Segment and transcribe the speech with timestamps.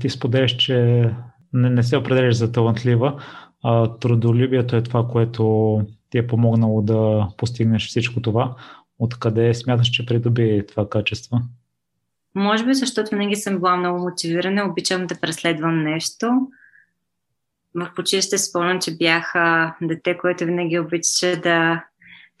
[0.00, 1.10] ти споделяш, че
[1.52, 3.22] не, не се определяш за талантлива,
[3.64, 8.54] а трудолюбието е това, което ти е помогнало да постигнеш всичко това.
[8.98, 11.38] Откъде смяташ, че придоби това качество?
[12.34, 16.48] Може би, защото винаги съм била много мотивирана, обичам да преследвам нещо.
[17.74, 19.32] В училище спомням, че бях
[19.82, 21.84] дете, което винаги обичаше да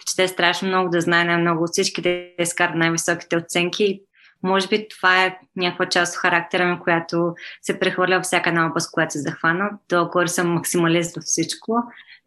[0.06, 4.00] чете страшно много, да знае най-много от всички, да изкара най-високите оценки.
[4.42, 8.92] Може би това е някаква част от характера ми, която се прехвърля всяка една област,
[8.92, 9.70] която се захвана.
[9.88, 11.76] Долу съм максималист във всичко.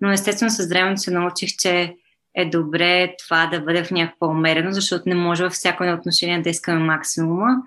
[0.02, 1.96] Но естествено с времето се научих, че
[2.36, 6.42] е добре това да бъде в някаква умерено, защото не може във всяко едно отношение
[6.42, 7.58] да искаме максимума.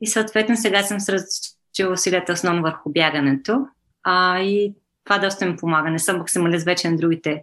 [0.00, 3.66] И съответно сега съм сръчила усилията основно върху бягането.
[4.02, 4.74] А, и
[5.04, 5.90] това доста ми помага.
[5.90, 7.42] Не съм максималист вече на другите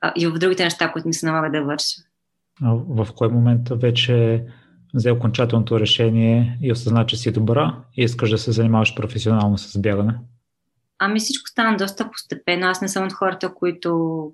[0.00, 2.00] а, и в другите неща, които ми се налага да върша.
[2.62, 4.44] А в кой момент вече
[4.94, 9.78] взе окончателното решение и осъзна, че си добра и искаш да се занимаваш професионално с
[9.78, 10.14] бягане?
[10.98, 12.66] Ами всичко стана доста постепенно.
[12.66, 14.32] Аз не съм от хората, които,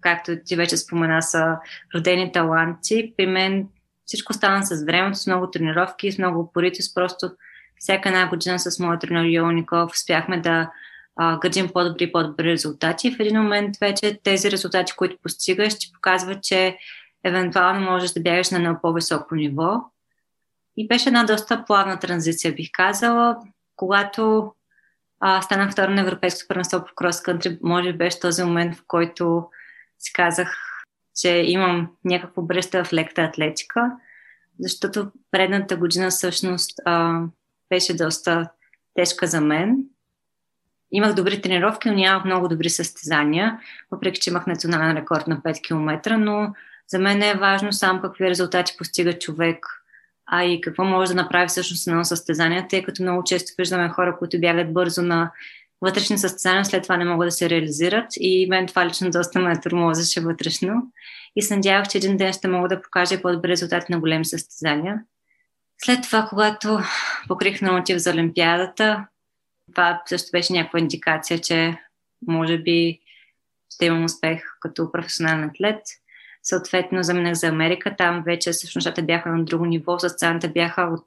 [0.00, 1.56] както ти вече спомена, са
[1.94, 3.14] родени таланти.
[3.16, 3.68] При мен
[4.04, 6.94] всичко стана с времето, с много тренировки, с много упоритост.
[6.94, 7.30] Просто
[7.78, 10.70] всяка една година с моят тренер Йо Николов успяхме да
[11.16, 13.10] а, гърдим по-добри и по-добри резултати.
[13.10, 16.76] В един момент вече тези резултати, които постигаш, ти показват, че
[17.28, 19.84] евентуално можеш да бягаш на едно по-високо ниво.
[20.76, 23.36] И беше една доста плавна транзиция, бих казала.
[23.76, 24.52] Когато
[25.20, 28.82] а, станах второ на Европейското първенство по крос кънтри, може би беше този момент, в
[28.86, 29.48] който
[29.98, 30.56] си казах,
[31.16, 33.92] че имам някакво бръща в лекта атлетика,
[34.60, 37.20] защото предната година всъщност а,
[37.70, 38.50] беше доста
[38.94, 39.76] тежка за мен.
[40.92, 43.60] Имах добри тренировки, но нямах много добри състезания,
[43.90, 46.54] въпреки че имах национален рекорд на 5 км, но
[46.88, 49.66] за мен е важно само какви резултати постига човек,
[50.26, 54.16] а и какво може да направи всъщност едно състезание, тъй като много често виждаме хора,
[54.18, 55.32] които бягат бързо на
[55.80, 59.60] вътрешни състезания, след това не могат да се реализират и мен това лично доста ме
[59.60, 60.92] тормозеше вътрешно
[61.36, 65.02] и се надявах, че един ден ще мога да покажа по-добри резултати на големи състезания.
[65.78, 66.80] След това, когато
[67.28, 69.06] покрих мотив за Олимпиадата,
[69.72, 71.78] това също беше някаква индикация, че
[72.26, 73.00] може би
[73.74, 75.82] ще имам успех като професионален атлет.
[76.48, 77.94] Съответно, заминах за Америка.
[77.98, 79.98] Там вече всъщност нещата бяха на друго ниво.
[79.98, 81.04] Състезанията бяха от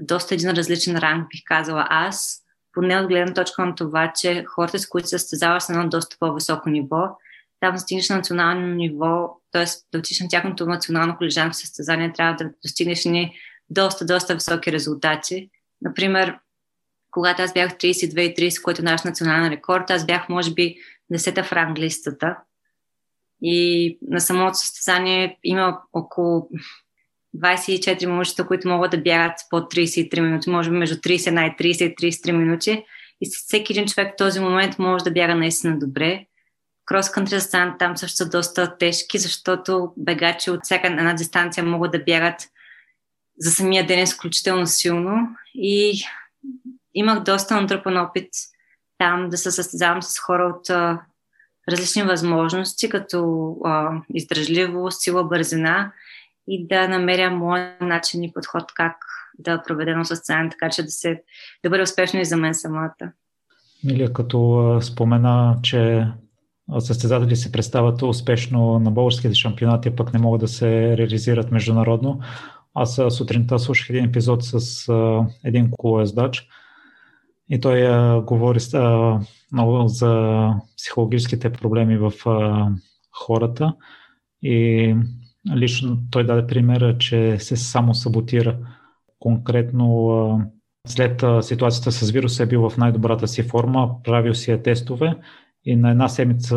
[0.00, 2.42] доста един различен ранг, бих казала аз.
[2.72, 6.16] Поне от гледна точка на това, че хората, с които се състезаваш, са на доста
[6.20, 7.18] по-високо ниво.
[7.60, 9.64] Там стигнеш на национално ниво, т.е.
[9.92, 13.34] да отиш на тяхното национално колежанко състезание, трябва да достигнеш ни
[13.70, 15.50] доста, доста високи резултати.
[15.82, 16.38] Например,
[17.10, 20.76] когато аз бях 32,30, което е наш национален рекорд, аз бях, може би,
[21.12, 22.36] 10-та в ранглистата.
[23.42, 26.48] И на самото състезание има около
[27.36, 31.84] 24 момичета, които могат да бягат по 33 минути, може би между 31 и 30
[31.84, 32.84] и 33 минути.
[33.20, 36.26] И всеки един човек в този момент може да бяга наистина добре.
[36.84, 37.38] Крос кънтри
[37.78, 42.40] там също са доста тежки, защото бегачи от всяка една дистанция могат да бягат
[43.38, 45.28] за самия ден изключително силно.
[45.54, 46.02] И
[46.94, 48.28] имах доста натрупан опит
[48.98, 50.70] там да се състезавам с хора от
[51.68, 55.92] различни възможности, като а, издръжливост, сила, бързина
[56.48, 58.96] и да намеря моя начин и подход как
[59.38, 61.22] да проведа едно състезание, така че да, се,
[61.64, 63.12] да бъде успешно и за мен самата.
[63.84, 66.06] Милия, като спомена, че
[66.78, 72.20] състезатели се представят успешно на българските шампионати, пък не могат да се реализират международно.
[72.74, 74.88] Аз сутринта слушах един епизод с
[75.44, 76.48] един колоездач,
[77.50, 79.20] и той а, говори а,
[79.52, 82.68] много за психологическите проблеми в а,
[83.12, 83.74] хората.
[84.42, 84.94] И
[85.56, 88.58] лично той даде примера, че се само саботира.
[89.18, 90.46] Конкретно а,
[90.86, 95.16] след а, ситуацията с вируса е бил в най-добрата си форма, правил си е тестове
[95.64, 96.56] и на една седмица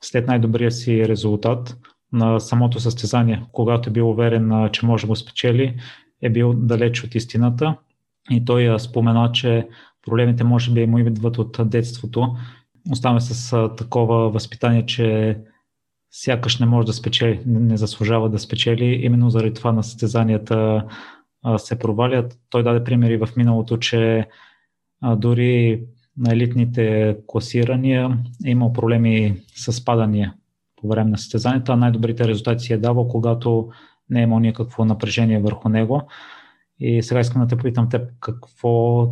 [0.00, 1.76] след най-добрия си резултат
[2.12, 5.76] на самото състезание, когато е бил уверен, че може да го спечели,
[6.22, 7.76] е бил далеч от истината.
[8.30, 9.68] И той спомена, че
[10.06, 12.36] проблемите може би му идват от детството.
[12.90, 15.38] Оставаме с такова възпитание, че
[16.10, 18.84] сякаш не може да спечели, не заслужава да спечели.
[18.84, 20.84] Именно заради това на състезанията
[21.56, 22.38] се провалят.
[22.50, 24.28] Той даде примери в миналото, че
[25.16, 25.82] дори
[26.16, 30.34] на елитните класирания е имал проблеми с падания
[30.76, 33.68] по време на състезанията, най-добрите резултати е давал, когато
[34.10, 36.02] не е имал никакво напрежение върху него.
[36.80, 39.06] И сега искам да те попитам теб какво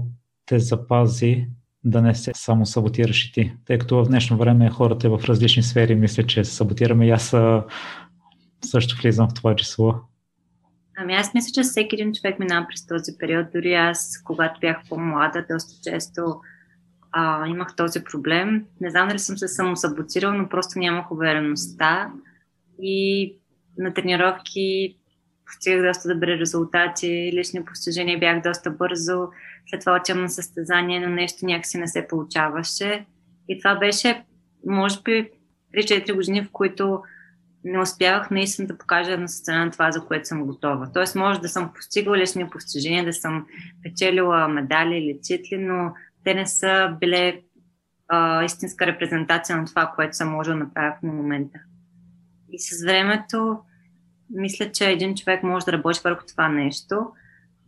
[0.46, 1.46] те запази
[1.84, 3.52] да не се само саботираш и ти.
[3.64, 7.34] Тъй като в днешно време хората в различни сфери мисля, че се саботираме и аз
[8.64, 9.94] също влизам в това число.
[10.96, 13.46] Ами аз мисля, че всеки един човек минава през този период.
[13.54, 16.40] Дори аз, когато бях по-млада, доста често
[17.12, 18.64] а, имах този проблем.
[18.80, 22.12] Не знам дали съм се самосаботирал, но просто нямах увереността.
[22.82, 23.36] И
[23.78, 24.96] на тренировки
[25.46, 29.28] постигах доста добри резултати, лични постижения бях доста бързо.
[29.70, 33.06] След това отивам на състезание, но нещо някакси не се получаваше.
[33.48, 34.24] И това беше,
[34.66, 35.30] може би,
[35.74, 37.02] 3-4 години, в които
[37.64, 40.92] не успявах наистина да покажа на сцена това, за което съм готова.
[40.92, 43.46] Тоест, може да съм постигала лични постижения, да съм
[43.82, 45.92] печелила медали или титли, но
[46.24, 47.42] те не са били
[48.08, 51.58] а, истинска репрезентация на това, което съм можела да направя в момента.
[52.50, 53.58] И с времето,
[54.30, 57.06] мисля, че един човек може да работи върху това нещо,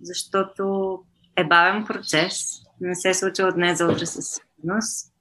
[0.01, 0.99] защото
[1.37, 5.13] е бавен процес, не се случва от днес за утре със сигурност,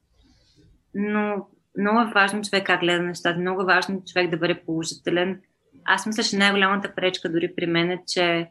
[0.96, 1.48] но
[1.78, 5.42] много е важно човек как гледа нещата, много е важно човек да бъде положителен.
[5.86, 8.50] Аз мисля, че най-голямата пречка дори при мен е, че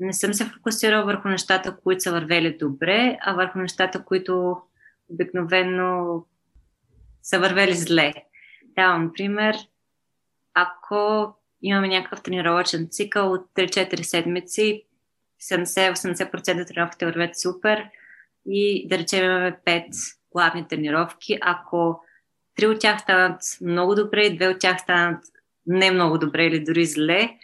[0.00, 4.56] не съм се фокусирала върху нещата, които са вървели добре, а върху нещата, които
[5.08, 6.22] обикновено
[7.22, 8.12] са вървели зле.
[8.76, 9.56] Давам пример.
[10.54, 14.84] Ако имаме някакъв тренировачен цикъл от 3-4 седмици,
[15.50, 17.84] 70-80% тренировките вървят супер
[18.46, 19.86] и да речем имаме 5
[20.32, 21.38] главни тренировки.
[21.40, 22.00] Ако
[22.54, 25.24] три от тях станат много добре и две от тях станат
[25.66, 27.38] не много добре или дори зле,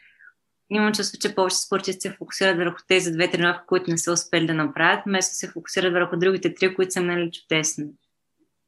[0.70, 4.46] имам чувство, че повече спортисти се фокусират върху тези две тренировки, които не са успели
[4.46, 7.86] да направят, вместо се фокусират върху другите три, които са минали чудесни.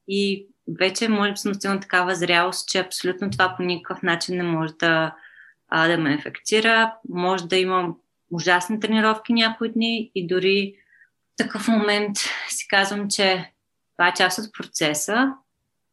[0.09, 0.47] И
[0.79, 4.73] вече може да съм стигнала такава зрялост, че абсолютно това по никакъв начин не може
[4.81, 5.15] да,
[5.69, 6.95] а, да ме ефектира.
[7.09, 7.97] Може да имам
[8.33, 10.75] ужасни тренировки някои дни и дори
[11.35, 12.17] в такъв момент
[12.49, 13.53] си казвам, че
[13.97, 15.33] това е част от процеса.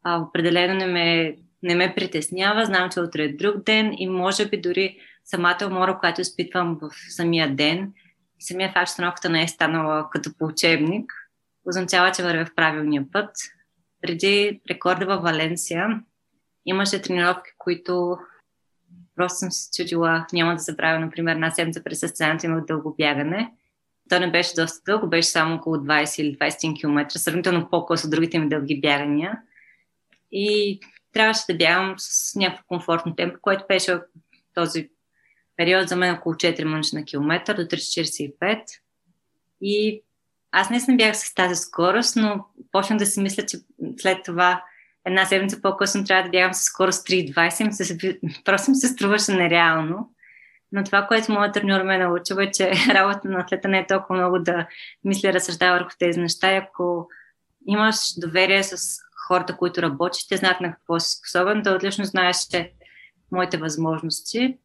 [0.02, 2.66] А, определено не ме, не ме притеснява.
[2.66, 6.90] Знам, че утре е друг ден и може би дори самата умора, която изпитвам в
[7.08, 7.92] самия ден
[8.40, 11.12] самия факт, че тренировката не е станала като по учебник,
[11.68, 13.30] означава, че вървя в правилния път.
[14.02, 16.00] Преди рекорда във Валенсия
[16.66, 18.18] имаше тренировки, които
[19.16, 23.52] просто съм се чудила, няма да забравя, например, една седмица през състезанието имах дълго бягане.
[24.08, 28.10] То не беше доста дълго, беше само около 20 или 20 км, сравнително по-късно от
[28.10, 29.38] другите ми дълги бягания.
[30.32, 30.80] И
[31.12, 33.98] трябваше да бягам с някакво комфортно темпо, което беше
[34.54, 34.90] този
[35.56, 38.62] период за мен около 4 минути на километър до 3,45.
[39.60, 40.02] И
[40.52, 43.58] аз не съм бях с тази скорост, но почнах да си мисля, че
[43.98, 44.64] след това
[45.04, 48.44] една седмица по-късно трябва да бягам с скорост 3,20.
[48.44, 50.14] Просто ми се струваше нереално.
[50.72, 54.14] Но това, което моят треньор ме научил е, че работа на атлета не е толкова
[54.14, 54.66] много да
[55.04, 56.52] мисля, разсъждава върху тези неща.
[56.52, 57.08] И ако
[57.66, 58.98] имаш доверие с
[59.28, 62.72] хората, които работят, те знаят на какво си способен, да отлично знаеш, че
[63.32, 64.58] моите възможности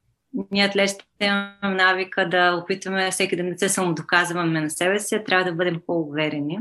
[0.52, 5.46] ние атлетите имаме навика да опитваме всеки да не се самодоказваме на себе си, трябва
[5.46, 6.60] да бъдем по-уверени.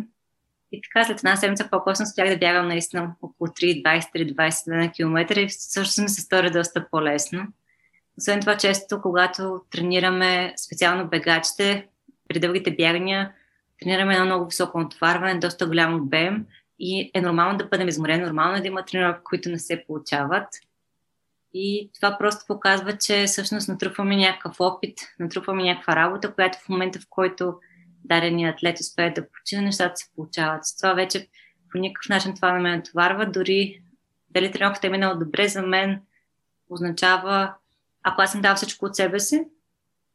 [0.73, 5.51] И така след една седмица по-късно успях да бягам наистина около 3-20-20 на км и
[5.51, 7.47] също ми се стори доста по-лесно.
[8.19, 11.87] Освен това, често, когато тренираме специално бегачите,
[12.29, 13.33] при дългите бягания,
[13.83, 16.47] тренираме едно много високо натоварване, доста голям обем
[16.79, 20.49] и е нормално да бъдем изморени, нормално е да има тренировки, които не се получават–
[21.55, 27.01] и това просто показва, че всъщност натрупваме някакъв опит, натрупваме някаква работа, която в момента,
[27.01, 27.55] в който
[28.05, 30.67] даденият атлет успее да почина, нещата се получават.
[30.67, 31.29] С това вече
[31.73, 33.27] по никакъв начин това не ме натоварва.
[33.27, 33.83] Дори
[34.31, 36.03] дали тренировката е минала добре за мен,
[36.71, 37.55] означава,
[38.03, 39.45] ако аз съм дал всичко от себе си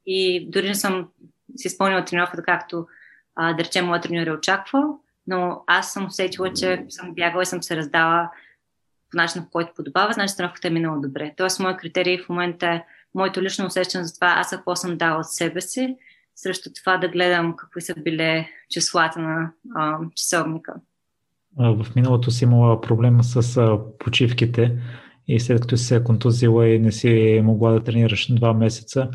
[0.06, 1.08] и дори не съм
[1.58, 2.88] си изпълнила тренировката, както
[3.36, 7.46] а, да речем моят треньор е очаквал, но аз съм усетила, че съм бягала и
[7.46, 8.32] съм се раздала
[9.12, 11.34] по начин, по който подобава, значи тренировката е минала добре.
[11.38, 12.84] Тоест, моят критерий в момента е
[13.16, 15.98] моето лично усещане за това, аз какво съм дала от себе си,
[16.42, 20.74] срещу това да гледам какви са били числата на а, часовника.
[21.58, 24.80] В миналото си имала проблема с а, почивките
[25.28, 29.10] и след като си се контузила и не си могла да тренираш два месеца,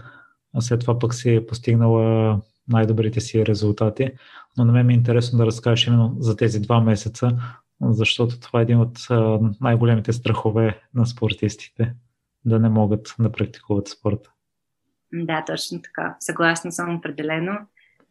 [0.55, 4.11] а след това пък си е постигнала най-добрите си резултати.
[4.59, 7.39] Но на мен ми е интересно да разкажеш именно за тези два месеца,
[7.81, 8.99] защото това е един от
[9.61, 11.95] най-големите страхове на спортистите
[12.45, 14.34] да не могат да практикуват спорта.
[15.15, 16.17] Да, точно така.
[16.21, 17.59] Съгласна съм определено.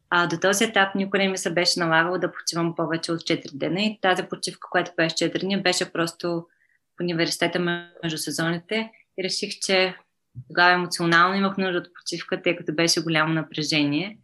[0.09, 3.51] А, до този етап никой не ми се беше налагал да почивам повече от 4
[3.53, 6.45] дена и тази почивка, която беше 4 дни, беше просто
[6.97, 7.59] в университета
[8.03, 9.97] между сезоните и реших, че
[10.47, 14.17] тогава емоционално имах нужда от почивка, тъй като беше голямо напрежение.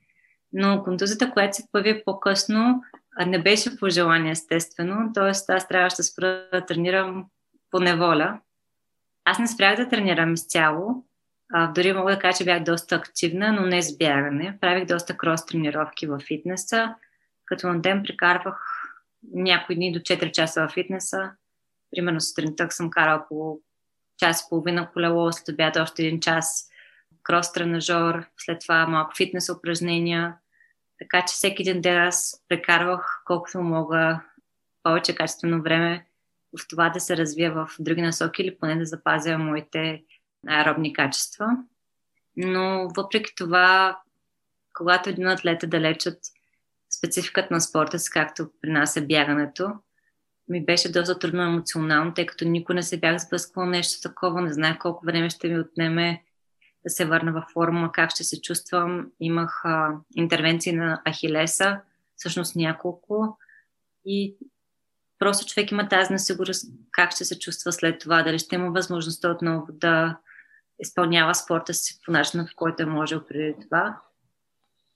[0.54, 2.84] Но контузията, която се появи по-късно,
[3.26, 5.12] не беше по желание, естествено.
[5.14, 7.26] Тоест, аз трябваше да спра да тренирам
[7.72, 8.40] по неволя.
[9.26, 11.06] Аз не спрях да тренирам изцяло,
[11.54, 14.58] А, дори мога да кажа, че бях доста активна, но не с бягане.
[14.62, 16.96] Правих доста крос тренировки в фитнеса,
[17.46, 18.84] като на ден прекарвах
[19.34, 21.32] някои дни до 4 часа в фитнеса.
[21.92, 23.60] Примерно сутринта съм карала по
[24.18, 26.70] час и половина колело, след обяд още един час
[27.24, 30.36] крос тренажор, след това малко фитнес упражнения.
[31.00, 34.22] Така че всеки един ден аз прекарвах колкото мога
[34.84, 36.06] повече качествено време
[36.60, 40.04] в това да се развия в други насоки или поне да запазя моите
[40.48, 41.48] аеробни качества.
[42.38, 44.00] Но въпреки това,
[44.74, 46.18] когато един атлет е далеч от
[46.98, 49.72] спецификата на спорта си, както при нас е бягането,
[50.50, 54.54] ми беше доста трудно емоционално, тъй като никой не се бях сблъсквал нещо такова, не
[54.54, 56.24] знаех колко време ще ми отнеме
[56.84, 59.12] да се върна във форма, как ще се чувствам.
[59.20, 61.82] Имах а, интервенции на Ахилеса,
[62.16, 63.38] всъщност няколко.
[64.06, 64.36] И
[65.20, 69.32] просто човек има тази несигурност как ще се чувства след това, дали ще има възможността
[69.32, 70.18] отново да
[70.80, 74.02] изпълнява спорта си по начина, в който е можел преди това.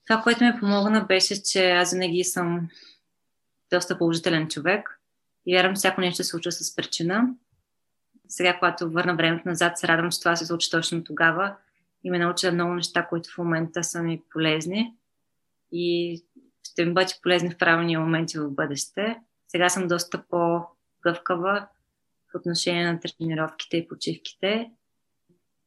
[0.06, 2.68] Това, което ми помогна, беше, че аз винаги съм
[3.72, 5.00] доста положителен човек
[5.46, 7.28] и вярвам, всяко нещо се случва с причина.
[8.28, 11.56] Сега, когато върна времето назад, се радвам, че това се случи точно тогава
[12.04, 14.94] и ме науча много неща, които в момента са ми полезни
[15.72, 16.22] и
[16.62, 19.20] ще ми бъдат полезни в правилни моменти в бъдеще.
[19.48, 21.66] Сега съм доста по-гъвкава
[22.32, 24.70] в отношение на тренировките и почивките.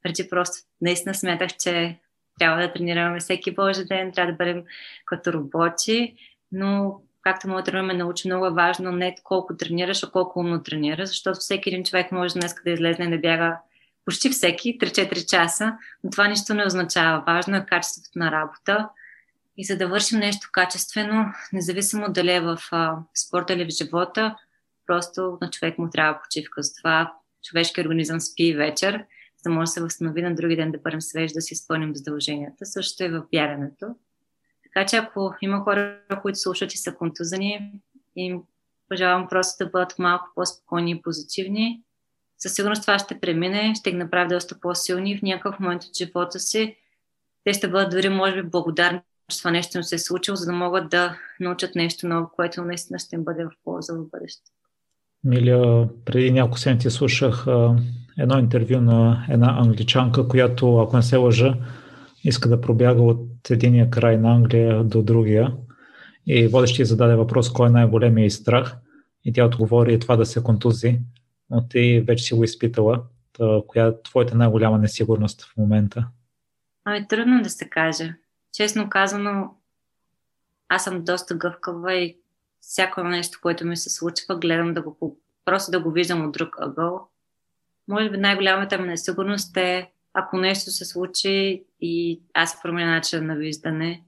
[0.08, 2.00] Преди просто наистина смятах, че
[2.40, 4.64] трябва да тренираме всеки Божи ден, трябва да бъдем
[5.06, 6.16] като роботи,
[6.52, 11.10] но както моят ме научи, много е важно не колко тренираш, а колко умно тренираш,
[11.10, 13.58] защото всеки един човек може днес да излезне и да бяга
[14.06, 17.24] почти всеки 3-4 часа, но това нищо не означава.
[17.28, 18.90] Важно е качеството на работа.
[19.58, 24.36] И за да вършим нещо качествено, независимо дали е в а, спорта или в живота,
[24.86, 26.64] просто на човек му трябва почивка.
[26.64, 29.06] Затова човешки организъм спи вечер,
[29.48, 31.96] за да може да се възстанови на други ден да бъдем свежи, да си изпълним
[31.96, 32.66] задълженията.
[32.66, 33.96] Също е в бягането.
[34.64, 37.82] Така че ако има хора, които слушат и са контузани,
[38.16, 38.42] им
[38.90, 41.84] пожелавам просто да бъдат малко по-спокойни и позитивни,
[42.38, 46.40] със сигурност това ще премине, ще ги направи доста по-силни в някакъв момент от живота
[46.40, 46.76] си.
[47.44, 50.46] Те ще бъдат дори, може би, благодарни, че това нещо им се е случило, за
[50.46, 54.52] да могат да научат нещо ново, което наистина ще им бъде в полза в бъдеще.
[55.24, 57.46] Миля, преди няколко седмици слушах
[58.20, 61.56] едно интервю на една англичанка, която, ако не се лъжа,
[62.24, 65.54] иска да пробяга от единия край на Англия до другия.
[66.28, 68.78] И водещия зададе въпрос, кой е най-големият страх.
[69.26, 71.00] И тя отговори това да се контузи
[71.50, 73.04] но ти вече си го изпитала.
[73.34, 76.08] Та, коя е твоята най-голяма несигурност в момента?
[76.86, 78.16] Ами, трудно да се каже.
[78.54, 79.56] Честно казано,
[80.70, 82.18] аз съм доста гъвкава и
[82.60, 86.56] всяко нещо, което ми се случва, гледам да го просто да го виждам от друг
[86.60, 87.10] ъгъл.
[87.88, 93.36] Може би най-голямата ми несигурност е ако нещо се случи и аз променя начин на
[93.36, 94.04] виждане,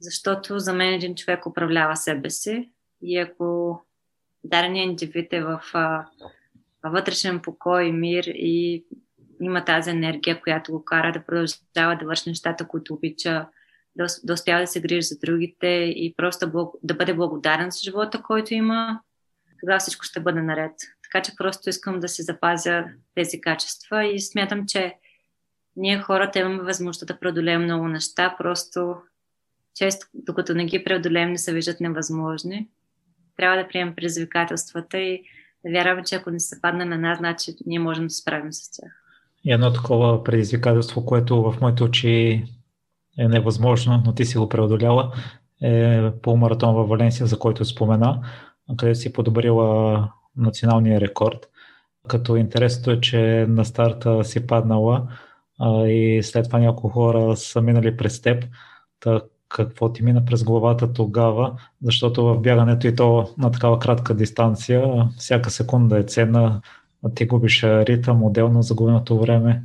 [0.00, 2.70] защото за мен един човек управлява себе си
[3.02, 3.80] и ако
[4.44, 6.06] даденият индивид е в а,
[6.84, 8.84] вътрешен покой, и мир и
[9.40, 13.46] има тази енергия, която го кара да продължава да върши нещата, които обича,
[13.96, 18.22] да, да успява да се грижи за другите и просто да бъде благодарен за живота,
[18.22, 19.00] който има,
[19.60, 20.72] тогава всичко ще бъде наред.
[21.12, 22.84] Така че просто искам да си запазя
[23.14, 24.94] тези качества и смятам, че
[25.76, 28.94] ние хората имаме възможността да преодолеем много неща, просто
[29.74, 32.68] често, докато не ги преодолеем, не се виждат невъзможни.
[33.36, 35.22] Трябва да приемем предизвикателствата и
[35.64, 38.52] да вярваме, че ако не се падне на нас, значи ние можем да се справим
[38.52, 38.92] с тях.
[39.44, 42.44] И едно такова предизвикателство, което в моите очи
[43.18, 45.12] е невъзможно, но ти си го преодоляла,
[45.62, 48.20] е полумаратон във Валенсия, за който спомена,
[48.76, 51.48] където си подобрила националния рекорд.
[52.08, 55.08] Като интересното е, че на старта си паднала
[55.60, 58.44] а, и след това няколко хора са минали през теб.
[59.00, 64.14] Так, какво ти мина през главата тогава, защото в бягането и то на такава кратка
[64.14, 66.60] дистанция, всяка секунда е ценна,
[67.14, 69.62] ти губиш ритъм, отделно загубеното време.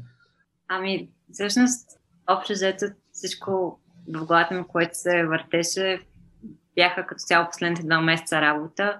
[0.67, 1.89] Ами, всъщност,
[2.27, 6.01] общо взето всичко в главата ми, което се въртеше,
[6.75, 8.99] бяха като цяло последните два месеца работа.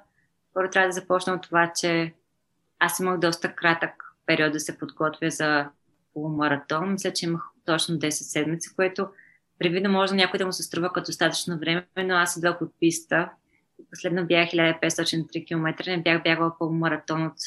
[0.54, 2.14] Първо трябва да започна от това, че
[2.80, 5.70] аз имах доста кратък период да се подготвя за
[6.14, 6.92] полумаратон.
[6.92, 9.08] Мисля, че имах точно 10 седмици, което
[9.60, 13.30] Привидно може някой да му се струва като достатъчно време, но аз идвах от писта.
[13.90, 17.38] Последно бях 1503 км, не бях бягала по маратон от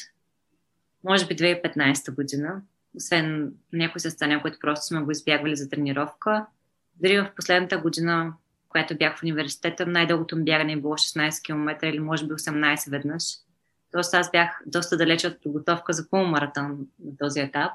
[1.03, 2.61] може би 2015 година.
[2.95, 6.45] Освен някои състояния, които просто сме го избягвали за тренировка.
[6.95, 8.33] Дори в последната година,
[8.77, 12.91] която бях в университета, най-дългото ми бягане е било 16 км или може би 18
[12.91, 13.23] веднъж.
[13.91, 17.71] Тоест аз бях доста далеч от подготовка за полумаратон на този етап.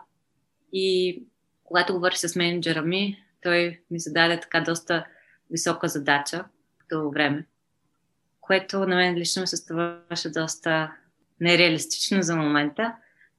[0.73, 1.19] И
[1.65, 5.07] когато говорих с менеджера ми, той ми зададе така доста
[5.51, 6.45] висока задача
[6.79, 7.47] като време,
[8.41, 10.93] което на мен лично се ставаше доста
[11.41, 12.97] нереалистично за момента,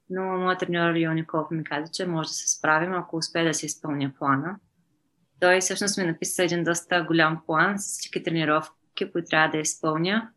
[0.10, 3.66] но моят треньор Йоников ми каза, че може да се справим, ако успее да се
[3.66, 4.56] изпълня плана.
[5.44, 10.30] Той всъщност ми написа един доста голям план с всички тренировки, които трябва да изпълня.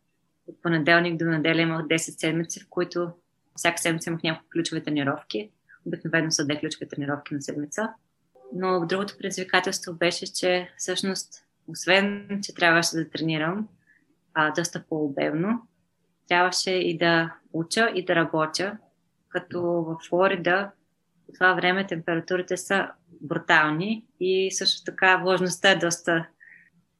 [0.47, 3.11] От понеделник до неделя имах 10 седмици, в които
[3.55, 5.51] всяка седмица имах няколко ключови тренировки.
[5.85, 7.89] Обикновено са две ключови тренировки на седмица.
[8.55, 11.33] Но другото предизвикателство беше, че всъщност,
[11.67, 13.67] освен, че трябваше да тренирам
[14.33, 15.67] а, доста по-обемно,
[16.27, 18.77] трябваше и да уча и да работя,
[19.29, 20.71] като в Флорида
[21.27, 22.87] по това време температурите са
[23.21, 26.27] брутални и също така влажността е доста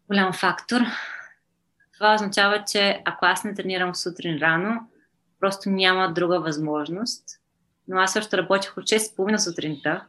[0.07, 0.81] голям фактор.
[1.93, 4.79] Това означава, че ако аз не тренирам сутрин рано,
[5.39, 7.23] просто няма друга възможност.
[7.87, 10.05] Но аз също работих от 6.30 сутринта,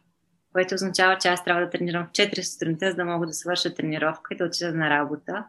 [0.53, 3.73] което означава, че аз трябва да тренирам в 4 сутринта, за да мога да свърша
[3.73, 5.45] тренировка и да отида на работа.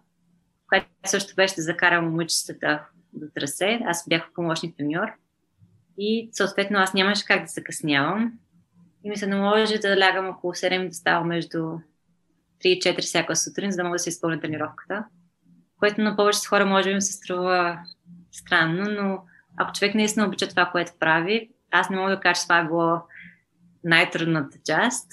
[0.68, 3.80] Което също беше да закарам момичетата до трасе.
[3.84, 5.08] Аз бях помощник треньор.
[5.98, 8.32] И съответно аз нямаше как да закъснявам.
[9.04, 11.80] И ми се наложи да лягам около 7 да става между 3
[12.64, 15.04] и 4 всяка сутрин, за да мога да се изпълня тренировката.
[15.78, 17.78] Което на повечето хора може би ми се струва
[18.32, 19.22] странно, но
[19.56, 22.66] ако човек наистина обича това, което прави, аз не мога да кажа, че това е
[22.66, 23.02] било
[23.84, 25.12] най-трудната част.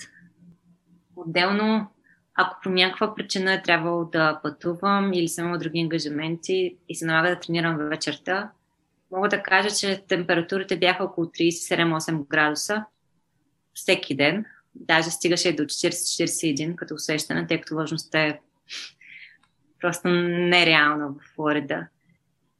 [1.15, 1.87] Отделно,
[2.35, 7.05] ако по някаква причина е трябвало да пътувам или съм имал други ангажименти и се
[7.05, 8.51] налага да тренирам вечерта,
[9.11, 12.85] мога да кажа, че температурите бяха около 37-8 градуса
[13.77, 14.45] всеки ден.
[14.75, 18.39] Даже стигаше до 40-41 като усещане, тъй като влажността е
[19.81, 21.87] просто нереална в Флорида.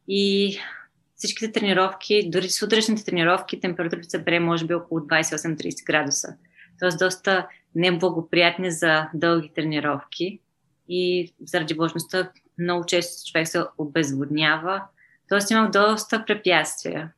[0.07, 0.57] И
[1.15, 6.36] всичките тренировки, дори сутрешните тренировки, температурите са бре може би около 28-30 градуса.
[6.79, 10.39] Тоест доста неблагоприятни за дълги тренировки
[10.89, 14.83] и заради влажността много често човек се обезводнява.
[15.29, 17.12] Тоест имах доста препятствия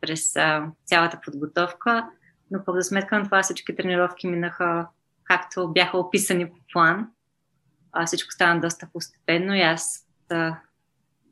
[0.00, 2.06] през а, цялата подготовка,
[2.50, 4.86] но пък за сметка на това всички тренировки минаха
[5.24, 7.08] както бяха описани по план.
[7.92, 10.56] А, всичко стана доста постепенно и аз, а,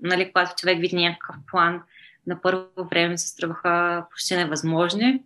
[0.03, 1.83] нали, когато човек види някакъв план,
[2.27, 5.23] на първо време се струваха почти невъзможни,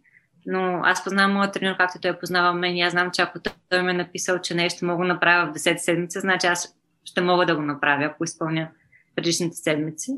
[0.47, 3.83] но аз познавам моят тренер, както той познава мен и аз знам, че ако той
[3.83, 6.75] ме е написал, че нещо мога да направя в 10 седмица, значи аз
[7.05, 8.69] ще мога да го направя, ако изпълня
[9.17, 10.17] предишните седмици.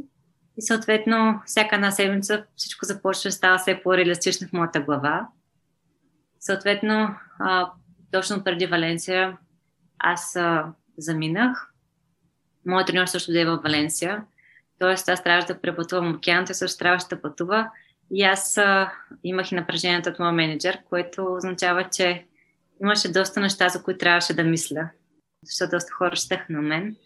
[0.59, 5.28] И съответно, всяка една седмица всичко започва да става все по-реалистично в моята глава.
[6.50, 7.70] Съответно, а,
[8.12, 9.36] точно преди Валенсия
[9.98, 11.72] аз а, заминах.
[12.66, 14.24] Моят тренер също да е в Валенсия.
[14.78, 17.70] Тоест, аз трябваше да препътувам океан, той също трябваше да пътува.
[18.10, 18.92] И аз а,
[19.24, 22.26] имах и напрежението от моя менеджер, което означава, че
[22.82, 24.90] имаше доста неща, за които трябваше да мисля.
[25.44, 26.96] Защото доста хора щеха на мен.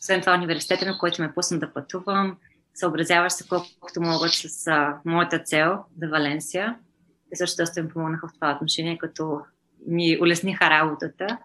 [0.00, 2.36] Освен това, университета, на който ме пусна да пътувам,
[2.74, 6.76] съобразяваш се колкото могат с а, моята цел за Валенсия.
[7.34, 9.40] Също доста ми помогнаха в това отношение, като
[9.86, 11.38] ми улесниха работата.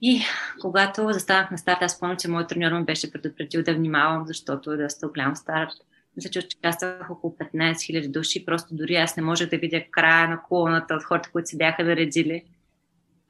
[0.00, 0.22] И
[0.60, 4.72] когато застанах на старт, аз спомням, че моят треньор ме беше предупредил да внимавам, защото
[4.72, 5.72] е доста голям старт.
[6.16, 10.28] Мисля, че участвах около 15 000 души, просто дори аз не можех да видя края
[10.28, 12.44] на колоната от хората, които се бяха наредили.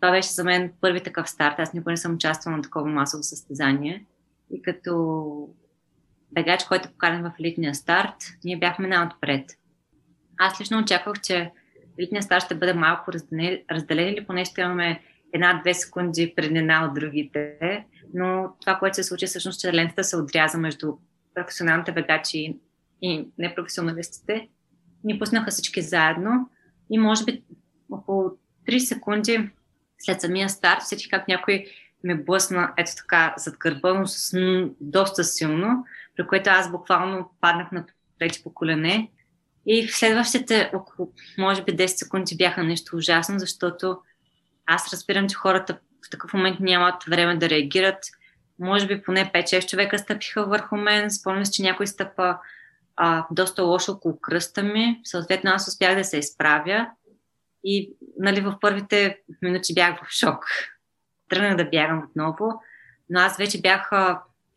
[0.00, 1.54] Това беше за мен първи такъв старт.
[1.58, 4.04] Аз никога не съм участвала на такова масово състезание.
[4.50, 5.48] И като
[6.32, 9.57] бегач, който поканен в елитния старт, ние бяхме най-отпред.
[10.38, 11.50] Аз лично очаквах, че
[11.98, 16.94] елитния старт ще бъде малко разделен, или поне ще имаме една-две секунди преди една от
[16.94, 17.56] другите.
[18.14, 20.92] Но това, което се случи, всъщност, че лентата се отряза между
[21.34, 22.56] професионалните бегачи
[23.02, 24.48] и непрофесионалистите.
[25.04, 26.50] Ни пуснаха всички заедно
[26.90, 27.42] и може би
[27.92, 28.30] около
[28.68, 29.50] 3 секунди
[29.98, 31.66] след самия старт, всички как някой
[32.04, 34.36] ме блъсна ето така зад гърба, но с,
[34.80, 35.84] доста силно,
[36.16, 37.84] при което аз буквално паднах на
[38.18, 39.10] плечи по колене.
[39.70, 43.98] И в следващите около, може би 10 секунди бяха нещо ужасно, защото
[44.66, 47.98] аз разбирам, че хората в такъв момент нямат време да реагират.
[48.58, 51.10] Може би поне 5-6 човека стъпиха върху мен.
[51.10, 52.38] Спомням се, че някой стъпа
[52.96, 55.00] а, доста лошо около кръста ми.
[55.04, 56.86] Съответно, аз успях да се изправя.
[57.64, 60.44] И нали, в първите минути бях в шок.
[61.28, 62.62] Тръгнах да бягам отново,
[63.10, 63.90] но аз вече бях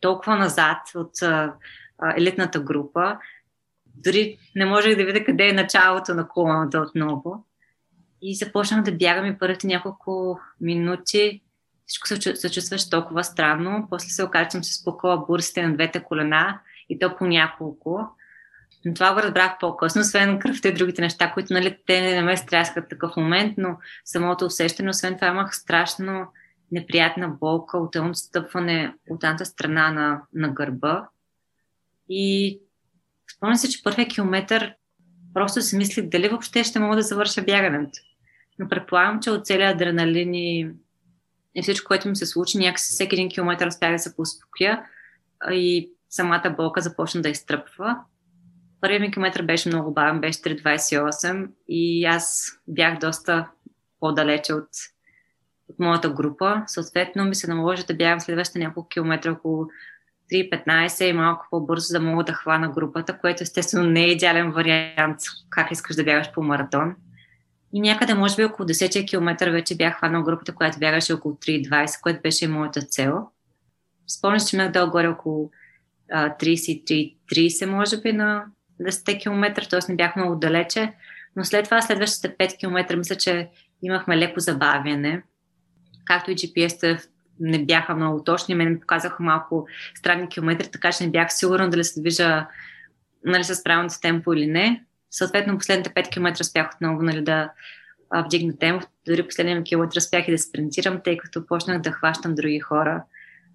[0.02, 1.54] толкова назад от а,
[2.18, 3.18] елитната група.
[3.96, 7.46] Дори не можех да видя къде е началото на колоната отново.
[8.22, 11.42] И започнах да бягам и първите няколко минути.
[11.86, 13.88] Всичко се, се чувстваше толкова странно.
[13.90, 18.08] После се оказа, че съм се спукала бурсите на двете колена и то по няколко.
[18.86, 22.38] Но това го разбрах по-късно, освен кръвта и другите неща, които нали, те не ме
[22.38, 26.28] стряскат такъв момент, но самото усещане, освен това имах страшно
[26.72, 31.08] неприятна болка от едното стъпване от едната страна на, на гърба.
[32.10, 32.60] И
[33.36, 34.74] спомням се, че първият километър
[35.34, 38.00] просто си мислих дали въобще ще мога да завърша бягането.
[38.60, 40.70] Но предполагам, че от целият адреналин и,
[41.56, 44.84] и всичко, което ми се случи, някакси всеки един километър успях да се поуспокоя
[45.52, 47.98] и самата болка започна да изтръпва.
[48.82, 53.48] Първият ми километър беше много бавен, беше 3.28 и аз бях доста
[54.00, 54.70] по-далече от,
[55.70, 56.64] от моята група.
[56.68, 59.68] Съответно ми се наложи да бягам следващите няколко километра около
[60.32, 65.20] 3.15 и малко по-бързо да мога да хвана групата, което естествено не е идеален вариант
[65.50, 66.96] как искаш да бягаш по маратон.
[67.74, 72.02] И някъде, може би около 10 км вече бях хванал групата, която бягаше около 3.20,
[72.02, 73.28] което беше и моята цел.
[74.08, 75.52] Спомням, че имах долу-горе около
[76.12, 78.46] 33-30, може би, на
[78.82, 79.80] 10 км, т.е.
[79.90, 80.94] не бях много далече.
[81.36, 83.50] Но след това, следващите 5 км, мисля, че
[83.84, 85.24] имахме леко забавяне.
[86.06, 87.00] Както и GPS-те
[87.42, 91.70] не бяха много точни, мен ми показаха малко странни километри, така че не бях сигурна
[91.70, 92.48] дали се движа
[93.26, 94.86] нали, с правилното темпо или не.
[95.12, 97.50] Съответно, последните 5 км успях отново нали, да
[98.26, 98.84] вдигна темп.
[99.08, 103.04] Дори последния километр успях и да спринтирам, тъй като почнах да хващам други хора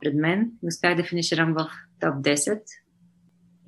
[0.00, 0.50] пред мен.
[0.62, 1.70] Успях да финиширам в
[2.00, 2.60] топ 10.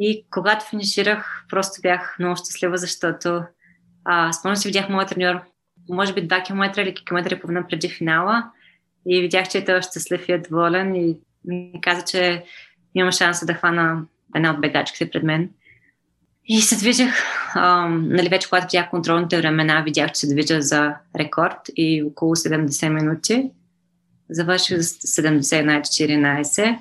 [0.00, 3.42] И когато финиширах, просто бях много щастлива, защото
[4.04, 5.40] а, спомням си, видях моят треньор,
[5.90, 8.50] може би 2 км или километра и половина преди финала
[9.08, 12.44] и видях, че той е щастлив и е доволен и ми каза, че
[12.94, 14.02] има шанса да хвана
[14.34, 15.50] една от бегачките пред мен.
[16.44, 17.14] И се движих,
[17.54, 22.36] ам, нали вече когато видях контролните времена, видях, че се движа за рекорд и около
[22.36, 23.50] 70 минути.
[24.30, 26.78] Завърших за 71-14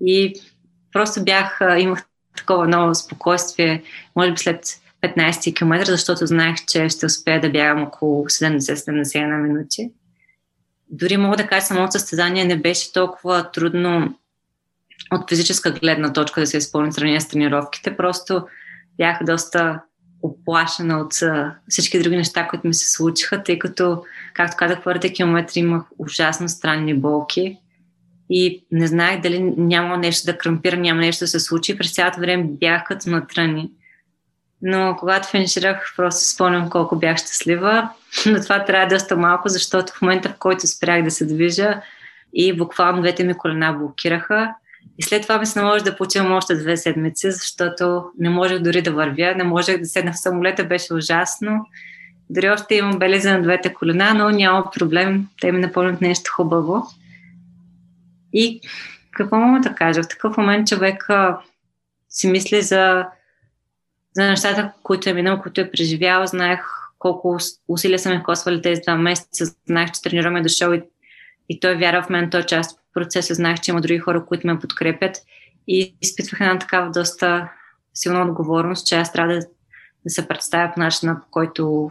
[0.00, 0.34] и
[0.92, 2.04] просто бях, имах
[2.36, 3.82] такова ново спокойствие,
[4.16, 4.64] може би след
[5.02, 9.90] 15 км, защото знаех, че ще успея да бягам около 70-71 минути
[10.90, 14.18] дори мога да кажа, самото състезание не беше толкова трудно
[15.12, 17.96] от физическа гледна точка да се изпълни сравнение с тренировките.
[17.96, 18.46] Просто
[18.96, 19.80] бях доста
[20.22, 21.12] оплашена от
[21.68, 26.48] всички други неща, които ми се случиха, тъй като, както казах, първите километри имах ужасно
[26.48, 27.58] странни болки
[28.30, 31.78] и не знаех дали няма нещо да крампира, няма нещо да се случи.
[31.78, 33.70] През цялото време бях като натръни.
[34.62, 37.88] Но когато финиширах, просто спомням колко бях щастлива.
[38.26, 41.82] Но това трябва доста малко, защото в момента, в който спрях да се движа
[42.32, 44.54] и буквално двете ми колена блокираха,
[44.98, 48.82] и след това ми се наложи да почивам още две седмици, защото не можех дори
[48.82, 51.66] да вървя, не можех да седна в самолета, беше ужасно.
[52.30, 55.26] Дори още имам белеза на двете колена, но няма проблем.
[55.40, 56.86] Те ми напомнят нещо хубаво.
[58.32, 58.60] И
[59.10, 60.02] какво мога да кажа?
[60.02, 61.08] В такъв момент човек
[62.08, 63.06] си мисли за
[64.12, 66.26] за нещата, които е минал, които е преживял.
[66.26, 66.60] Знаех
[66.98, 69.44] колко усилия са ме коствали тези два месеца.
[69.66, 70.82] Знаех, че тренирам е дошъл и,
[71.48, 73.34] и той вярва в мен, той е част от процеса.
[73.34, 75.16] Знаех, че има други хора, които ме подкрепят.
[75.68, 77.48] И изпитвах една такава доста
[77.94, 79.40] силна отговорност, че аз трябва да,
[80.04, 81.90] да се представя по начина, по който,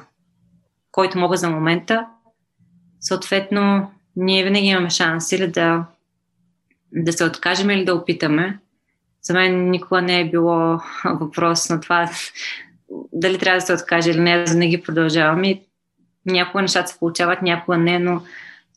[0.91, 2.07] който мога за момента.
[2.99, 5.85] Съответно, ние винаги имаме шанс или да,
[6.91, 8.59] да се откажем или да опитаме
[9.21, 12.09] за мен никога не е било въпрос на това
[13.13, 15.43] дали трябва да се откаже или не, за не ги продължавам.
[15.43, 15.61] И
[16.25, 18.21] някога нещата се получават, някога не, но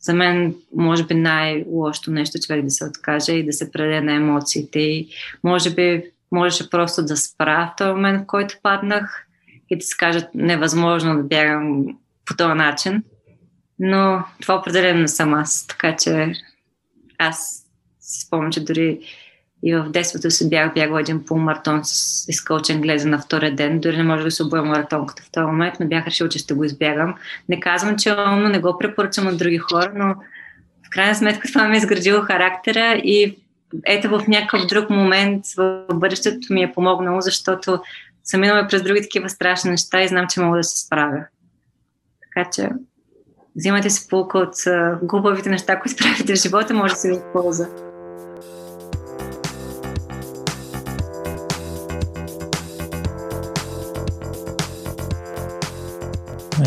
[0.01, 4.13] за мен може би най-лошото нещо човек да се откаже и да се преде на
[4.13, 4.79] емоциите.
[4.79, 5.09] И
[5.43, 9.27] може би можеше просто да спра в този момент, в който паднах
[9.69, 11.85] и да си кажат невъзможно да бягам
[12.25, 13.03] по този начин.
[13.79, 15.67] Но това определено не съм аз.
[15.67, 16.33] Така че
[17.17, 17.65] аз
[17.99, 18.99] си спомням, че дори
[19.63, 23.79] и в детството си бях бягал един полумаратон с изкълчен глеза на втория ден.
[23.79, 26.53] Дори не може да се обоя маратонката в този момент, но бях решил, че ще
[26.53, 27.15] го избягам.
[27.49, 30.15] Не казвам, че умно, не го препоръчам от други хора, но
[30.85, 33.37] в крайна сметка това ми е изградило характера и
[33.85, 37.79] ето в някакъв друг момент в бъдещето ми е помогнало, защото
[38.23, 41.25] съм минала през други такива страшни неща и знам, че мога да се справя.
[42.23, 42.69] Така че
[43.55, 44.55] взимайте си полка от
[45.03, 47.90] глупавите неща, които правите в живота, може да се ви полза.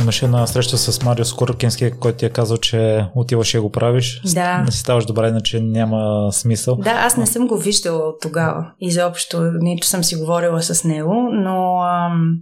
[0.05, 4.21] Имаше една среща с Марио Скоркински, който ти е казал, че отиваш и го правиш.
[4.35, 4.59] Да.
[4.59, 6.77] Не си ставаш добре, иначе няма смисъл.
[6.77, 8.73] Да, аз не съм го виждала от тогава.
[8.81, 12.39] Изобщо, нито съм си говорила с него, но, ам,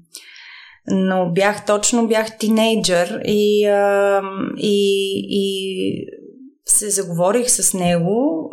[0.91, 5.47] но бях точно, бях тинейджър и, ам, и, и
[6.65, 8.49] се заговорих с него.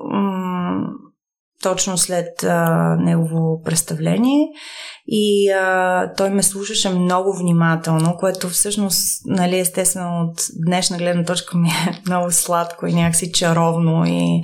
[1.64, 4.48] Точно след а, негово представление.
[5.08, 11.58] И а, той ме слушаше много внимателно, което всъщност, нали, естествено от днешна гледна точка
[11.58, 14.44] ми е много сладко и някакси чаровно и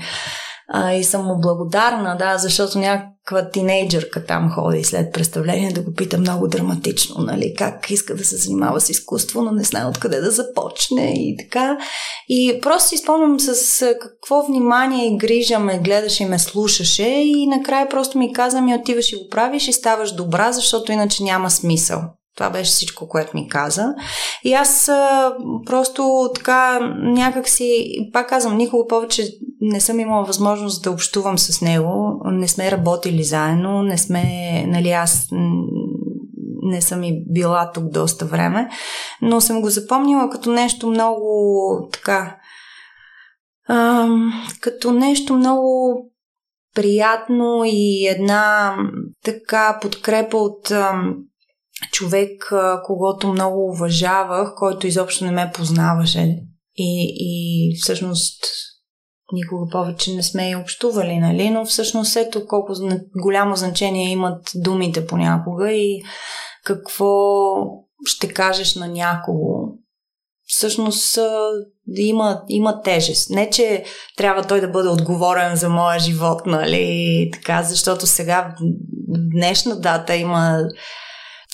[0.68, 5.94] а, и съм му благодарна, да, защото някаква тинейджърка там ходи след представление да го
[5.94, 10.22] пита много драматично, нали, как иска да се занимава с изкуство, но не знае откъде
[10.22, 11.78] да започне и така.
[12.30, 17.48] И просто си спомням с какво внимание и грижа ме гледаше и ме слушаше и
[17.48, 21.52] накрая просто ми каза ми отиваш и го правиш и ставаш добра, защото иначе няма
[21.52, 22.02] смисъл.
[22.36, 23.94] Това беше всичко, което ми каза.
[24.44, 25.34] И аз а,
[25.66, 29.24] просто така някак си, пак казвам, никога повече
[29.62, 32.22] не съм имала възможност да общувам с него.
[32.26, 34.24] Не сме работили заедно, не сме,
[34.68, 35.28] нали, аз
[36.62, 38.70] не съм и била тук доста време,
[39.22, 42.38] но съм го запомнила като нещо много така,
[43.68, 44.08] а,
[44.62, 45.96] като нещо много
[46.76, 48.76] приятно и една
[49.24, 50.72] така подкрепа от
[51.92, 52.54] човек,
[52.86, 56.40] когато много уважавах, който изобщо не ме познаваше.
[56.78, 58.44] И, и всъщност
[59.32, 61.50] никога повече не сме и общували, нали?
[61.50, 62.74] Но всъщност ето колко
[63.16, 66.02] голямо значение имат думите понякога и
[66.64, 67.06] какво
[68.06, 69.74] ще кажеш на някого.
[70.48, 71.20] Всъщност
[71.98, 73.30] има, има тежест.
[73.30, 73.84] Не, че
[74.18, 77.30] трябва той да бъде отговорен за моя живот, нали?
[77.34, 78.56] Така, защото сега,
[79.10, 80.60] в днешна дата има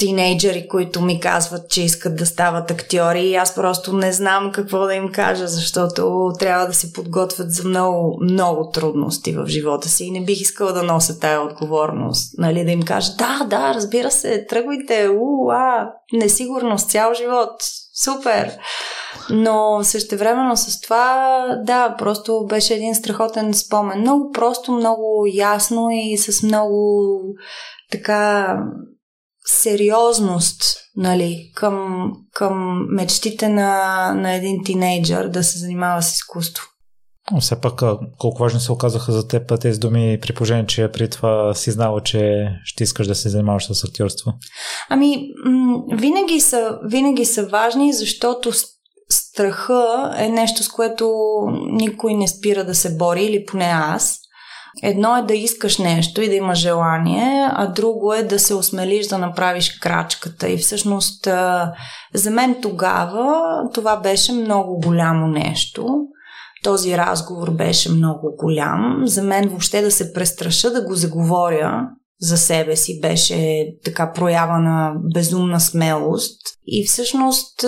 [0.02, 4.86] тинейджери, които ми казват, че искат да стават актьори и аз просто не знам какво
[4.86, 10.06] да им кажа, защото трябва да се подготвят за много, много трудности в живота си
[10.06, 12.34] и не бих искала да нося тая отговорност.
[12.38, 17.52] Нали, да им кажа, да, да, разбира се, тръгвайте, уа, несигурност цял живот,
[18.04, 18.52] супер.
[19.30, 24.00] Но същевременно с това, да, просто беше един страхотен спомен.
[24.00, 27.20] Много просто, много ясно и с много
[27.92, 28.58] така
[29.46, 36.64] сериозност нали, към, към мечтите на, на един тинейджър да се занимава с изкуство.
[37.40, 37.82] Все пак,
[38.18, 42.02] колко важно се оказаха за теб тези думи, при положение, че при това си знала,
[42.02, 44.34] че ще искаш да се занимаваш с актьорство?
[44.90, 45.28] Ами,
[45.94, 48.52] винаги са, винаги са важни, защото
[49.10, 51.12] страха е нещо, с което
[51.72, 54.20] никой не спира да се бори, или поне аз.
[54.84, 59.08] Едно е да искаш нещо и да имаш желание, а друго е да се осмелиш
[59.08, 60.50] да направиш крачката.
[60.50, 61.28] И всъщност
[62.14, 63.42] за мен тогава
[63.74, 65.88] това беше много голямо нещо.
[66.64, 69.02] Този разговор беше много голям.
[69.04, 71.82] За мен въобще да се престраша да го заговоря
[72.20, 76.42] за себе си беше така проява на безумна смелост.
[76.66, 77.66] И всъщност,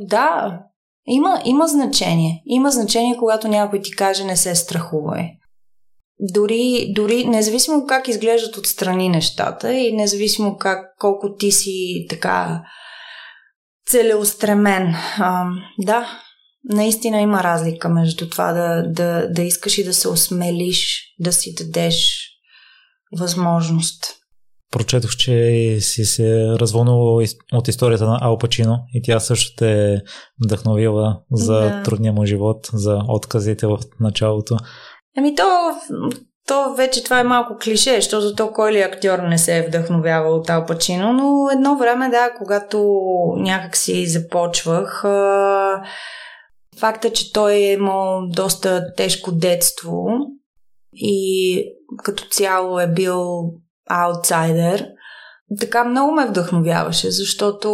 [0.00, 0.58] да,
[1.06, 2.42] има, има значение.
[2.46, 5.28] Има значение, когато някой ти каже не се страхувай
[6.22, 12.62] дори, дори независимо как изглеждат отстрани нещата и независимо как, колко ти си така
[13.90, 14.94] целеустремен.
[15.18, 15.44] А,
[15.78, 16.20] да,
[16.64, 21.54] наистина има разлика между това да, да, да искаш и да се осмелиш, да си
[21.54, 22.28] дадеш
[23.18, 24.14] възможност.
[24.70, 29.98] Прочетох, че си се развълнувала от историята на Ал Пачино и тя също те е
[30.44, 31.82] вдъхновила за да.
[31.82, 34.56] трудния му живот, за отказите в началото.
[35.16, 35.76] Ами то,
[36.46, 40.34] то вече това е малко клише, защото то кой ли актьор не се е вдъхновявал
[40.34, 42.88] от Ал Пачино, но едно време, да, когато
[43.36, 45.82] някак си започвах, а,
[46.78, 50.06] факта, че той е имал доста тежко детство
[50.92, 51.64] и
[52.04, 53.44] като цяло е бил
[53.90, 54.86] аутсайдер,
[55.60, 57.68] така много ме вдъхновяваше, защото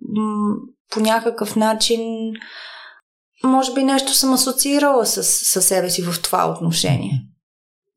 [0.00, 0.54] м-
[0.90, 2.32] по някакъв начин
[3.44, 7.22] може би нещо съм асоциирала с, с себе си в това отношение.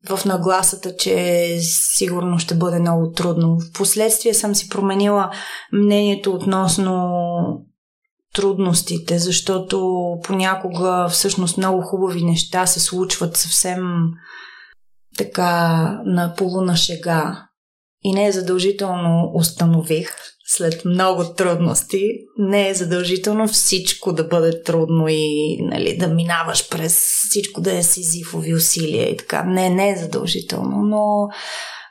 [0.08, 1.48] В нагласата, че
[1.96, 3.58] сигурно ще бъде много трудно.
[3.60, 5.30] Впоследствие съм си променила
[5.72, 7.12] мнението относно
[8.34, 13.82] трудностите, защото понякога всъщност много хубави неща се случват съвсем
[15.18, 15.62] така
[16.04, 17.46] на полуна шега.
[18.02, 20.08] И не е задължително установих,
[20.46, 22.02] след много трудности,
[22.38, 27.82] не е задължително всичко да бъде трудно и нали, да минаваш през всичко да е
[27.82, 29.42] сизифови усилия и така.
[29.42, 31.28] Не, не е задължително, но,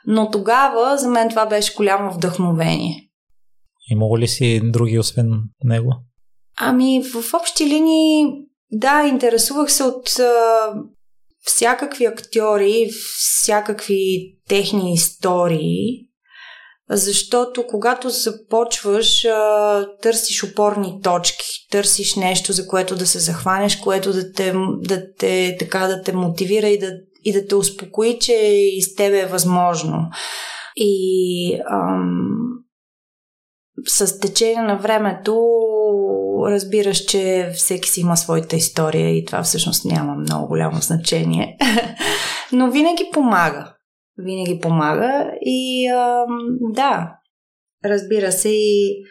[0.06, 3.02] но тогава за мен това беше голямо вдъхновение.
[3.90, 5.92] Има ли си други освен него?
[6.58, 8.26] Ами, в общи линии,
[8.72, 10.34] да, интересувах се от а,
[11.42, 16.06] всякакви актьори, всякакви техни истории
[16.90, 19.26] защото когато започваш,
[20.02, 25.56] търсиш опорни точки, търсиш нещо, за което да се захванеш, което да те, да те,
[25.58, 26.92] така, да те мотивира и да,
[27.24, 28.32] и да те успокои, че
[28.76, 30.10] и с тебе е възможно.
[30.76, 32.28] И ам,
[33.86, 35.36] с течение на времето
[36.46, 41.58] разбираш, че всеки си има своята история и това всъщност няма много голямо значение.
[42.52, 43.75] Но винаги помага.
[44.18, 47.16] Винаги помага и ам, да,
[47.84, 49.04] разбира се и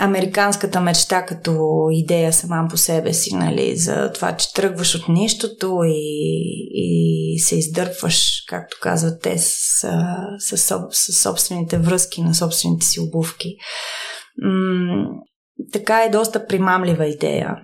[0.00, 5.80] американската мечта като идея сама по себе си, нали, за това, че тръгваш от нищото
[5.84, 9.48] и, и се издърпваш, както казват те, с,
[10.38, 13.56] с, с, с собствените връзки на собствените си обувки.
[14.42, 15.08] М-
[15.72, 17.56] така е доста примамлива идея.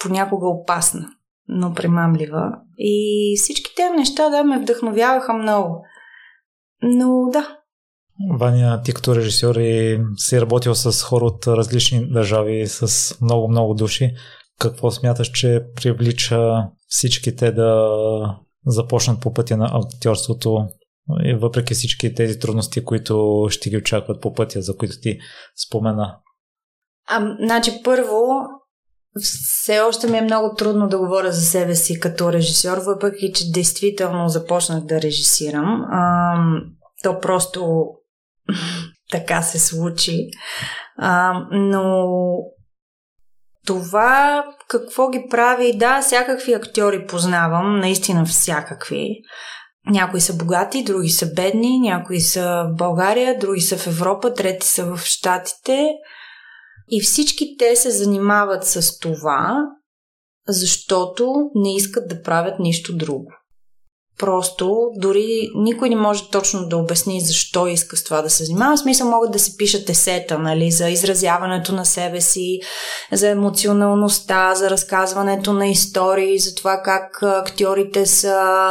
[0.00, 1.08] Понякога опасна,
[1.48, 2.52] но примамлива.
[2.78, 5.84] И всички тези неща, да, ме вдъхновяваха много.
[6.82, 7.58] Но да,
[8.30, 14.14] Ваня, ти като режисьор и си работил с хора от различни държави, с много-много души.
[14.60, 17.90] Какво смяташ, че привлича всички те да
[18.66, 20.66] започнат по пътя на актьорството
[21.24, 25.18] и въпреки всички тези трудности, които ще ги очакват по пътя, за които ти
[25.66, 26.16] спомена?
[27.08, 28.22] А, значи първо,
[29.20, 33.50] все още ми е много трудно да говоря за себе си като режисьор, въпреки че
[33.50, 35.84] действително започнах да режисирам.
[35.90, 36.34] А,
[37.02, 37.86] то просто
[39.10, 40.28] така се случи.
[40.98, 42.06] А, но
[43.66, 49.08] това какво ги прави, да, всякакви актьори познавам, наистина всякакви.
[49.86, 54.66] Някои са богати, други са бедни, някои са в България, други са в Европа, трети
[54.66, 55.88] са в Штатите.
[56.90, 59.64] И всички те се занимават с това,
[60.48, 63.32] защото не искат да правят нищо друго.
[64.18, 68.76] Просто дори никой не може точно да обясни защо иска с това да се занимава.
[68.76, 72.60] В смисъл могат да си пишат есета, нали, за изразяването на себе си,
[73.12, 78.68] за емоционалността, за разказването на истории, за това как актьорите са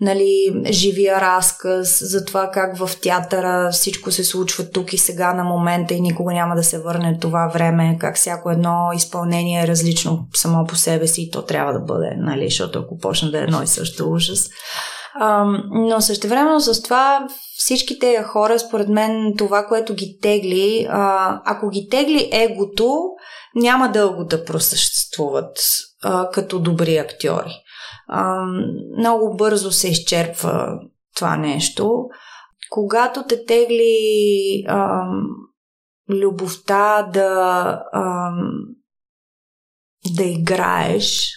[0.00, 5.44] нали, живия разказ, за това как в театъра всичко се случва тук и сега на
[5.44, 10.26] момента и никога няма да се върне това време, как всяко едно изпълнение е различно
[10.34, 13.42] само по себе си и то трябва да бъде, нали, защото ако почне да е
[13.42, 14.48] едно и също ужас.
[15.70, 17.26] Но същевременно с това
[17.56, 23.00] всички тези хора, според мен, това, което ги тегли, а, ако ги тегли егото,
[23.54, 25.58] няма дълго да просъществуват
[26.02, 27.52] а, като добри актьори.
[28.08, 28.44] А,
[28.98, 30.78] много бързо се изчерпва
[31.16, 32.04] това нещо.
[32.70, 35.04] Когато те тегли а,
[36.10, 38.30] любовта да, а,
[40.16, 41.30] да играеш,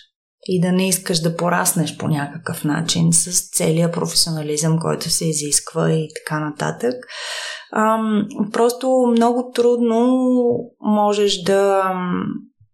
[0.51, 5.91] и да не искаш да пораснеш по някакъв начин с целия професионализъм, който се изисква
[5.91, 6.93] и така нататък.
[8.53, 10.19] Просто много трудно
[10.81, 11.83] можеш да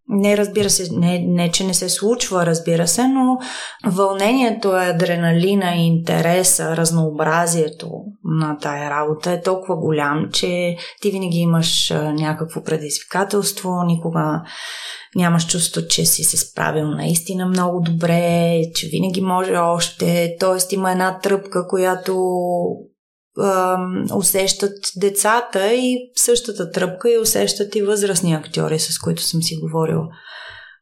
[0.08, 3.38] не, разбира се, не, не, че не се случва, разбира се, но
[3.86, 7.89] вълнението, адреналина, интереса, разнообразието
[8.24, 14.41] на тая работа е толкова голям, че ти винаги имаш някакво предизвикателство, никога
[15.15, 20.36] нямаш чувство, че си се справил наистина много добре, че винаги може още.
[20.39, 22.15] Тоест има една тръпка, която
[24.15, 30.02] усещат децата и същата тръпка и усещат и възрастни актьори, с които съм си говорил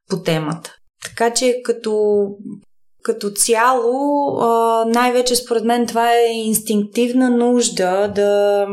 [0.10, 0.76] по темата.
[1.04, 2.26] Така че като,
[3.04, 4.38] като цяло,
[4.88, 8.68] най-вече според мен това е инстинктивна нужда да,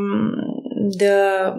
[0.98, 1.54] да,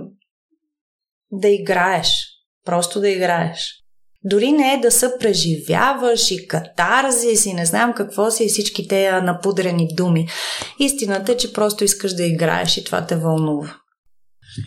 [1.32, 2.28] да играеш.
[2.66, 3.81] Просто да играеш.
[4.24, 8.88] Дори не е да се преживяваш и катарзис и не знам какво си и всички
[8.88, 10.28] тези напудрени думи.
[10.80, 13.76] Истината е, че просто искаш да играеш и това те вълнува.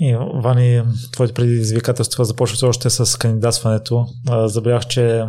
[0.00, 4.06] И, Вани, твоите предизвикателства започват още с кандидатстването.
[4.44, 5.24] Забелях, че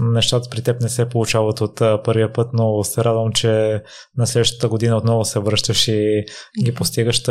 [0.00, 3.82] нещата при теб не се получават от първия път, но се радвам, че
[4.16, 6.24] на следващата година отново се връщаш и
[6.64, 7.22] ги постигаш.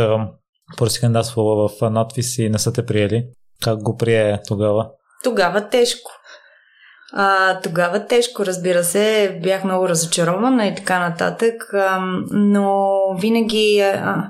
[0.77, 3.25] Първо си кандидатствала в надвис и не са те приели.
[3.63, 4.89] Как го прие тогава?
[5.23, 6.11] Тогава тежко.
[7.17, 11.99] А, тогава тежко, разбира се, бях много разочарована и така нататък, а,
[12.31, 13.81] но винаги.
[13.81, 14.29] А,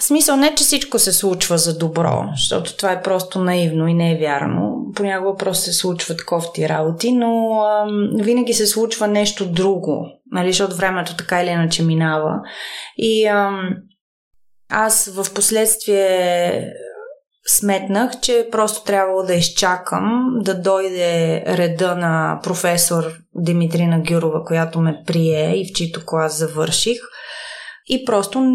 [0.00, 4.12] смисъл не, че всичко се случва за добро, защото това е просто наивно и не
[4.12, 4.76] е вярно.
[4.96, 7.86] Понякога просто се случват кофти работи, но а,
[8.22, 12.40] винаги се случва нещо друго, нали, защото времето така или иначе минава.
[12.96, 13.50] И а,
[14.70, 16.72] аз в последствие
[17.46, 25.02] сметнах, че просто трябвало да изчакам да дойде реда на професор Димитрина Гюрова, която ме
[25.06, 26.98] прие и в чийто клас завърших.
[27.88, 28.52] И просто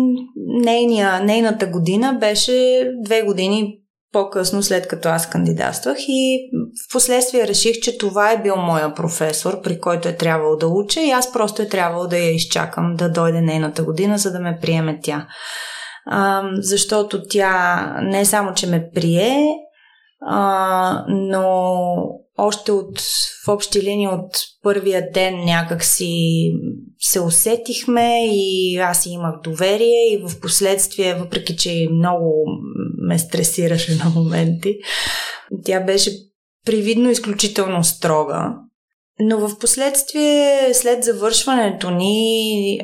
[0.63, 3.79] нейния, нейната година беше две години
[4.11, 6.49] по-късно, след като аз кандидатствах и
[6.89, 11.01] в последствие реших, че това е бил моя професор, при който е трябвало да уча
[11.01, 14.59] и аз просто е трябвало да я изчакам да дойде нейната година, за да ме
[14.61, 15.27] приеме тя.
[16.05, 19.55] А, защото тя не само, че ме прие,
[20.21, 21.85] а, но
[22.37, 22.99] още от,
[23.45, 26.51] в общи линии от първия ден някак си
[26.99, 32.45] се усетихме и аз имах доверие и в последствие, въпреки че много
[32.97, 34.75] ме стресираше на моменти,
[35.65, 36.11] тя беше
[36.65, 38.55] привидно изключително строга.
[39.19, 42.79] Но в последствие, след завършването ни,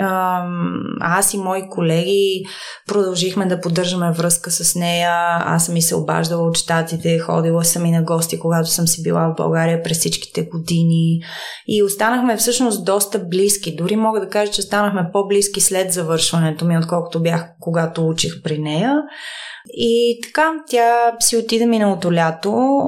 [1.01, 2.43] аз и мои колеги
[2.87, 5.11] продължихме да поддържаме връзка с нея.
[5.45, 9.03] Аз съм и се обаждала от щатите, ходила съм и на гости, когато съм си
[9.03, 11.21] била в България през всичките години.
[11.67, 13.75] И останахме всъщност доста близки.
[13.75, 18.57] Дори мога да кажа, че станахме по-близки след завършването ми, отколкото бях, когато учих при
[18.57, 18.97] нея.
[19.73, 22.79] И така, тя си отида миналото лято.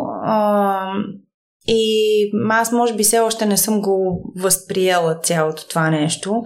[1.67, 6.43] И аз може би все още не съм го възприела цялото това нещо.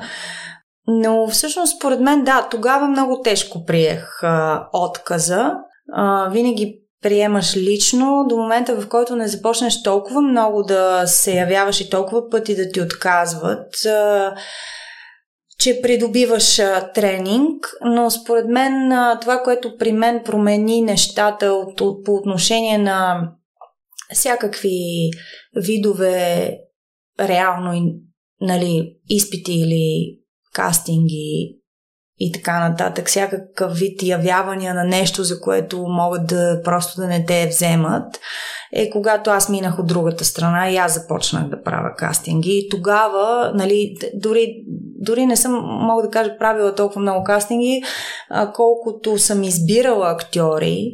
[0.88, 5.53] Но всъщност, според мен, да, тогава много тежко приех а, отказа.
[5.93, 11.82] А, винаги приемаш лично до момента, в който не започнеш толкова много да се явяваш
[11.82, 14.36] и толкова пъти да ти отказват, а,
[15.59, 17.74] че придобиваш а, тренинг.
[17.86, 23.30] Но според мен а, това, което при мен промени нещата от, от, по отношение на
[24.14, 25.10] всякакви
[25.55, 26.58] видове
[27.20, 27.93] реално
[28.41, 30.18] нали, изпити или
[30.53, 31.58] кастинги
[32.20, 37.26] и така нататък, всякакъв вид явявания на нещо, за което могат да просто да не
[37.26, 38.20] те вземат,
[38.74, 42.51] е когато аз минах от другата страна и аз започнах да правя кастинги.
[42.51, 44.64] И тогава, нали, дори,
[44.99, 47.84] дори не съм, мога да кажа, правила толкова много кастинги,
[48.53, 50.91] колкото съм избирала актьори,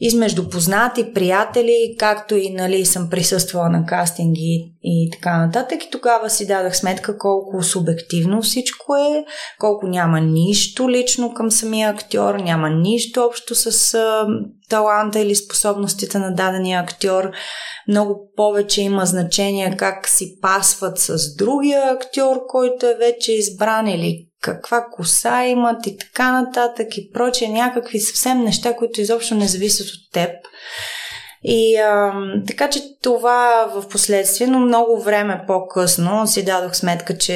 [0.00, 5.84] измежду познати, приятели, както и нали, съм присъствала на кастинги и така нататък.
[5.84, 9.24] И тогава си дадах сметка колко субективно всичко е,
[9.58, 14.26] колко няма нищо лично към самия актьор, няма нищо общо с а,
[14.68, 17.30] таланта или способностите на дадения актьор.
[17.88, 24.27] Много повече има значение как си пасват с другия актьор, който е вече избран или
[24.40, 29.86] каква коса имат и така нататък и проче, някакви съвсем неща, които изобщо не зависят
[29.86, 30.30] от теб.
[31.42, 32.12] И а,
[32.46, 37.34] така че това в последствие, но много време по-късно си дадох сметка, че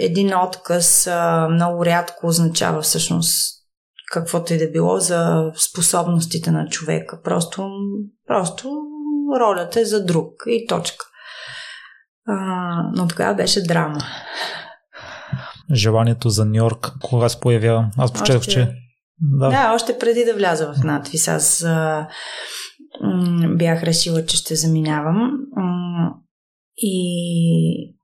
[0.00, 3.58] един отказ а, много рядко означава всъщност
[4.12, 7.22] каквото и да било за способностите на човека.
[7.22, 7.68] Просто,
[8.26, 8.70] просто
[9.40, 11.04] ролята е за друг и точка.
[12.26, 12.34] А,
[12.94, 14.00] но тогава беше драма
[15.72, 17.90] желанието за Нью Йорк, кога се появява?
[17.98, 18.52] Аз почетох, още...
[18.52, 18.74] че...
[19.20, 19.48] Да.
[19.48, 22.08] да, още преди да вляза в надвис, аз а,
[23.02, 25.30] м- бях решила, че ще заминавам.
[25.56, 26.14] М-
[26.76, 27.94] и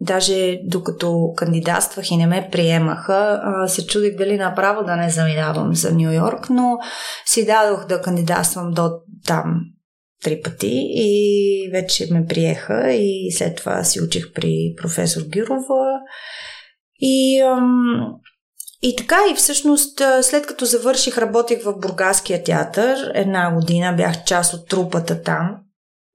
[0.00, 5.92] даже докато кандидатствах и не ме приемаха, се чудих дали направо да не заминавам за
[5.92, 6.78] Нью Йорк, но
[7.26, 8.90] си дадох да кандидатствам до
[9.26, 9.60] там
[10.24, 16.00] три пъти и вече ме приеха и след това си учих при професор Гюрова
[17.06, 17.42] и,
[18.82, 23.12] и така, и всъщност, след като завърших, работих в Бургаския театър.
[23.14, 25.56] Една година бях част от трупата там.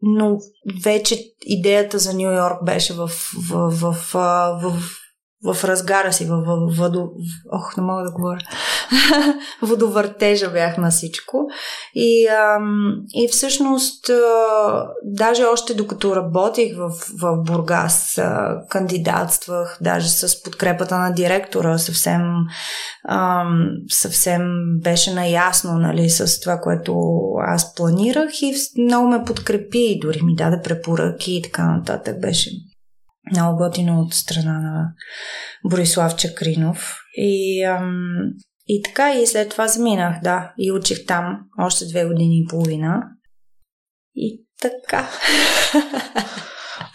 [0.01, 0.37] Но
[0.83, 4.21] вече идеята за Нью Йорк беше в, в, в, в,
[4.61, 4.98] в
[5.43, 7.09] в разгара си, в, в, в, в
[7.51, 8.39] ох, не мога да говоря,
[9.61, 11.47] водовъртежа бях на всичко.
[11.95, 16.89] И, ам, и всъщност, а, даже още докато работих в,
[17.21, 22.21] в Бургас, а, кандидатствах, даже с подкрепата на директора, съвсем,
[23.09, 24.41] ам, съвсем
[24.83, 26.95] беше наясно нали, с това, което
[27.47, 32.21] аз планирах и много ме подкрепи, дори ми даде препоръки и така нататък.
[32.21, 32.49] Беше
[33.32, 34.93] много готино от страна на
[35.69, 36.99] Борислав Чакринов.
[37.13, 38.34] И, ам,
[38.67, 43.03] и така, и след това заминах, да, и учих там още две години и половина.
[44.15, 45.09] И така.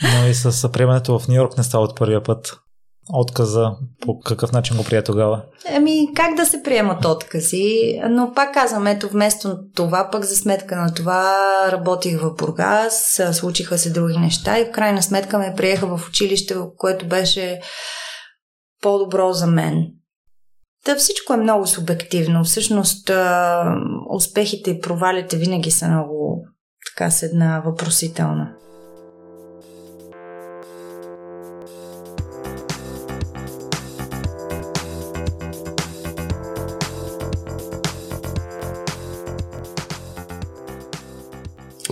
[0.02, 2.63] Но и с приемането в Нью Йорк не става от първия път
[3.12, 5.42] отказа, по какъв начин го прие тогава?
[5.76, 8.00] Ами, как да се приемат откази?
[8.10, 11.34] Но пак казвам, ето вместо това, пък за сметка на това
[11.72, 16.54] работих в Бургас, случиха се други неща и в крайна сметка ме приеха в училище,
[16.76, 17.60] което беше
[18.82, 19.86] по-добро за мен.
[20.84, 22.44] Та всичко е много субективно.
[22.44, 23.10] Всъщност,
[24.10, 26.44] успехите и провалите винаги са много
[26.86, 28.52] така с една въпросителна.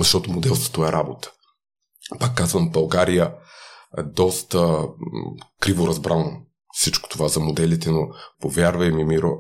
[0.02, 1.30] Защото моделството е работа.
[2.20, 3.34] Пак казвам, България
[3.98, 4.88] е доста
[5.60, 6.42] криво разбрано
[6.72, 8.08] всичко това за моделите, но
[8.40, 9.32] повярвай ми, Миро,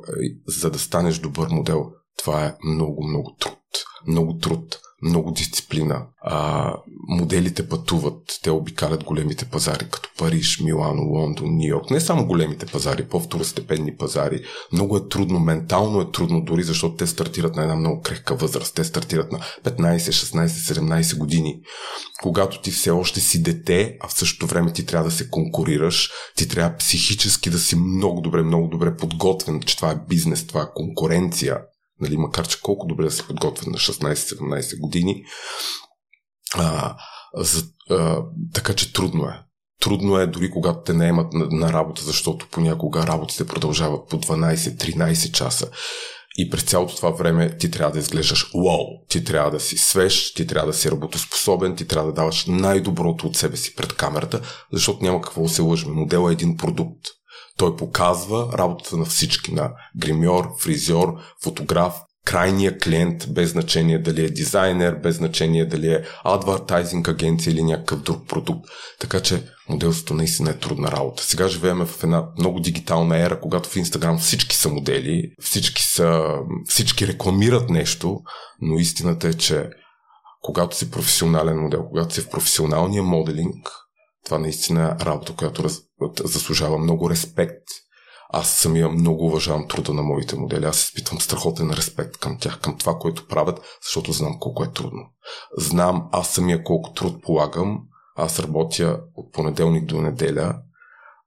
[0.46, 3.58] за да станеш добър модел, това е много, много труд.
[4.06, 6.06] Много труд много дисциплина.
[6.20, 6.74] А,
[7.08, 11.90] моделите пътуват, те обикалят големите пазари, като Париж, Милано, Лондон, Нью Йорк.
[11.90, 14.40] Не само големите пазари, по-второстепенни пазари.
[14.72, 18.74] Много е трудно, ментално е трудно, дори защото те стартират на една много крехка възраст.
[18.74, 21.60] Те стартират на 15, 16, 17 години.
[22.22, 26.10] Когато ти все още си дете, а в същото време ти трябва да се конкурираш,
[26.36, 30.62] ти трябва психически да си много добре, много добре подготвен, че това е бизнес, това
[30.62, 31.58] е конкуренция
[32.00, 35.24] нали, макар че колко добре да се подготвят на 16-17 години.
[36.54, 36.96] А,
[37.34, 38.22] за, а,
[38.54, 39.42] така че трудно е.
[39.80, 45.32] Трудно е дори когато те наемат на, на работа, защото понякога работите продължават по 12-13
[45.32, 45.70] часа.
[46.36, 50.34] И през цялото това време ти трябва да изглеждаш уау, ти трябва да си свеж,
[50.34, 54.40] ти трябва да си работоспособен, ти трябва да даваш най-доброто от себе си пред камерата,
[54.72, 55.92] защото няма какво да се лъжме.
[55.92, 57.06] Модел е един продукт.
[57.62, 61.94] Той показва работата на всички, на гримьор, фризьор, фотограф,
[62.24, 68.02] крайния клиент, без значение дали е дизайнер, без значение дали е адвартайзинг агенция или някакъв
[68.02, 68.64] друг продукт.
[69.00, 71.22] Така че моделството наистина е трудна работа.
[71.22, 76.24] Сега живеем в една много дигитална ера, когато в Инстаграм всички са модели, всички, са,
[76.68, 78.20] всички рекламират нещо,
[78.60, 79.70] но истината е, че
[80.40, 83.68] когато си професионален модел, когато си в професионалния моделинг,
[84.24, 85.78] това наистина е работа, която раз,
[86.24, 87.62] заслужава много респект.
[88.34, 90.64] Аз самия много уважавам труда на моите модели.
[90.64, 95.02] Аз изпитвам страхотен респект към тях, към това, което правят, защото знам колко е трудно.
[95.58, 97.80] Знам аз самия колко труд полагам.
[98.16, 100.58] Аз работя от понеделник до неделя.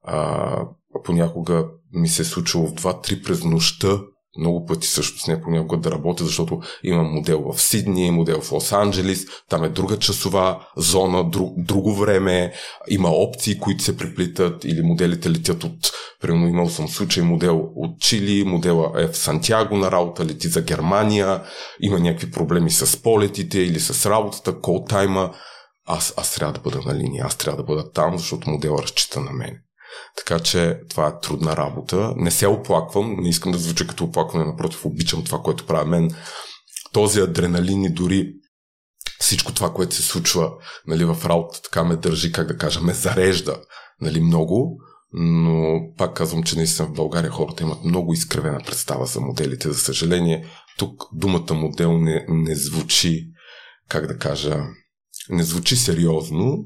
[0.03, 0.67] А,
[1.03, 3.99] понякога ми се е случило в 2-3 през нощта
[4.39, 8.49] много пъти също с нея понякога да работя, защото имам модел в Сидни, модел в
[8.49, 12.53] Лос-Анджелис, там е друга часова зона, друг, друго време,
[12.89, 17.99] има опции, които се приплитат или моделите летят от, примерно имал съм случай модел от
[17.99, 21.41] Чили, модела е в Сантьяго на работа, лети за Германия,
[21.79, 25.31] има някакви проблеми с полетите или с работата, колтайма,
[25.87, 29.19] аз, аз трябва да бъда на линия, аз трябва да бъда там, защото модела разчита
[29.19, 29.57] на мен.
[30.17, 32.13] Така че това е трудна работа.
[32.17, 36.11] Не се оплаквам, не искам да звуча като оплакване, напротив, обичам това, което правя мен.
[36.93, 38.33] Този адреналин и дори
[39.19, 40.51] всичко това, което се случва
[40.87, 43.61] нали, в работата, така ме държи, как да кажа, ме зарежда
[44.01, 44.77] нали, много,
[45.13, 49.71] но пак казвам, че наистина в България хората имат много изкривена представа за моделите.
[49.71, 50.47] За съжаление,
[50.77, 53.27] тук думата модел не, не звучи,
[53.89, 54.59] как да кажа,
[55.29, 56.57] не звучи сериозно,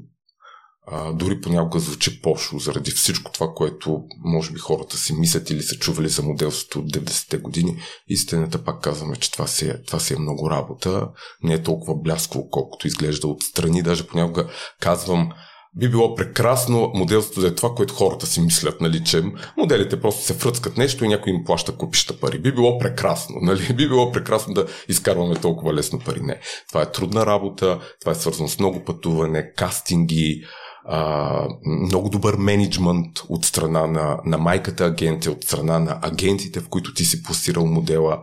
[1.14, 5.76] дори понякога звучи пошло заради всичко това, което може би хората си мислят или са
[5.76, 7.76] чували за моделството от 90-те години.
[8.08, 11.08] Истината пак казваме, че това си, е, това си е много работа.
[11.42, 13.82] Не е толкова бляскаво, колкото изглежда отстрани.
[13.82, 14.48] Даже понякога
[14.80, 15.32] казвам,
[15.76, 19.22] би било прекрасно моделството да е това, което хората си мислят, нали, че
[19.56, 22.38] моделите просто се фръцкат нещо и някой им плаща купища пари.
[22.38, 23.74] Би било прекрасно, нали?
[23.74, 26.20] Би било прекрасно да изкарваме толкова лесно пари.
[26.20, 26.40] Не.
[26.68, 30.42] Това е трудна работа, това е свързано с много пътуване, кастинги,
[30.84, 36.68] а, много добър менеджмент от страна на, на майката агенция, от страна на агенциите, в
[36.68, 38.22] които ти си пласирал модела.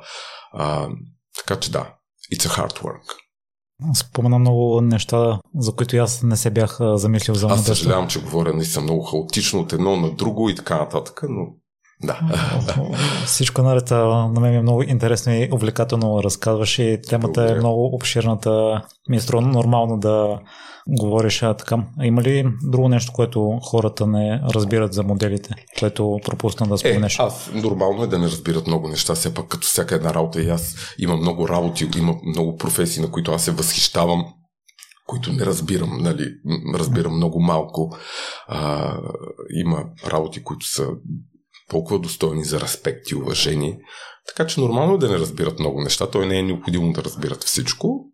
[0.54, 0.88] А,
[1.38, 1.94] така че да,
[2.34, 3.16] it's a hard work.
[3.94, 8.54] Спомена много неща, за които аз не се бях замислил за Аз съжалявам, че говоря
[8.54, 11.46] наистина много хаотично от едно на друго и така нататък, но
[12.04, 12.20] да.
[13.26, 17.56] Всичко наред на мен е много интересно и увлекателно разказваш и темата Благодаря.
[17.56, 18.82] е много обширната.
[19.10, 20.40] Ми е нормално да
[20.90, 21.78] говориш а, така.
[22.04, 27.20] Има ли друго нещо, което хората не разбират за моделите, което пропусна да споменеш?
[27.20, 30.42] Е, аз нормално е да не разбират много неща, все пак като всяка една работа
[30.42, 34.26] и аз имам много работи, има много професии, на които аз се възхищавам
[35.08, 36.34] които не разбирам, нали,
[36.76, 37.98] разбирам много малко.
[38.48, 38.94] А,
[39.54, 40.88] има работи, които са
[41.70, 43.80] толкова достойни за респект и уважение.
[44.28, 46.10] Така че нормално е да не разбират много неща.
[46.10, 48.06] Той не е необходимо да разбират всичко.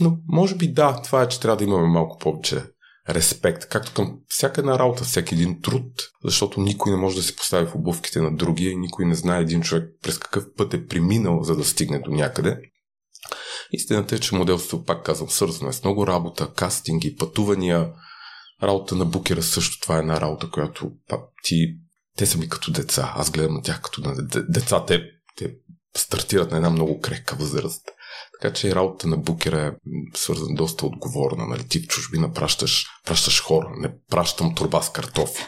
[0.00, 2.62] Но може би да, това е, че трябва да имаме малко повече
[3.08, 5.92] респект, както към всяка една работа, всеки един труд,
[6.24, 9.40] защото никой не може да се постави в обувките на другия и никой не знае
[9.40, 12.60] един човек през какъв път е преминал, за да стигне до някъде.
[13.72, 17.92] Истината е, че моделството, пак казвам, свързано е с много работа, кастинги, пътувания,
[18.62, 20.92] работа на букера също това е една работа, която
[21.42, 21.76] ти
[22.16, 23.12] те са ми като деца.
[23.16, 24.14] Аз гледам на тях като на
[24.48, 24.84] деца.
[24.86, 25.02] Те,
[25.36, 25.54] те
[25.96, 27.88] стартират на една много крехка възраст.
[28.42, 29.72] Така че работата на букера е
[30.14, 31.46] свързана доста отговорна.
[31.46, 31.68] Нали?
[31.68, 35.42] Ти в чужбина пращаш, пращаш хора, не пращам турба с картофи.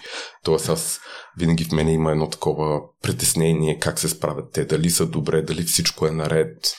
[0.45, 1.01] Тоест аз
[1.39, 5.63] винаги в мене има едно такова притеснение как се справят те, дали са добре, дали
[5.63, 6.73] всичко е наред.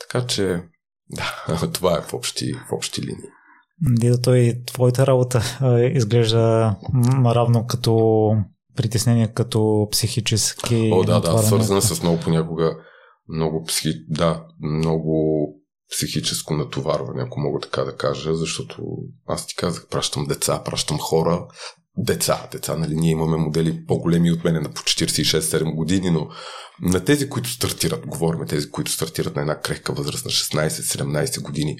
[0.00, 0.62] Така че
[1.10, 3.30] Да, това е в общи, в общи линии.
[3.80, 5.42] Дида, той твоята работа
[5.94, 6.76] изглежда
[7.24, 8.30] равно като
[8.76, 10.90] притеснение, като психически.
[10.92, 12.76] О, да, да, свързана с много понякога
[13.28, 14.04] много психи...
[14.08, 15.46] да, много
[15.90, 18.82] психическо натоварване, ако мога така да кажа, защото
[19.26, 21.46] аз ти казах, пращам деца, пращам хора,
[21.96, 26.28] деца, деца, нали, ние имаме модели по-големи от мене на по 46-7 години, но
[26.82, 31.76] на тези, които стартират, говорим тези, които стартират на една крехка възраст на 16-17 години,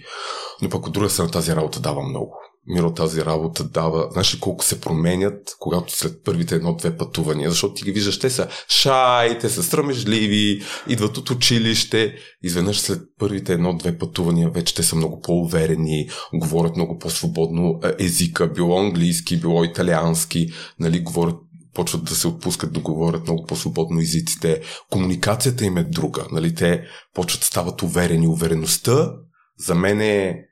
[0.62, 2.34] но пък от друга страна тази работа дава много.
[2.67, 7.75] Миро тази работа дава, знаеш ли колко се променят, когато след първите едно-две пътувания, защото
[7.75, 13.53] ти ги виждаш, те са шай, те са срамежливи, идват от училище, изведнъж след първите
[13.53, 20.49] едно-две пътувания вече те са много по-уверени, говорят много по-свободно езика, било английски, било италиански,
[20.81, 21.37] нали, говорят
[21.75, 24.63] почват да се отпускат да говорят много по-свободно езиците.
[24.91, 26.27] Комуникацията им е друга.
[26.33, 26.55] Нали?
[26.55, 26.85] Те
[27.15, 28.29] почват стават уверени.
[28.29, 29.13] Увереността
[29.59, 30.45] за мен е,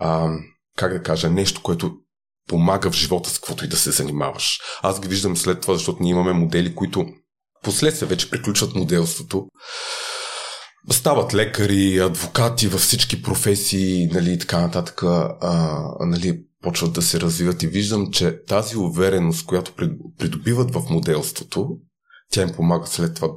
[0.00, 0.30] а,
[0.78, 1.92] как да кажа, нещо, което
[2.48, 4.60] помага в живота с каквото и да се занимаваш.
[4.82, 7.06] Аз ги виждам след това, защото ние имаме модели, които
[7.62, 9.46] последствие вече приключват моделството.
[10.90, 17.62] Стават лекари, адвокати във всички професии, нали, така нататък, а, нали, почват да се развиват
[17.62, 19.72] и виждам, че тази увереност, която
[20.18, 21.68] придобиват в моделството,
[22.30, 23.28] тя им помага след това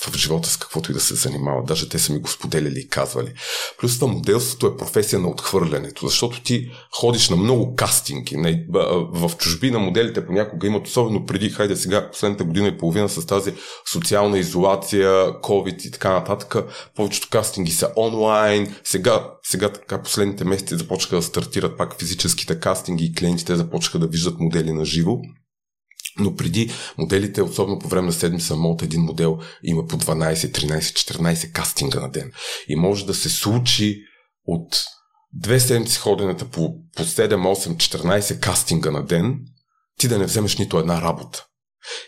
[0.00, 1.62] в живота с каквото и да се занимава.
[1.64, 3.32] Даже те са ми го споделяли и казвали.
[3.80, 6.70] Плюс това моделството е професия на отхвърлянето, защото ти
[7.00, 8.66] ходиш на много кастинги.
[9.12, 13.54] В чужбина моделите понякога имат, особено преди, хайде сега, последната година и половина с тази
[13.92, 16.56] социална изолация, COVID и така нататък.
[16.96, 18.74] Повечето кастинги са онлайн.
[18.84, 24.06] Сега, сега така последните месеци започнаха да стартират пак физическите кастинги и клиентите започнаха да
[24.06, 25.16] виждат модели на живо.
[26.18, 30.78] Но преди моделите, особено по време на седмица, мод един модел има по 12, 13,
[30.80, 32.32] 14 кастинга на ден.
[32.68, 33.98] И може да се случи
[34.46, 34.84] от
[35.32, 39.38] две седмици ходенето по, по 7, 8, 14 кастинга на ден,
[39.98, 41.46] ти да не вземеш нито една работа.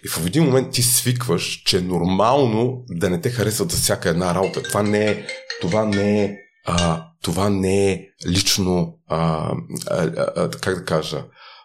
[0.05, 4.09] И в един момент ти свикваш, че е нормално да не те харесват за всяка
[4.09, 4.63] една работа.
[4.63, 5.27] Това не е,
[5.61, 6.37] това не е,
[6.67, 9.53] а, това не е лично, а,
[9.91, 11.25] а, а, как да кажа,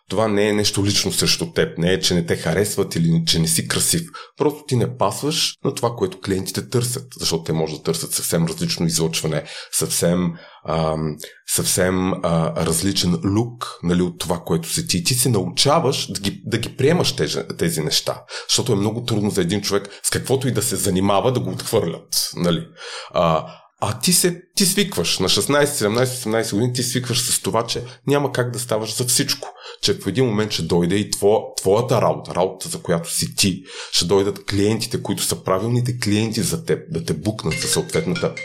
[0.10, 1.78] това не е нещо лично срещу теб.
[1.78, 4.02] Не е, че не те харесват или че не си красив.
[4.38, 7.08] Просто ти не пасваш на това, което клиентите търсят.
[7.20, 10.34] Защото те може да търсят съвсем различно излъчване, съвсем,
[10.68, 11.16] ам,
[11.48, 15.04] съвсем а, различен лук нали, от това, което си ти.
[15.04, 18.24] Ти се научаваш да ги, да ги приемаш тези, тези неща.
[18.50, 21.50] Защото е много трудно за един човек с каквото и да се занимава да го
[21.50, 22.30] отхвърлят.
[22.36, 22.68] Нали.
[23.14, 23.46] А,
[23.86, 27.84] а ти се, ти свикваш на 16, 17, 18 години, ти свикваш с това, че
[28.08, 29.48] няма как да ставаш за всичко.
[29.84, 33.64] Че в един момент ще дойде и тво, твоята работа, работа за която си ти,
[33.92, 38.36] ще дойдат клиентите, които са правилните клиенти за теб, да те букнат за съответната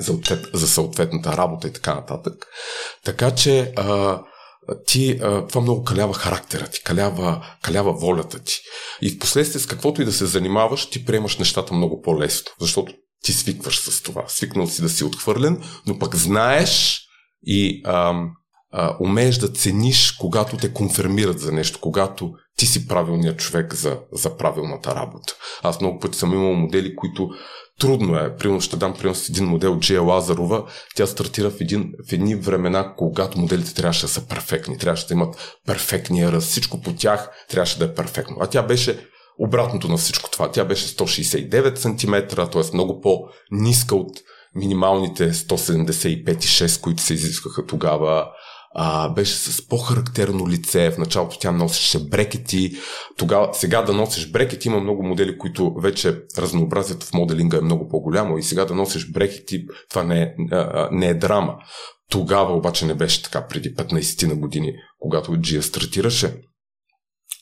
[0.00, 0.18] за,
[0.52, 2.46] за съответната работа и така нататък.
[3.04, 4.20] Така че а,
[4.86, 8.54] ти, а, това много калява характера ти, калява, калява волята ти.
[9.02, 12.94] И в последствие с каквото и да се занимаваш, ти приемаш нещата много по-лесно, защото
[13.24, 14.24] ти свикваш с това.
[14.28, 17.02] Свикнал си да си отхвърлен, но пък знаеш
[17.42, 18.14] и а,
[18.72, 23.98] а, умееш да цениш, когато те конфирмират за нещо, когато ти си правилният човек за,
[24.12, 25.34] за правилната работа.
[25.62, 27.28] Аз много пъти съм имал модели, които
[27.80, 28.36] трудно е.
[28.36, 30.64] Примерно ще дам примерно с един модел Джия Лазарова.
[30.96, 35.14] Тя стартира в, един, в едни времена, когато моделите трябваше да са перфектни, трябваше да
[35.14, 36.48] имат перфектния ръст.
[36.48, 38.36] Всичко по тях трябваше да е перфектно.
[38.40, 39.08] А тя беше
[39.38, 40.50] обратното на всичко това.
[40.50, 42.74] Тя беше 169 см, т.е.
[42.74, 44.18] много по-ниска от
[44.54, 48.26] минималните 175,6, които се изискваха тогава.
[48.74, 50.90] А, беше с по-характерно лице.
[50.90, 52.72] В началото тя носеше брекети.
[53.16, 57.88] Тогава, сега да носиш брекети, има много модели, които вече разнообразието в моделинга е много
[57.88, 58.38] по-голямо.
[58.38, 61.54] И сега да носиш брекети, това не е, а, не е драма.
[62.10, 66.34] Тогава обаче не беше така преди 15 на години, когато Джия стартираше.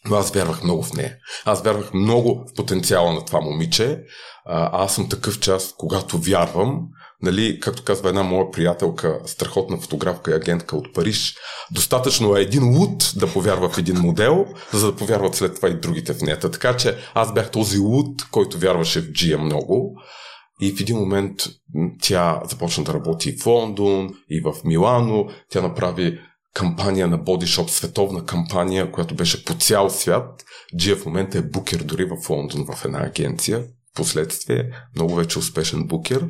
[0.08, 1.16] Но аз вярвах много в нея.
[1.44, 4.00] Аз вярвах много в потенциала на това момиче.
[4.44, 6.80] А, аз съм такъв част, когато вярвам,
[7.22, 11.36] нали, както казва една моя приятелка, страхотна фотографка и агентка от Париж,
[11.70, 15.80] достатъчно е един луд да повярва в един модел, за да повярват след това и
[15.80, 16.38] другите в нея.
[16.38, 20.00] Така че аз бях този луд, който вярваше в Джия много.
[20.60, 21.42] И в един момент
[22.02, 25.28] тя започна да работи в Лондон и в Милано.
[25.50, 26.18] Тя направи
[26.54, 30.44] кампания на Body Shop, световна кампания, която беше по цял свят.
[30.76, 33.64] Джия в момента е букер дори в Лондон в една агенция.
[33.94, 36.28] Последствие, много вече успешен букер.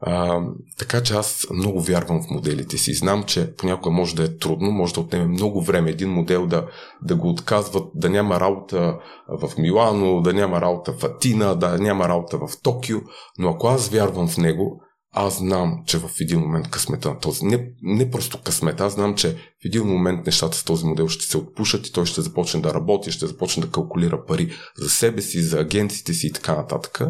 [0.00, 0.40] А,
[0.78, 2.94] така че аз много вярвам в моделите си.
[2.94, 6.66] Знам, че понякога може да е трудно, може да отнеме много време един модел да,
[7.02, 12.08] да го отказват, да няма работа в Милано, да няма работа в Атина, да няма
[12.08, 12.98] работа в Токио,
[13.38, 14.80] но ако аз вярвам в него,
[15.12, 19.14] аз знам, че в един момент късмета на този, не, не просто късмета, аз знам,
[19.14, 22.60] че в един момент нещата с този модел ще се отпушат и той ще започне
[22.60, 26.56] да работи, ще започне да калкулира пари за себе си, за агенците си и така
[26.56, 27.00] нататък.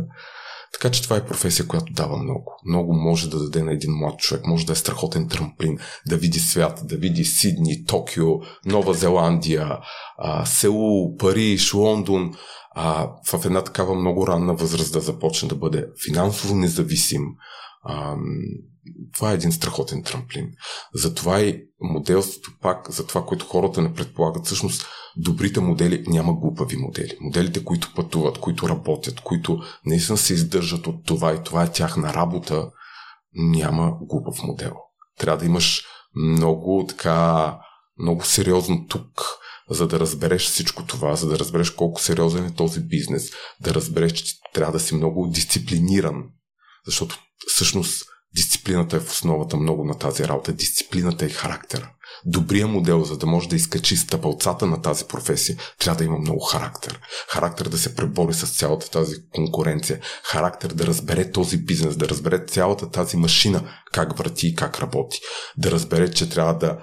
[0.73, 2.53] Така че това е професия, която дава много.
[2.67, 4.47] Много може да даде на един млад човек.
[4.47, 8.27] Може да е страхотен трамплин, да види свят, да види Сидни, Токио,
[8.67, 9.79] Нова Зеландия,
[10.45, 12.35] Сеул, Париж, Лондон.
[12.75, 17.23] А, в една такава много ранна възраст да започне да бъде финансово независим,
[17.83, 18.17] а,
[19.15, 20.51] това е един страхотен трамплин.
[20.95, 24.87] Затова и моделството пак, за това, което хората не предполагат, всъщност
[25.19, 27.17] добрите модели няма глупави модели.
[27.21, 32.15] Моделите, които пътуват, които работят, които наистина се издържат от това и това е тяхна
[32.15, 32.71] работа,
[33.35, 34.73] няма глупав модел.
[35.19, 35.85] Трябва да имаш
[36.17, 37.59] много така,
[37.99, 39.23] много сериозно тук,
[39.71, 44.13] за да разбереш всичко това, за да разбереш колко сериозен е този бизнес, да разбереш,
[44.13, 46.25] че трябва да си много дисциплиниран,
[46.87, 48.05] защото всъщност
[48.35, 50.53] дисциплината е в основата много на тази работа.
[50.53, 51.93] Дисциплината е характера.
[52.27, 56.41] Добрия модел, за да може да изкачи стъпалцата на тази професия, трябва да има много
[56.41, 57.01] характер.
[57.29, 60.01] Характер да се пребори с цялата тази конкуренция.
[60.25, 65.21] Характер да разбере този бизнес, да разбере цялата тази машина как върти и как работи.
[65.57, 66.79] Да разбере, че трябва да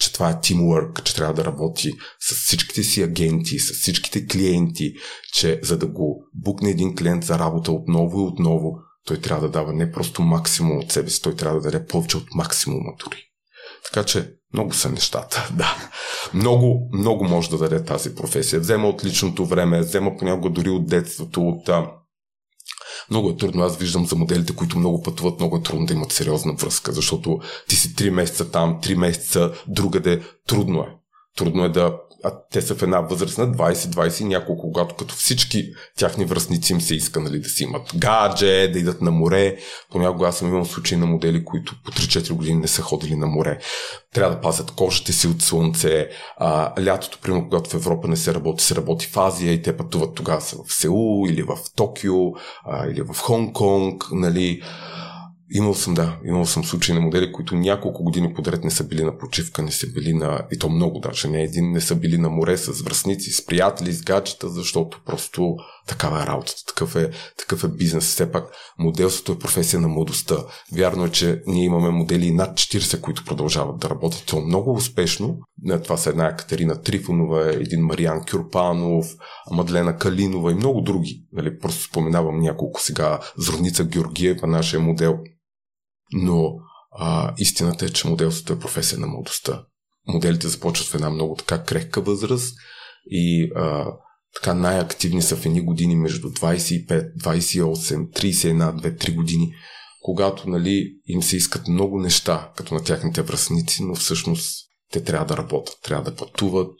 [0.00, 4.94] че това е тимворк, че трябва да работи с всичките си агенти, с всичките клиенти,
[5.32, 9.52] че за да го букне един клиент за работа отново и отново, той трябва да
[9.52, 13.22] дава не просто максимум от себе си, той трябва да даде повече от максимума дори.
[13.84, 15.76] Така че много са нещата, да.
[16.34, 18.60] Много, много може да даде тази професия.
[18.60, 21.70] Взема от личното време, взема понякога дори от детството, от...
[23.10, 23.62] Много е трудно.
[23.62, 27.40] Аз виждам за моделите, които много пътуват, много е трудно да имат сериозна връзка, защото
[27.68, 30.22] ти си 3 месеца там, 3 месеца другаде.
[30.46, 30.88] Трудно е.
[31.36, 35.72] Трудно е да а те са в една възраст на 20-20 няколко, когато като всички
[35.98, 39.56] тяхни връзници им се иска нали, да си имат гадже, да идат на море.
[39.90, 43.26] Понякога аз съм имал случаи на модели, които по 3-4 години не са ходили на
[43.26, 43.58] море.
[44.14, 46.08] Трябва да пазят кожата си от слънце.
[46.36, 49.76] А, лятото, примерно, когато в Европа не се работи, се работи в Азия и те
[49.76, 52.28] пътуват тогава са в Сеул или в Токио
[52.64, 54.04] а, или в Хонг-Конг.
[54.12, 54.62] Нали.
[55.50, 59.04] Имал съм, да, имал съм случаи на модели, които няколко години подред не са били
[59.04, 62.18] на почивка, не са били на, и то много даже, не един, не са били
[62.18, 65.56] на море с връзници, с приятели, с гаджета, защото просто
[65.86, 68.04] такава е работата, такъв е, такъв е бизнес.
[68.04, 68.44] Все пак
[68.78, 70.36] моделството е професия на младостта.
[70.72, 74.24] Вярно е, че ние имаме модели над 40, които продължават да работят.
[74.26, 75.38] То много успешно.
[75.82, 79.06] Това са една Катерина Трифонова, един Мариан Кюрпанов,
[79.50, 81.24] Мадлена Калинова и много други.
[81.32, 83.20] Нали, просто споменавам няколко сега.
[83.38, 85.18] Зорница Георгиева, нашия модел–
[86.12, 86.58] но
[86.90, 89.64] а, истината е, че моделството е професия на младостта.
[90.08, 92.56] Моделите започват в една много така крехка възраст
[93.06, 93.92] и а,
[94.36, 99.54] така най-активни са в едни години между 25, 28, 31, 2, 3 години,
[100.02, 105.26] когато нали, им се искат много неща, като на тяхните връзници, но всъщност те трябва
[105.26, 106.74] да работят, трябва да пътуват.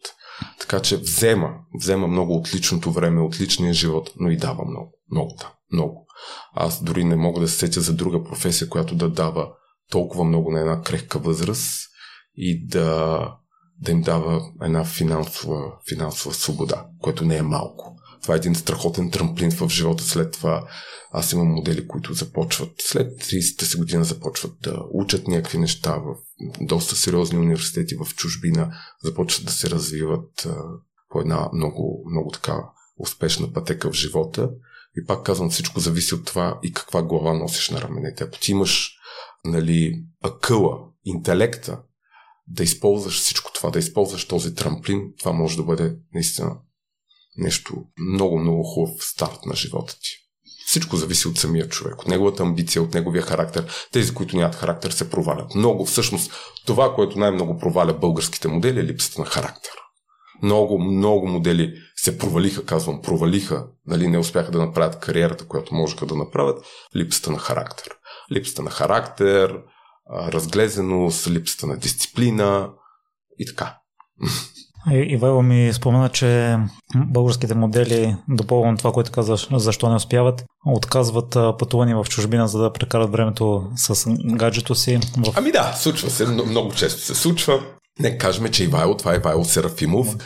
[0.61, 4.92] Така че взема, взема много от личното време, от личния живот, но и дава много.
[5.11, 6.07] Много да, много.
[6.54, 9.48] Аз дори не мога да се сетя за друга професия, която да дава
[9.90, 11.88] толкова много на една крехка възраст
[12.36, 13.20] и да,
[13.81, 17.97] да им дава една финансова, финансова свобода, което не е малко.
[18.22, 20.05] Това е един страхотен трамплин в живота.
[20.05, 20.68] След това
[21.11, 26.14] аз имам модели, които започват след 30-та си година започват да учат някакви неща в
[26.61, 28.74] доста сериозни университети в чужбина,
[29.05, 30.47] започват да се развиват
[31.09, 32.57] по една много, много така
[32.99, 34.51] успешна пътека в живота
[34.97, 38.24] и пак казвам, всичко зависи от това и каква глава носиш на раменете.
[38.24, 38.93] Ако ти имаш
[39.45, 41.81] нали, акъла, интелекта,
[42.49, 46.57] да използваш всичко това, да използваш този трамплин, това може да бъде наистина
[47.36, 50.11] нещо много, много хубав старт на живота ти.
[50.66, 53.88] Всичко зависи от самия човек, от неговата амбиция, от неговия характер.
[53.92, 55.55] Тези, които нямат характер, се провалят.
[55.55, 56.32] Много, всъщност,
[56.66, 59.72] това, което най-много проваля българските модели е липсата на характер.
[60.42, 66.07] Много, много модели се провалиха, казвам, провалиха, нали, не успяха да направят кариерата, която можеха
[66.07, 66.64] да направят,
[66.97, 67.92] липсата на характер.
[68.32, 69.62] Липсата на характер,
[70.11, 72.70] разглезеност, липсата на дисциплина
[73.38, 73.78] и така.
[74.92, 76.59] Ивайло ми спомена, че
[76.94, 82.72] българските модели, допълвам това, което казваш, защо не успяват, отказват пътувания в чужбина, за да
[82.72, 85.00] прекарат времето с гаджето си.
[85.16, 85.32] В...
[85.36, 87.62] Ами да, случва се, много често се случва.
[88.00, 90.16] Не кажем, че Ивайло, това е Ивайло Серафимов,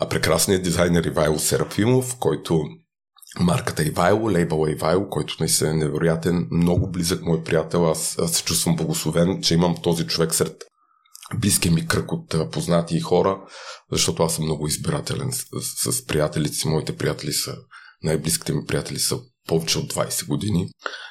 [0.00, 2.64] а прекрасният дизайнер Ивайло Серафимов, който
[3.38, 7.90] марката Ивайло, лейбъла Ивайло, който наистина е невероятен, много близък мой приятел.
[7.90, 10.64] Аз, аз се чувствам благословен, че имам този човек сред
[11.34, 13.40] близкия ми кръг от познати хора,
[13.92, 16.68] защото аз съм много избирателен с, с, с приятелите си.
[16.68, 17.56] Моите приятели са,
[18.02, 19.18] най-близките ми приятели са
[19.48, 20.68] повече от 20 години.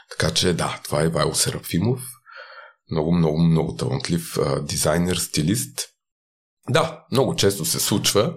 [0.09, 2.01] Така че да, това е Вайло Серафимов.
[2.91, 5.88] Много, много, много талантлив а, дизайнер, стилист.
[6.69, 8.33] Да, много често се случва.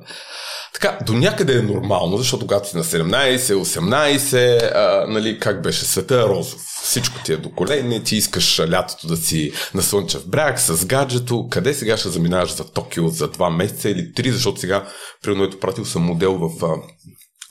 [0.75, 5.85] Така, до някъде е нормално, защото когато си на 17, 18, а, нали, как беше
[5.85, 6.61] света розов.
[6.83, 11.49] Всичко ти е до колени, ти искаш лятото да си на слънчев бряг с гаджето.
[11.51, 14.89] Къде сега ще заминаваш за Токио за 2 месеца или 3, защото сега,
[15.23, 16.79] примерно, ето пратил съм модел в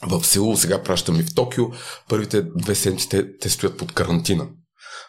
[0.06, 1.64] в Сеул, сега пращам и в Токио.
[2.08, 4.46] Първите две седмици те, те стоят под карантина.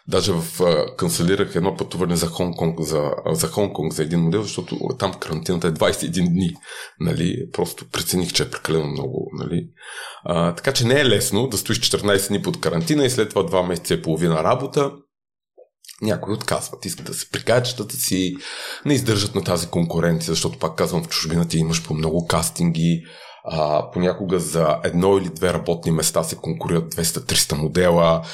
[0.08, 4.78] Даже в, а, канцелирах едно пътуване за Хонг-Конг за, за, Хонг-Конг за един модел, защото
[4.98, 6.54] там карантината е 21 дни.
[7.00, 7.50] Нали?
[7.52, 9.30] Просто прецених, че е прекалено много.
[9.38, 9.68] Нали?
[10.24, 13.42] А, така че не е лесно да стоиш 14 дни под карантина и след това
[13.42, 14.92] 2 месеца и половина работа.
[16.02, 18.36] Някои отказват, искат да се прикачат си,
[18.84, 23.02] не издържат на тази конкуренция, защото пак казвам, в чужбина ти имаш по много кастинги,
[23.44, 28.24] а, понякога за едно или две работни места се конкурират 200-300 модела.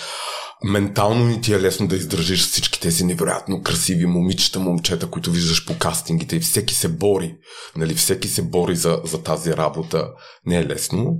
[0.64, 5.66] Ментално ни ти е лесно да издържиш всички тези невероятно красиви момичета, момчета, които виждаш
[5.66, 7.36] по кастингите и всеки се бори.
[7.76, 10.08] Нали, всеки се бори за, за тази работа.
[10.46, 11.16] Не е лесно.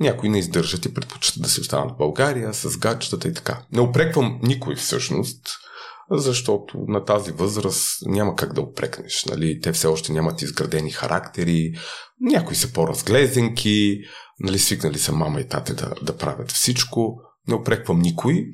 [0.00, 3.62] Някои не издържат и предпочитат да си останат в България с гаджетата и така.
[3.72, 5.42] Не опреквам никой всъщност
[6.10, 9.24] защото на тази възраст няма как да опрекнеш.
[9.24, 9.60] Нали?
[9.60, 11.72] Те все още нямат изградени характери,
[12.20, 14.00] някои са по-разглезенки,
[14.40, 17.20] нали, свикнали са мама и тате да, да правят всичко.
[17.48, 18.44] Не опреквам никой.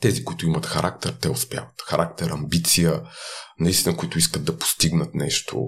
[0.00, 1.82] Тези, които имат характер, те успяват.
[1.86, 3.02] Характер, амбиция,
[3.60, 5.62] наистина, които искат да постигнат нещо.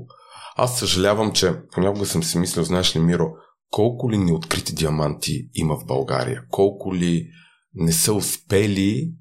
[0.56, 3.26] Аз съжалявам, че понякога съм си мислил, знаеш ли, Миро,
[3.70, 6.42] колко ли неоткрити диаманти има в България?
[6.50, 7.26] Колко ли
[7.74, 9.12] не са успели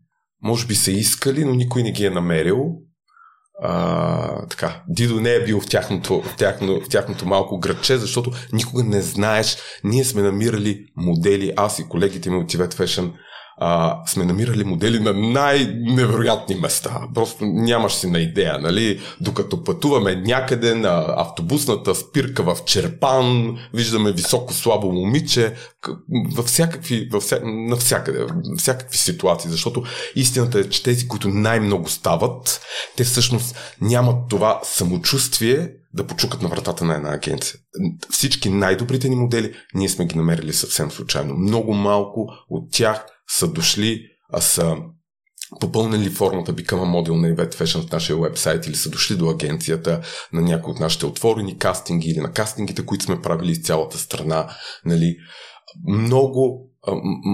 [0.44, 2.66] може би са искали, но никой не ги е намерил.
[3.62, 8.32] А, така, Дидо не е бил в тяхното, в, тяхно, в тяхното малко градче, защото
[8.54, 9.58] никога не знаеш.
[9.84, 13.14] Ние сме намирали модели, аз и колегите ми от Tibet Fashion,
[13.58, 17.02] а, сме намирали модели на най-невероятни места.
[17.14, 19.00] Просто нямаш си на идея, нали?
[19.22, 25.54] Докато пътуваме някъде на автобусната спирка в Черпан, виждаме високо слабо момиче,
[26.36, 28.26] във всякакви, във вся, навсякъде,
[28.58, 29.84] всякакви ситуации, защото
[30.16, 32.62] истината е, че тези, които най-много стават,
[32.98, 37.60] те всъщност нямат това самочувствие, да почукат на вратата на една агенция.
[38.10, 41.34] Всички най-добрите ни модели ние сме ги намерили съвсем случайно.
[41.34, 44.76] Много малко от тях са дошли, а са
[45.60, 49.30] попълнили формата Become a Model на Event Fashion в нашия вебсайт или са дошли до
[49.30, 50.02] агенцията
[50.34, 54.56] на някои от нашите отворени кастинги или на кастингите, които сме правили из цялата страна.
[54.86, 55.18] Нали.
[55.88, 56.67] Много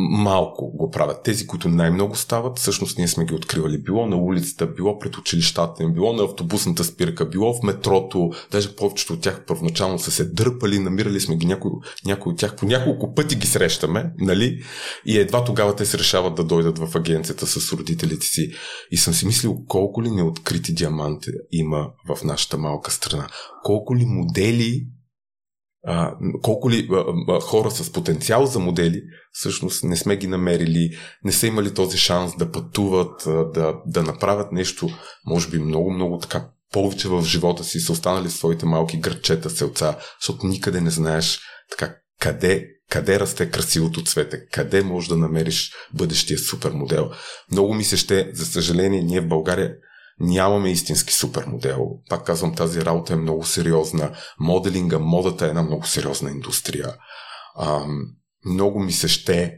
[0.09, 1.23] малко го правят.
[1.23, 3.77] Тези, които най-много стават, всъщност ние сме ги откривали.
[3.77, 8.31] Било на улицата, било пред училищата им, било на автобусната спирка, било в метрото.
[8.51, 11.71] Даже повечето от тях първоначално са се дърпали, намирали сме ги някои,
[12.05, 14.63] някои от тях по няколко пъти ги срещаме, нали?
[15.05, 18.51] И едва тогава те се решават да дойдат в агенцията с родителите си.
[18.91, 23.27] И съм си мислил колко ли неоткрити диаманти има в нашата малка страна.
[23.63, 24.85] Колко ли модели
[25.87, 30.97] а, колко ли а, а, хора с потенциал за модели всъщност не сме ги намерили,
[31.23, 34.89] не са имали този шанс да пътуват, а, да, да направят нещо,
[35.25, 39.49] може би много, много така повече в живота си, са останали в своите малки градчета,
[39.49, 41.39] селца, защото никъде не знаеш
[41.71, 47.11] така къде, къде расте красивото цвете, къде можеш да намериш бъдещия супер модел.
[47.51, 49.73] Много ми се ще, за съжаление, ние в България
[50.19, 51.89] нямаме истински супермодел.
[52.09, 54.15] Пак казвам, тази работа е много сериозна.
[54.39, 56.95] Моделинга, модата е една много сериозна индустрия.
[57.55, 57.85] А,
[58.45, 59.57] много ми се ще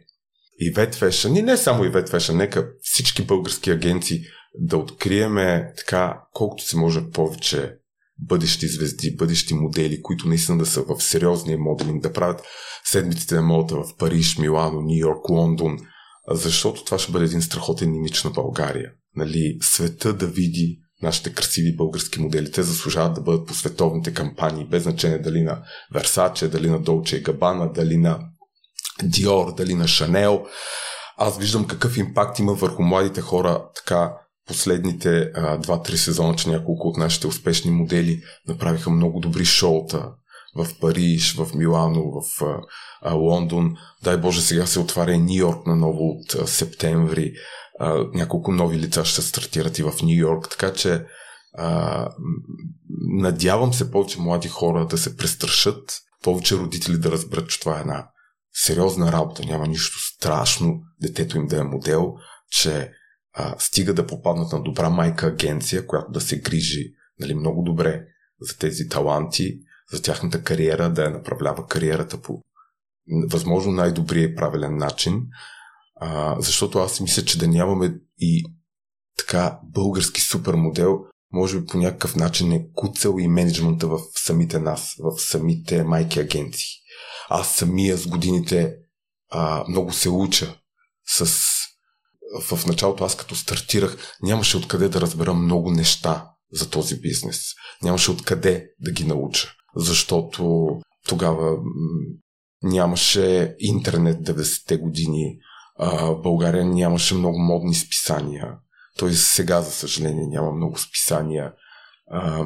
[0.59, 4.19] и Fashion, и не само и Fashion, нека всички български агенции
[4.59, 7.75] да откриеме така, колкото се може повече
[8.17, 12.43] бъдещи звезди, бъдещи модели, които наистина да са в сериозния моделинг, да правят
[12.83, 15.77] седмиците на модата в Париж, Милано, Нью Йорк, Лондон,
[16.31, 21.75] защото това ще бъде един страхотен имидж на България нали, света да види нашите красиви
[21.75, 22.51] български модели.
[22.51, 25.61] Те заслужават да бъдат по световните кампании, без значение дали на
[25.93, 28.19] Версаче, дали на Долче и Габана, дали на
[29.03, 30.45] Диор, дали на Шанел.
[31.17, 34.13] Аз виждам какъв импакт има върху младите хора така
[34.47, 40.11] последните 2-3 сезона, че няколко от нашите успешни модели направиха много добри шоута
[40.55, 42.43] в Париж, в Милано, в
[43.01, 43.75] а, Лондон.
[44.03, 47.33] Дай Боже, сега се отваря Нью Йорк наново от а, септември
[47.79, 51.05] а, няколко нови лица ще стартират и в Нью Йорк, така че
[51.57, 52.09] а,
[53.17, 57.81] надявам се повече млади хора да се престрашат, повече родители да разберат, че това е
[57.81, 58.09] една
[58.53, 62.13] сериозна работа, няма нищо страшно детето им да е модел,
[62.49, 62.91] че
[63.33, 68.05] а, стига да попаднат на добра майка агенция, която да се грижи нали, много добре
[68.41, 69.59] за тези таланти,
[69.91, 72.41] за тяхната кариера, да я направлява кариерата по
[73.31, 75.21] възможно най-добрия и правилен начин
[75.95, 78.45] А, защото аз мисля, че да нямаме и
[79.17, 80.99] така български супер модел,
[81.33, 86.19] може би по някакъв начин е куцал и менеджмента в самите нас, в самите майки
[86.19, 86.67] агенции.
[87.29, 88.75] Аз самия с годините
[89.31, 90.57] а, много се уча
[91.07, 91.35] с
[92.41, 97.41] в началото аз като стартирах, нямаше откъде да разбера много неща за този бизнес.
[97.83, 100.67] Нямаше откъде да ги науча, защото
[101.07, 101.57] тогава
[102.63, 105.37] нямаше интернет 90-те години,
[105.79, 108.47] а, България нямаше много модни списания.
[108.97, 111.51] Той сега, за съжаление, няма много списания.
[112.11, 112.43] А,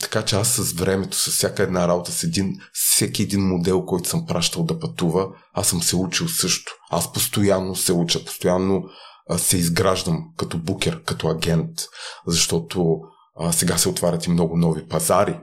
[0.00, 4.08] така че аз с времето, с всяка една работа, с един, всеки един модел, който
[4.08, 6.72] съм пращал да пътува, аз съм се учил също.
[6.90, 8.84] Аз постоянно се уча, постоянно
[9.30, 11.78] а, се изграждам като букер, като агент,
[12.26, 13.00] защото
[13.40, 15.40] а, сега се отварят и много нови пазари.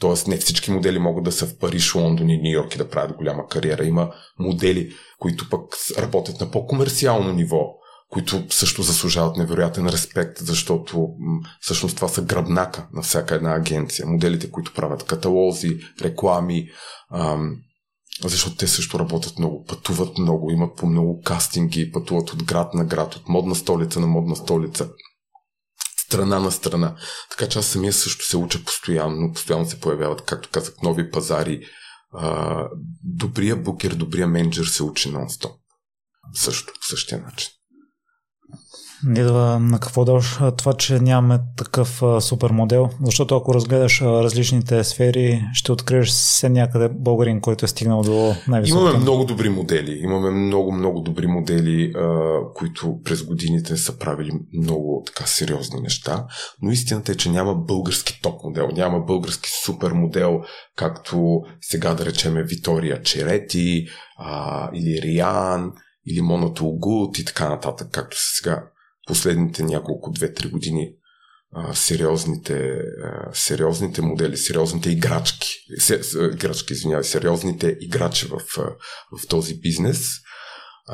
[0.00, 2.88] Тоест не всички модели могат да са в Париж, Лондон и Нью Йорк и да
[2.88, 3.84] правят голяма кариера.
[3.84, 5.62] Има модели, които пък
[5.98, 7.60] работят на по-комерциално ниво,
[8.10, 11.08] които също заслужават невероятен респект, защото
[11.60, 14.06] всъщност това са гръбнака на всяка една агенция.
[14.06, 16.68] Моделите, които правят каталози, реклами,
[17.12, 17.56] ам,
[18.22, 22.84] защото те също работят много, пътуват много, имат по много кастинги, пътуват от град на
[22.84, 24.88] град, от модна столица на модна столица
[26.06, 26.96] страна на страна.
[27.30, 31.66] Така че аз самия също се уча постоянно, постоянно се появяват, както казах, нови пазари.
[32.12, 32.64] А,
[33.04, 35.52] добрия букер, добрия менеджер се учи нон-стоп.
[36.34, 37.50] Също по същия начин.
[39.08, 42.90] Идва на какво даваш това, че нямаме такъв а, супер модел?
[43.02, 48.34] Защото ако разгледаш а, различните сфери, ще откриеш все някъде българин, който е стигнал до
[48.48, 48.88] най-високите.
[48.88, 49.98] Имаме много добри модели.
[50.02, 56.26] Имаме много, много добри модели, а, които през годините са правили много така сериозни неща.
[56.62, 58.68] Но истината е, че няма български топ модел.
[58.76, 60.40] Няма български супер модел,
[60.76, 63.86] както сега да речеме Витория Черети
[64.18, 65.72] а, или Риан
[66.06, 68.64] или Монато Огут и така нататък, както сега
[69.06, 70.92] последните няколко, две-три години
[71.56, 72.78] а, сериозните,
[73.32, 75.48] сериозните модели, сериозните играчки,
[75.78, 76.00] се,
[76.32, 78.40] играчки, извинявай, сериозните играчи в,
[79.18, 80.06] в този бизнес.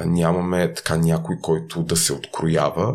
[0.04, 2.94] Нямаме така някой, който да се откроява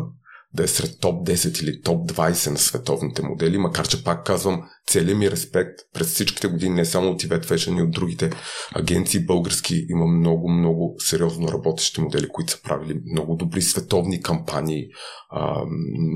[0.56, 4.62] да е сред топ 10 или топ 20 на световните модели, макар че пак казвам
[4.86, 8.30] целият ми респект през всичките години, не само от Tibet Fashion и от другите
[8.74, 9.26] агенции.
[9.26, 14.86] Български, има много, много сериозно работещи модели, които са правили много добри световни кампании,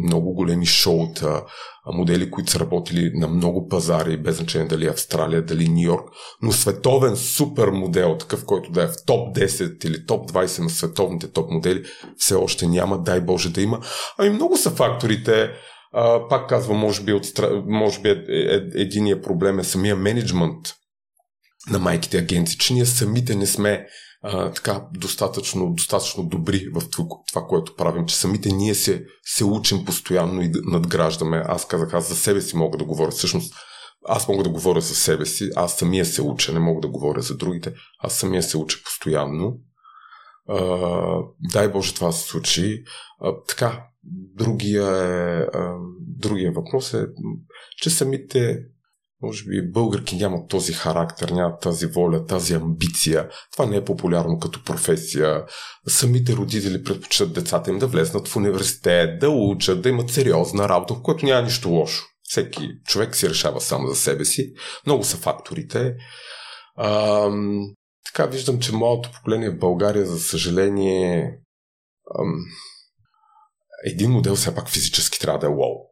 [0.04, 1.44] много големи шоута,
[1.92, 6.08] модели, които са работили на много пазари, без значение дали Австралия, дали Нью Йорк,
[6.42, 10.70] но световен супер модел, такъв, който да е в топ 10 или топ 20 на
[10.70, 11.84] световните топ модели,
[12.16, 13.80] все още няма, дай Боже да има.
[14.18, 15.50] Ами много са факторите.
[15.92, 17.26] А, пак казвам, може би, от,
[17.66, 20.74] може би е, е, е, единия проблем е самия менеджмент
[21.70, 23.86] на майките агенции, че ние самите не сме
[24.22, 29.84] а, така достатъчно, достатъчно добри в това, което правим, че самите ние се, се учим
[29.84, 31.42] постоянно и надграждаме.
[31.46, 33.10] Аз казах, аз за себе си мога да говоря.
[33.10, 33.54] Всъщност,
[34.08, 37.22] аз мога да говоря за себе си, аз самия се уча, не мога да говоря
[37.22, 37.74] за другите.
[37.98, 39.58] Аз самия се уча постоянно.
[40.48, 40.58] А,
[41.52, 42.82] дай Боже това се случи.
[43.20, 43.86] А, така,
[44.36, 47.06] другия, е, а, другия въпрос е,
[47.76, 48.58] че самите
[49.22, 53.28] може би българки нямат този характер, нямат тази воля, тази амбиция.
[53.52, 55.44] Това не е популярно като професия.
[55.88, 60.94] Самите родители предпочитат децата им да влезнат в университет, да учат, да имат сериозна работа,
[60.94, 62.04] в което няма нищо лошо.
[62.22, 64.52] Всеки човек си решава само за себе си.
[64.86, 65.94] Много са факторите.
[66.78, 67.60] Ам,
[68.06, 71.38] така виждам, че моето поколение в България, за съжаление,
[72.18, 72.34] ам,
[73.84, 75.89] един модел все пак физически трябва да е лоу.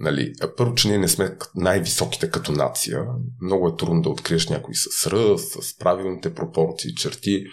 [0.00, 3.04] Нали, първо, че ние не сме най-високите като нация.
[3.42, 7.44] Много е трудно да откриеш някой с ръст, с правилните пропорции, черти.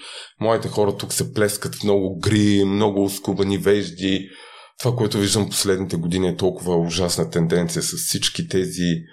[0.42, 4.30] Моите хора тук се плескат в много гри, много скубани вежди.
[4.80, 9.04] Това, което виждам последните години е толкова ужасна тенденция с всички тези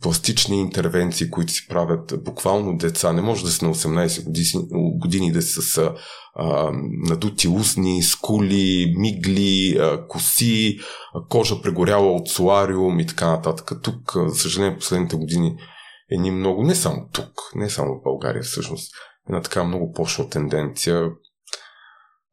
[0.00, 3.12] пластични интервенции, които си правят буквално деца.
[3.12, 5.92] Не може да са на 18 години, години да са с
[6.34, 6.70] а,
[7.08, 10.78] надути устни, скули, мигли, а, коси,
[11.14, 13.82] а, кожа прегоряла от солариум и така нататък.
[13.82, 15.56] Тук, за съжаление, последните години
[16.12, 18.94] е ни много, не само тук, не само в България всъщност,
[19.28, 21.10] една така много пошла тенденция.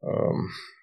[0.02, 0.12] А,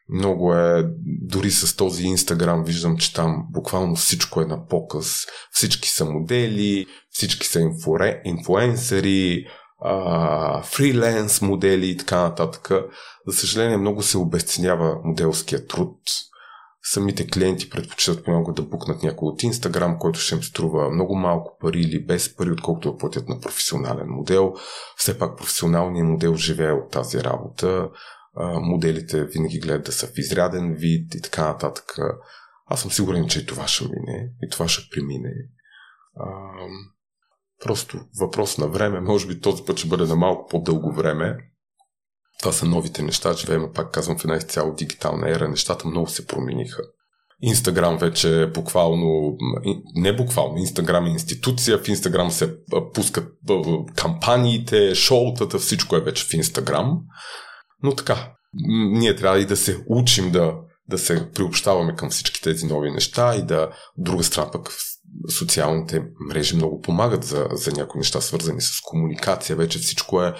[0.09, 5.25] много е, дори с този Инстаграм виждам, че там буквално всичко е на показ.
[5.51, 9.47] Всички са модели, всички са инфуре, инфуенсери,
[9.81, 12.71] а, фриленс модели и така нататък.
[13.27, 15.97] За съжаление, много се обесценява моделския труд.
[16.83, 21.57] Самите клиенти предпочитат понякога да букнат някой от Инстаграм, който ще им струва много малко
[21.61, 24.53] пари или без пари, отколкото да платят на професионален модел.
[24.97, 27.89] Все пак професионалният модел живее от тази работа
[28.61, 31.97] моделите винаги гледат да са в изряден вид и така нататък.
[32.65, 35.33] Аз съм сигурен, че и това ще мине, и това ще премине.
[36.15, 36.25] А,
[37.63, 41.37] просто въпрос на време, може би този път ще бъде на малко по-дълго време.
[42.39, 45.47] Това са новите неща, живеем, пак казвам, в една изцяло дигитална ера.
[45.47, 46.83] Нещата много се промениха.
[47.41, 49.37] Инстаграм вече е буквално,
[49.95, 52.55] не буквално, Инстаграм е институция, в Инстаграм се
[52.93, 53.33] пускат
[53.95, 56.99] кампаниите, шоутата, всичко е вече в Инстаграм.
[57.83, 58.33] Но така,
[58.91, 60.53] ние трябва и да се учим да,
[60.89, 63.63] да се приобщаваме към всички тези нови неща и да,
[63.97, 64.69] от друга страна пък
[65.39, 69.55] социалните мрежи много помагат за, за някои неща, свързани с комуникация.
[69.55, 70.33] Вече всичко е,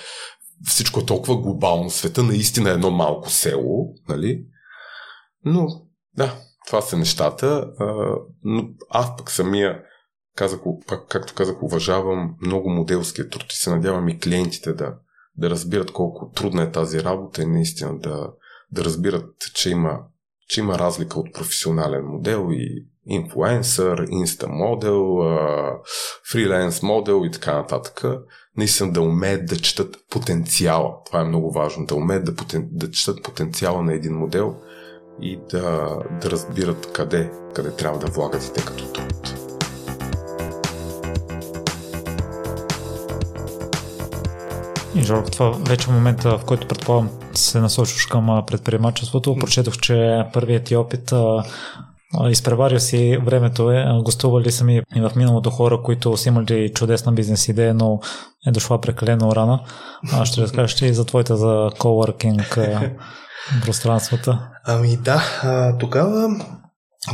[0.66, 1.90] всичко е толкова глобално.
[1.90, 4.46] Света наистина е едно малко село, нали?
[5.46, 5.68] Но,
[6.18, 6.36] да,
[6.68, 7.68] това са нещата.
[8.44, 9.84] Но аз пък самия,
[10.36, 14.96] казах, пак, както казах, уважавам много моделския труд и се надявам и клиентите да,
[15.38, 18.30] да разбират колко трудна е тази работа и наистина да,
[18.72, 20.00] да разбират, че има,
[20.48, 25.18] че има разлика от професионален модел и инфлуенсър, инста модел,
[26.32, 28.04] фриленс модел и така нататък.
[28.58, 30.94] Наистина да умеят да четат потенциала.
[31.06, 31.86] Това е много важно.
[31.86, 34.56] Да умеят да, потен, да четат потенциала на един модел
[35.22, 39.47] и да, да разбират къде, къде трябва да влагат и те като труд.
[44.98, 49.36] И Жор, това вече е момента, в който предполагам се насочваш към предприемачеството.
[49.36, 51.14] Прочетох, че първият ти опит
[52.30, 53.86] изпреварил си времето е.
[54.04, 58.00] Гостували са ми и в миналото хора, които са имали чудесна бизнес идея, но
[58.48, 59.60] е дошла прекалено рано.
[60.14, 62.58] А ще разкажеш и за твоите за коуъркинг
[63.62, 64.50] пространствата?
[64.66, 65.22] Ами да,
[65.80, 66.30] тогава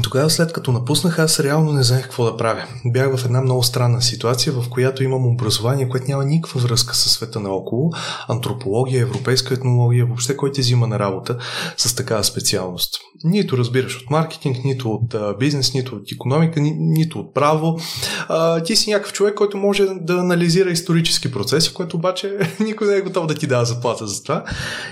[0.03, 2.63] тогава след като напуснах, аз реално не знаех какво да правя.
[2.85, 7.09] Бях в една много странна ситуация, в която имам образование, което няма никаква връзка с
[7.09, 7.91] света наоколо.
[8.27, 11.37] Антропология, европейска етнология, въобще кой ти взима на работа
[11.77, 12.99] с такава специалност.
[13.23, 17.79] Нито разбираш от маркетинг, нито от бизнес, нито от економика, ни, нито от право.
[18.27, 22.95] А, ти си някакъв човек, който може да анализира исторически процеси, което обаче никой не
[22.95, 24.43] е готов да ти дава заплата за това.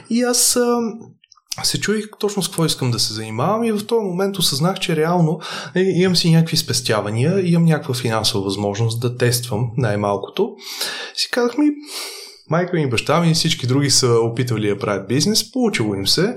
[0.10, 0.78] И аз а,
[1.64, 4.95] се чуих точно с какво искам да се занимавам и в този момент осъзнах, че
[4.95, 5.39] реално
[5.76, 10.55] е, имам си някакви спестявания, имам някаква финансова възможност да тествам най-малкото.
[11.16, 11.68] Си казах ми,
[12.49, 16.36] майка ми, баща ми и всички други са опитвали да правят бизнес, получило им се,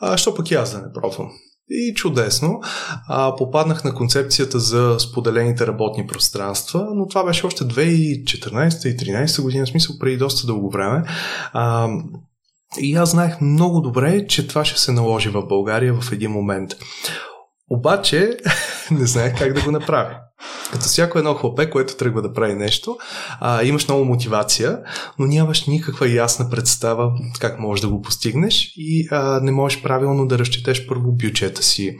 [0.00, 1.30] а що пък и аз да не пробвам.
[1.70, 2.60] И чудесно.
[3.08, 9.42] А, попаднах на концепцията за споделените работни пространства, но това беше още 2014 и 2013
[9.42, 11.02] година, в смисъл преди доста дълго време.
[11.52, 11.88] А,
[12.78, 16.72] и аз знаех много добре, че това ще се наложи в България в един момент.
[17.70, 18.36] Обаче
[18.90, 20.16] не знаех как да го направя.
[20.72, 22.98] Като всяко едно хлопе, което тръгва да прави нещо,
[23.40, 24.78] а, имаш много мотивация,
[25.18, 30.26] но нямаш никаква ясна представа как можеш да го постигнеш и а, не можеш правилно
[30.26, 31.96] да разчетеш първо бюджета си,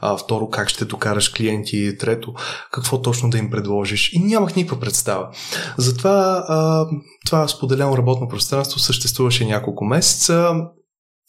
[0.00, 2.34] а, второ как ще докараш клиенти, трето
[2.72, 4.12] какво точно да им предложиш.
[4.12, 5.28] И нямах никаква представа.
[5.76, 6.86] Затова а,
[7.26, 10.54] това споделено работно пространство съществуваше няколко месеца.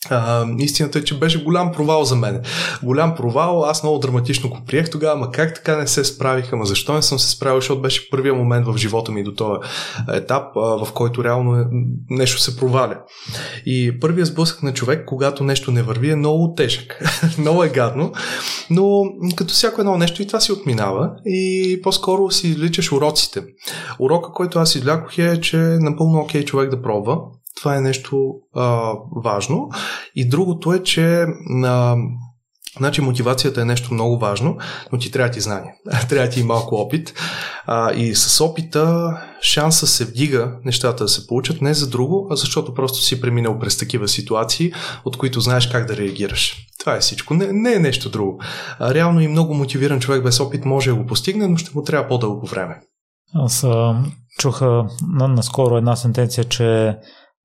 [0.10, 2.42] А, истината е, че беше голям провал за мен.
[2.84, 6.66] Голям провал, аз много драматично го приех тогава, ма как така не се справих, ама
[6.66, 9.60] защо не съм се справил, защото беше първия момент в живота ми до този
[10.14, 11.66] етап, а, в който реално е,
[12.10, 12.98] нещо се проваля.
[13.66, 17.00] И първият сблъсък на човек, когато нещо не върви, е много тежък.
[17.38, 18.12] много е гадно,
[18.70, 19.04] но
[19.36, 23.44] като всяко едно нещо и това си отминава и по-скоро си изличаш уроците.
[24.00, 27.18] Урока, който аз излякох е, че е напълно окей човек да пробва,
[27.56, 28.94] това е нещо а,
[29.24, 29.70] важно.
[30.16, 31.26] И другото е, че
[31.64, 31.96] а,
[32.78, 34.58] Значи мотивацията е нещо много важно,
[34.92, 35.76] но ти трябва ти знание.
[36.10, 37.14] трябва ти и малко опит.
[37.66, 42.36] А, и с опита шанса се вдига нещата да се получат не за друго, а
[42.36, 44.74] защото просто си преминал през такива ситуации,
[45.06, 46.68] от които знаеш как да реагираш.
[46.80, 47.34] Това е всичко.
[47.34, 48.42] Не, не е нещо друго.
[48.80, 51.84] А, реално и много мотивиран човек без опит може да го постигне, но ще му
[51.84, 52.82] трябва по-дълго време.
[53.36, 53.66] Аз
[54.40, 56.98] чуха наскоро една сентенция, че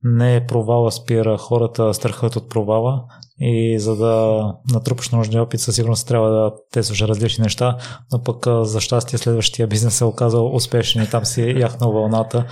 [0.03, 3.05] не е провала спира хората страхът от провала
[3.41, 4.43] и за да
[4.73, 7.77] натрупаш нужния опит със сигурност трябва да тестваш различни неща,
[8.13, 12.45] но пък за щастие следващия бизнес е оказал успешен и там си яхнал вълната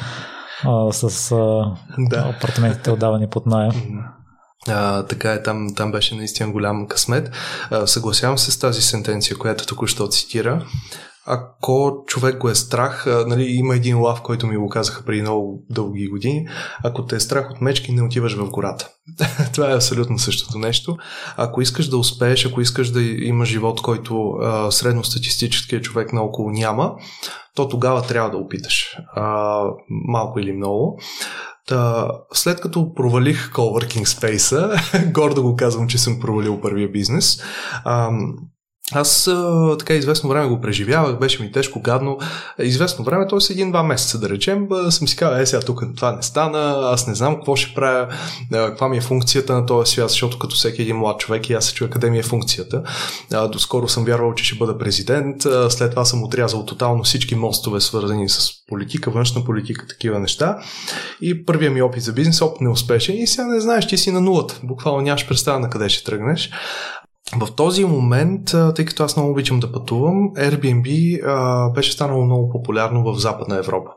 [0.65, 1.37] а, с а,
[1.99, 2.35] да.
[2.37, 3.73] апартаментите отдавани под найем.
[4.69, 7.31] А, така е, там, там беше наистина голям късмет.
[7.71, 10.67] А, съгласявам се с тази сентенция, която току-що цитира.
[11.27, 15.65] Ако човек го е страх, нали, има един лав, който ми го казаха преди много
[15.71, 16.49] дълги години,
[16.85, 18.89] ако те е страх от мечки, не отиваш в гората.
[19.55, 20.97] Това е абсолютно същото нещо.
[21.37, 26.95] Ако искаш да успееш, ако искаш да имаш живот, който а, средностатистическият човек наоколо няма,
[27.55, 28.97] то тогава трябва да опиташ.
[29.15, 30.99] А, малко или много.
[31.69, 37.43] Та, след като провалих Coworking Space, гордо го казвам, че съм провалил първия бизнес,
[37.85, 38.11] а,
[38.93, 39.31] аз
[39.79, 42.19] така известно време го преживявах, беше ми тежко, гадно.
[42.63, 43.53] Известно време, т.е.
[43.53, 47.15] един-два месеца да речем, съм си казал, е сега тук това не стана, аз не
[47.15, 48.09] знам какво ще правя,
[48.53, 51.65] каква ми е функцията на този свят, защото като всеки един млад човек и аз
[51.65, 52.83] се чуя къде ми е функцията.
[53.53, 58.29] Доскоро съм вярвал, че ще бъда президент, след това съм отрязал тотално всички мостове, свързани
[58.29, 60.59] с политика, външна политика, такива неща.
[61.21, 64.11] И първият ми опит за бизнес опит не успешен и сега не знаеш, ти си
[64.11, 64.61] на нулата.
[64.63, 66.51] Буквално нямаш представа на къде ще тръгнеш.
[67.35, 68.45] В този момент,
[68.75, 73.59] тъй като аз много обичам да пътувам, Airbnb а, беше станало много популярно в Западна
[73.59, 73.91] Европа.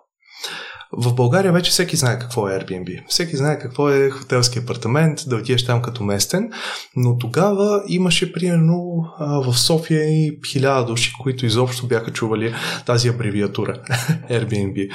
[0.91, 3.03] В България вече всеки знае какво е Airbnb.
[3.07, 6.49] Всеки знае какво е хотелски апартамент, да отидеш там като местен,
[6.95, 12.53] но тогава имаше примерно в София и хиляда души, които изобщо бяха чували
[12.85, 13.73] тази абревиатура
[14.31, 14.89] Airbnb.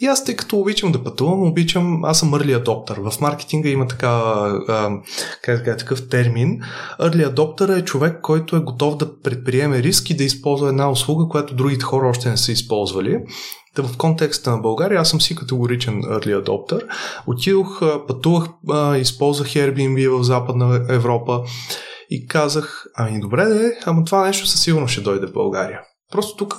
[0.00, 3.10] И аз, тъй като обичам да пътувам, обичам, аз съм early adopter.
[3.10, 4.08] В маркетинга има така,
[4.68, 4.90] а,
[5.42, 6.60] как такъв термин.
[7.00, 11.28] Early adopter е човек, който е готов да предприеме риск и да използва една услуга,
[11.28, 13.18] която другите хора още не са използвали.
[13.76, 16.82] Та в контекста на България аз съм си категоричен early adopter.
[17.26, 18.48] Отидох, пътувах,
[18.98, 21.42] използвах Airbnb в Западна Европа
[22.10, 25.80] и казах, ами добре де, ама това нещо със сигурност ще дойде в България.
[26.12, 26.56] Просто тук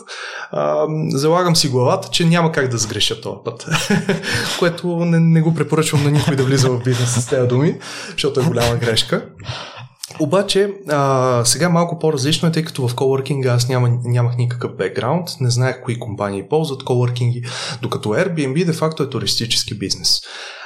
[0.51, 3.65] а, залагам си главата, че няма как да сгреша този път.
[4.59, 7.79] Което не, не го препоръчвам на никой да влиза в бизнес с тези думи,
[8.11, 9.25] защото е голяма грешка.
[10.19, 15.27] Обаче, а, сега малко по-различно е, тъй като в коворкинга аз няма, нямах никакъв бекграунд,
[15.39, 17.43] не знаех кои компании ползват коворкинги,
[17.81, 20.21] докато Airbnb де-факто е туристически бизнес.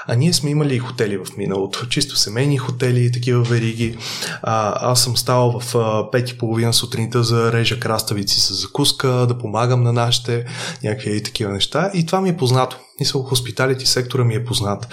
[0.08, 3.98] А ние сме имали и хотели в миналото, чисто семейни хотели и такива вериги.
[4.42, 5.76] А, аз съм ставал в
[6.12, 10.46] пет и половина сутринта за режа краставици с закуска, да помагам на нашите
[10.84, 11.92] някакви и такива неща.
[11.94, 12.78] И това ми е познато.
[13.00, 14.88] Мисля, хоспиталити сектора ми е познат.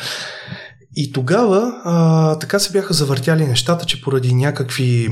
[0.96, 5.08] И тогава а, така се бяха завъртяли нещата, че поради някакви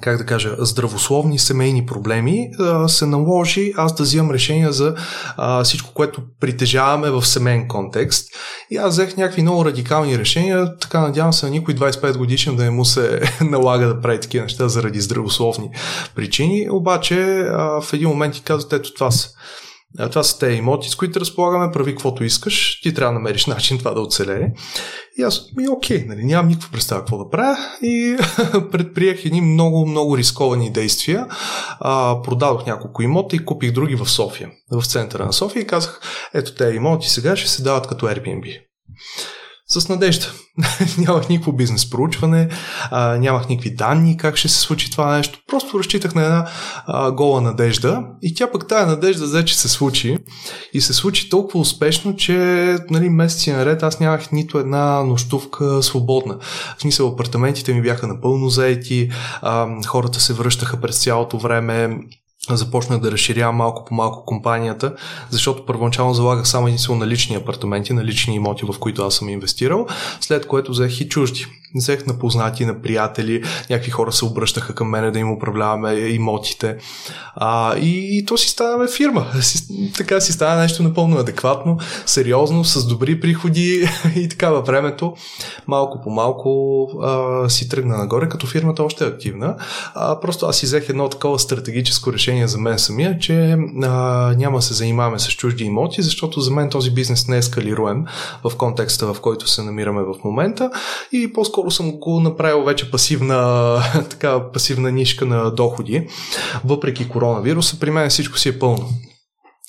[0.00, 2.50] как да кажа, здравословни семейни проблеми,
[2.86, 4.94] се наложи аз да взимам решения за
[5.64, 8.28] всичко, което притежаваме в семейен контекст.
[8.70, 12.62] И аз взех някакви много радикални решения, така надявам се на никой 25 годишен да
[12.64, 15.70] не му се налага да прави такива неща заради здравословни
[16.14, 17.48] причини, обаче
[17.82, 19.28] в един момент ти казват, ето това са
[19.98, 23.78] това са те имоти, с които разполагаме, прави каквото искаш, ти трябва да намериш начин
[23.78, 24.52] това да оцелее.
[25.18, 27.56] И аз, ми окей, нали, нямам никаква представа какво да правя.
[27.82, 28.16] И
[28.72, 31.26] предприех едни много, много рисковани действия.
[31.80, 36.00] А, продадох няколко имота и купих други в София, в центъра на София и казах,
[36.34, 38.60] ето те имоти сега ще се дават като Airbnb
[39.80, 40.26] с надежда.
[40.98, 42.48] нямах никакво бизнес проучване,
[42.90, 45.38] а, нямах никакви данни как ще се случи това нещо.
[45.48, 46.46] Просто разчитах на една
[46.86, 50.18] а, гола надежда и тя пък тая надежда взе, че се случи.
[50.72, 52.36] И се случи толкова успешно, че
[52.90, 56.38] нали, месеци наред аз нямах нито една нощувка свободна.
[56.78, 59.10] В смисъл, апартаментите ми бяха напълно заети,
[59.42, 61.98] а, хората се връщаха през цялото време,
[62.50, 64.94] започнах да разширявам малко по малко компанията,
[65.30, 69.28] защото първоначално залагах само единствено на лични апартаменти, на лични имоти, в които аз съм
[69.28, 69.86] инвестирал,
[70.20, 74.88] след което взех и чужди взех на познати, на приятели, някакви хора се обръщаха към
[74.88, 76.76] мене да им управляваме имотите.
[77.36, 79.26] А, и, и то си става фирма.
[79.40, 85.14] Си, така си става нещо напълно адекватно, сериозно, с добри приходи и така във времето
[85.66, 89.56] малко по малко а, си тръгна нагоре, като фирмата още е активна.
[89.94, 94.62] А, просто аз си взех едно такова стратегическо решение за мен самия, че а, няма
[94.62, 98.04] се занимаваме с чужди имоти, защото за мен този бизнес не е скалируем
[98.44, 100.70] в контекста, в който се намираме в момента
[101.12, 106.08] и по-скоро по-скоро съм го направил вече пасивна, така, пасивна нишка на доходи.
[106.64, 108.88] Въпреки коронавируса, при мен всичко си е пълно.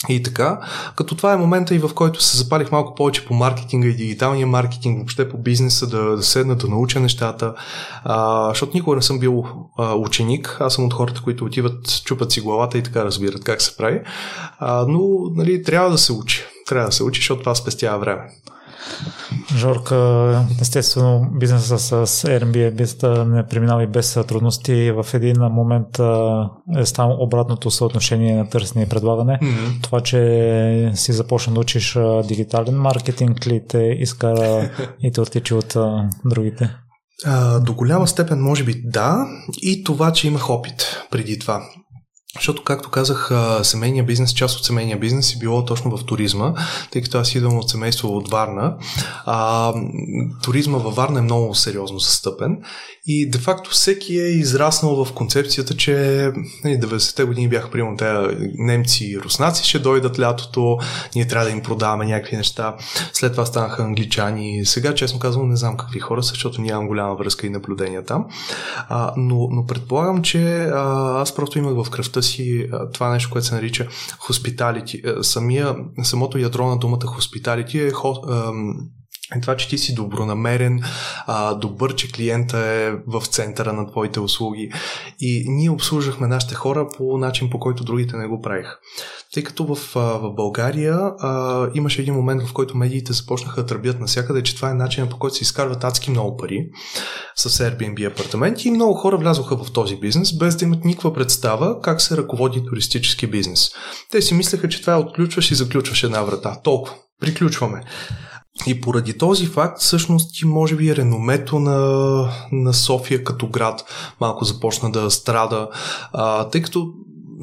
[0.10, 0.60] И така,
[0.96, 4.48] като това е момента и в който се запалих малко повече по маркетинга и дигиталния
[4.48, 7.54] маркетинг, въобще по бизнеса, да, да седна, да науча нещата,
[8.04, 9.46] а, защото никога не съм бил
[9.78, 13.62] а, ученик, аз съм от хората, които отиват, чупат си главата и така разбират как
[13.62, 14.02] се прави,
[14.60, 15.00] а, но
[15.36, 18.24] нали, трябва да се учи, трябва да се учи, защото това спестява време.
[19.56, 24.92] Жорка, естествено, бизнеса с Airbnb не преминава и без трудности.
[24.92, 26.00] В един момент
[26.78, 29.40] е станало обратното съотношение на търсене и предлагане.
[29.42, 29.84] Mm-hmm.
[29.84, 31.98] Това, че си започна да учиш
[32.28, 34.34] дигитален маркетинг ли те иска
[35.04, 35.78] и те отличи от
[36.26, 36.76] другите?
[37.26, 39.26] А, до голяма степен, може би, да.
[39.62, 41.64] И това, че имах опит преди това.
[42.36, 43.32] Защото, както казах,
[43.64, 46.54] семейния бизнес, част от семейния бизнес е било точно в туризма,
[46.92, 48.76] тъй като аз идвам от семейство от Варна.
[49.26, 49.74] А,
[50.44, 52.58] туризма във Варна е много сериозно застъпен
[53.08, 55.92] и де-факто всеки е израснал в концепцията, че
[56.66, 58.14] 90-те нали, години бяха примерно те
[58.58, 60.78] немци и руснаци ще дойдат лятото,
[61.16, 62.76] ние трябва да им продаваме някакви неща.
[63.14, 64.66] След това станаха англичани.
[64.66, 68.26] Сега, честно казвам, не знам какви хора са, защото нямам голяма връзка и наблюдения там.
[68.90, 73.48] А, но, но предполагам, че а, аз просто имах в кръвта си това нещо, което
[73.48, 73.88] се нарича
[74.28, 75.22] hospitality.
[75.22, 78.22] Самия, самото ядро на думата hospitality е хо,
[79.36, 80.84] е това, че ти си добронамерен,
[81.28, 84.72] а, добър, че клиента е в центъра на твоите услуги.
[85.20, 88.78] И ние обслужвахме нашите хора по начин, по който другите не го правиха.
[89.34, 94.00] Тъй като в, в България а, имаше един момент, в който медиите започнаха да тръбят
[94.00, 96.70] навсякъде, че това е начинът по който се изкарват адски много пари
[97.36, 101.82] с Airbnb апартаменти и много хора влязоха в този бизнес, без да имат никаква представа
[101.82, 103.72] как се ръководи туристически бизнес.
[104.12, 106.60] Те си мислеха, че това е отключваш и заключваш една врата.
[106.64, 106.96] Толкова.
[107.20, 107.84] Приключваме.
[108.68, 111.78] И поради този факт, всъщност, и може би реномето на,
[112.52, 113.86] на София като град
[114.22, 115.70] малко започна да страда,
[116.14, 116.94] а, тъй като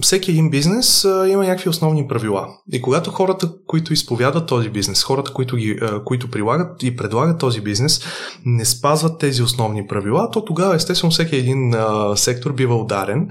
[0.00, 2.48] всеки един бизнес а, има някакви основни правила.
[2.72, 7.38] И когато хората, които изповядат този бизнес, хората, които, ги, а, които прилагат и предлагат
[7.38, 8.00] този бизнес,
[8.46, 13.28] не спазват тези основни правила, то тогава, естествено, всеки един а, сектор бива ударен.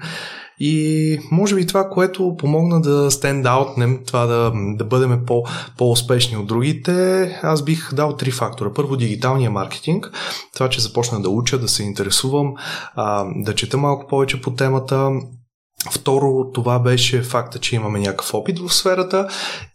[0.64, 5.44] И може би това, което помогна да стендаутнем, това да, да бъдем по,
[5.78, 8.74] по-успешни от другите, аз бих дал три фактора.
[8.76, 10.12] Първо, дигиталния маркетинг,
[10.54, 12.54] това, че започна да уча, да се интересувам,
[12.96, 15.12] а, да чета малко повече по темата,
[15.92, 19.28] Второ, това беше факта, че имаме някакъв опит в сферата.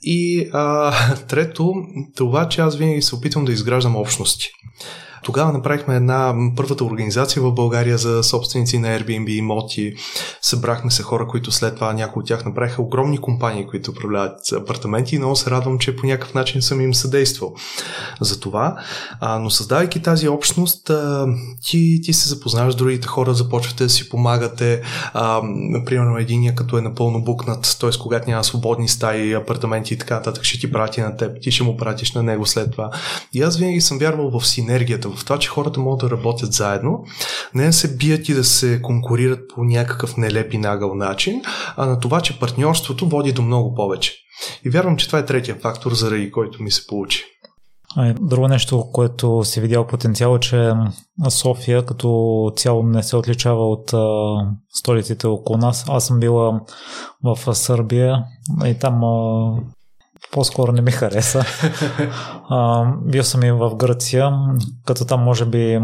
[0.02, 0.92] И а,
[1.28, 1.72] трето,
[2.16, 4.46] това, че аз винаги се опитвам да изграждам общности.
[5.22, 9.94] Тогава направихме една първата организация в България за собственици на Airbnb имоти.
[10.42, 15.14] Събрахме се хора, които след това някои от тях направиха огромни компании, които управляват апартаменти
[15.14, 17.54] и много се радвам, че по някакъв начин съм им съдействал
[18.20, 18.76] за това.
[19.20, 21.26] А, но създавайки тази общност, а,
[21.64, 24.82] ти, ти се запознаваш с другите хора, започвате да си помагате.
[25.12, 25.42] А,
[25.84, 27.90] примерно единия като е напълно букнат, т.е.
[28.02, 31.64] когато няма свободни стаи, апартаменти и така нататък, ще ти прати на теб, ти ще
[31.64, 32.90] му пратиш на него след това.
[33.32, 37.04] И аз винаги съм вярвал в синергията, в това, че хората могат да работят заедно,
[37.54, 41.42] не да се бият и да се конкурират по някакъв нелеп и нагъл начин,
[41.76, 44.14] а на това, че партньорството води до много повече.
[44.64, 47.24] И вярвам, че това е третия фактор, заради който ми се получи.
[48.20, 50.72] Друго нещо, което си видял потенциал, е, че
[51.28, 53.94] София като цяло не се отличава от
[54.72, 55.84] столиците около нас.
[55.88, 56.60] Аз съм била
[57.24, 58.24] в Сърбия
[58.64, 59.00] и там
[60.36, 61.44] по-скоро не ми хареса.
[62.50, 64.32] А, бил съм и в Гърция,
[64.86, 65.80] като там може би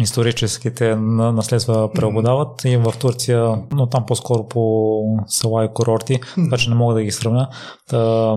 [0.00, 6.70] историческите наследства преобладават и в Турция, но там по-скоро по села и курорти, така че
[6.70, 7.48] не мога да ги сравня.
[7.88, 8.36] Та,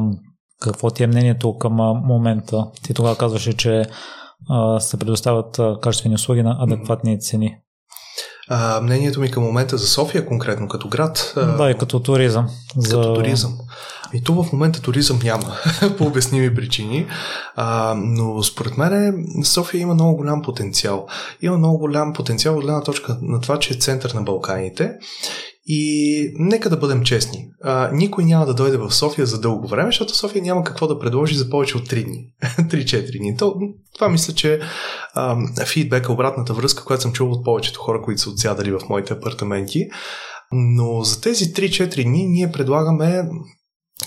[0.62, 1.74] какво ти е мнението към
[2.04, 2.66] момента?
[2.84, 3.86] Ти тогава казваше, че
[4.80, 7.58] се предоставят качествени услуги на адекватни цени.
[8.50, 11.34] А, мнението ми към момента за София конкретно като град.
[11.58, 12.48] Да, и като туризъм.
[12.74, 13.14] Като за...
[13.14, 13.58] туризъм.
[14.14, 15.56] И то в момента туризъм няма,
[15.98, 17.08] по обясними причини,
[17.56, 21.08] а, но според мен София има много голям потенциал.
[21.42, 24.94] Има много голям потенциал от гледна точка на това, че е център на Балканите
[25.72, 27.50] и нека да бъдем честни.
[27.64, 31.00] А, никой няма да дойде в София за дълго време, защото София няма какво да
[31.00, 32.26] предложи за повече от 3 дни.
[32.44, 33.38] 3-4 дни.
[33.38, 33.56] То,
[33.96, 34.60] това мисля, че
[35.14, 39.14] а, фидбека, обратната връзка, която съм чувал от повечето хора, които са отсядали в моите
[39.14, 39.88] апартаменти.
[40.52, 43.24] Но за тези 3-4 дни ние предлагаме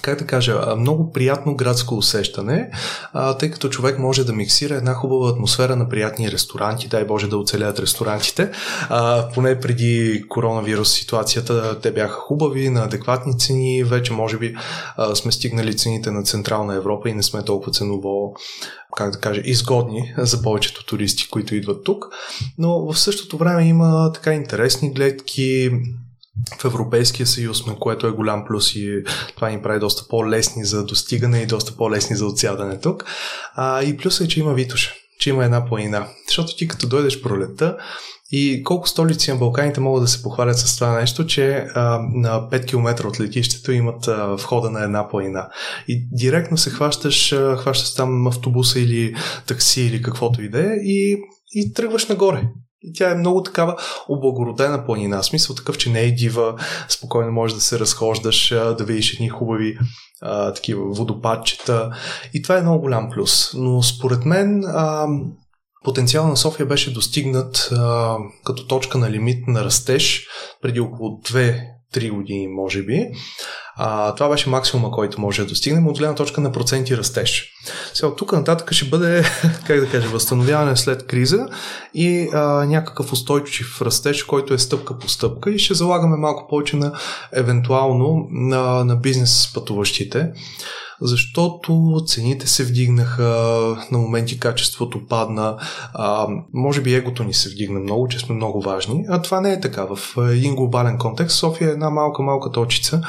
[0.03, 2.71] как да кажа, много приятно градско усещане,
[3.13, 7.29] а, тъй като човек може да миксира една хубава атмосфера на приятни ресторанти, дай Боже
[7.29, 8.51] да оцелят ресторантите.
[8.89, 14.55] А, поне преди коронавирус ситуацията те бяха хубави, на адекватни цени, вече може би
[14.97, 18.35] а, сме стигнали цените на Централна Европа и не сме толкова ценово
[18.97, 22.09] как да кажа, изгодни за повечето туристи, които идват тук,
[22.59, 25.71] но в същото време има така интересни гледки,
[26.61, 29.03] в Европейския съюз сме, което е голям плюс и
[29.37, 33.05] това ни прави доста по-лесни за достигане и доста по-лесни за отсядане тук.
[33.55, 36.07] А, и плюс е, че има Витуша, че има една планина.
[36.29, 37.77] Защото ти като дойдеш пролета
[38.35, 42.49] и колко столици на Балканите могат да се похвалят с това нещо, че а, на
[42.51, 45.49] 5 км от летището имат а, входа на една планина.
[45.89, 49.15] И директно се хващаш, а, хващаш там автобуса или
[49.47, 50.77] такси или каквото и да е
[51.55, 52.43] и тръгваш нагоре.
[52.95, 53.77] Тя е много такава
[54.09, 55.23] облагородена планина.
[55.23, 56.55] Смисъл такъв, че не е дива,
[56.89, 59.79] спокойно можеш да се разхождаш, да видиш едни хубави
[60.23, 61.97] а, такива водопадчета.
[62.35, 63.55] И това е много голям плюс.
[63.55, 65.07] Но според мен а,
[65.85, 70.27] потенциал на София беше достигнат а, като точка на лимит на растеж
[70.63, 71.61] преди около 2
[71.95, 73.09] 3 години, може би.
[73.77, 77.49] А, това беше максимума, който може да достигнем от гледна точка на проценти растеж.
[77.95, 79.25] Сега от тук нататък ще бъде,
[79.67, 81.49] как да кажа, възстановяване след криза
[81.95, 86.77] и а, някакъв устойчив растеж, който е стъпка по стъпка и ще залагаме малко повече
[86.77, 86.93] на
[87.33, 90.33] евентуално на, на бизнес пътуващите
[91.03, 93.23] защото цените се вдигнаха,
[93.91, 95.57] на моменти качеството падна,
[95.95, 99.53] а, може би егото ни се вдигна много, че сме много важни, а това не
[99.53, 99.85] е така.
[99.85, 99.99] В
[100.31, 103.03] един глобален контекст София е една малка-малка точица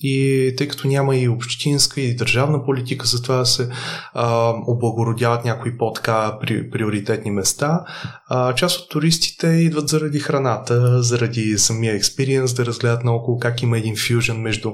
[0.00, 3.68] и тъй като няма и общинска и държавна политика за това да се
[4.14, 7.84] а, облагородяват някои по-така при, приоритетни места,
[8.28, 13.78] а, част от туристите идват заради храната, заради самия експириенс, да разгледат наоколо как има
[13.78, 14.72] един фюжен между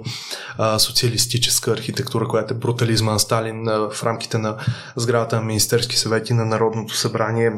[0.59, 4.57] а, социалистическа архитектура, която е брутализма на Сталин а, в рамките на
[4.97, 7.53] сградата на Министерски съвети на Народното събрание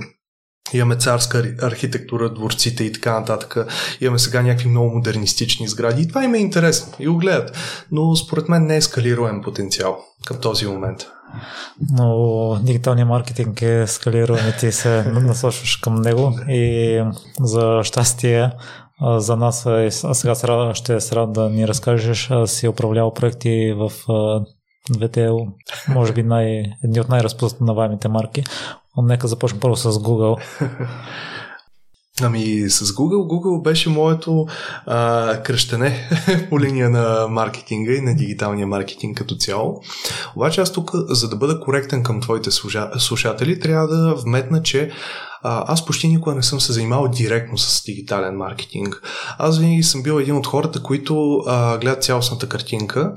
[0.72, 3.56] Имаме царска архитектура, дворците и така нататък.
[4.00, 6.02] Имаме сега някакви много модернистични сгради.
[6.02, 6.92] И това им е интересно.
[6.98, 7.56] И го гледат.
[7.92, 11.06] Но според мен не е скалируем потенциал към този момент.
[11.90, 16.38] Но дигиталният маркетинг е скалируем и ти се насочваш към него.
[16.48, 17.02] И
[17.40, 18.50] за щастие
[19.16, 23.92] за нас, а сега ще се рад да ни разкажеш, си управлял проекти в
[24.90, 25.28] двете,
[25.88, 28.44] може би най, едни от най-разпознаваемите марки.
[29.02, 30.40] Нека започнем първо с Google.
[32.22, 34.46] Ами с Google, Google беше моето
[34.86, 36.08] а, кръщене
[36.50, 39.82] по линия на маркетинга и на дигиталния маркетинг като цяло.
[40.36, 42.50] Обаче аз тук, за да бъда коректен към твоите
[42.98, 44.90] слушатели, трябва да вметна, че
[45.42, 49.02] аз почти никога не съм се занимавал директно с дигитален маркетинг.
[49.38, 53.14] Аз винаги съм бил един от хората, които а, гледат цялостната картинка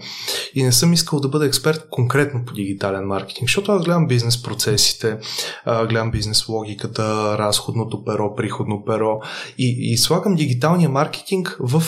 [0.56, 4.44] и не съм искал да бъда експерт конкретно по дигитален маркетинг, защото аз гледам бизнес
[4.44, 5.18] процесите,
[5.66, 9.20] а, гледам бизнес логиката, разходното перо, приходно перо
[9.58, 11.84] и, и слагам дигиталния маркетинг в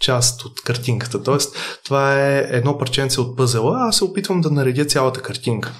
[0.00, 1.22] част от картинката.
[1.22, 5.72] Тоест, това е едно парченце от пъзела, а аз се опитвам да наредя цялата картинка.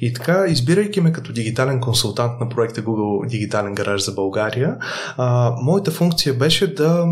[0.00, 4.76] И така, избирайки ме като дигитален консултант на проекта Google Дигитален гараж за България,
[5.16, 7.06] а, моята функция беше да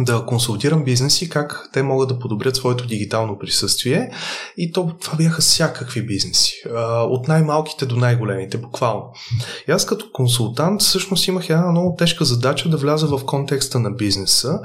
[0.00, 4.10] да консултирам бизнеси как те могат да подобрят своето дигитално присъствие
[4.56, 6.62] и то, това бяха всякакви бизнеси,
[7.08, 9.02] от най-малките до най-големите, буквално.
[9.68, 13.90] И аз като консултант всъщност имах една много тежка задача да вляза в контекста на
[13.90, 14.60] бизнеса,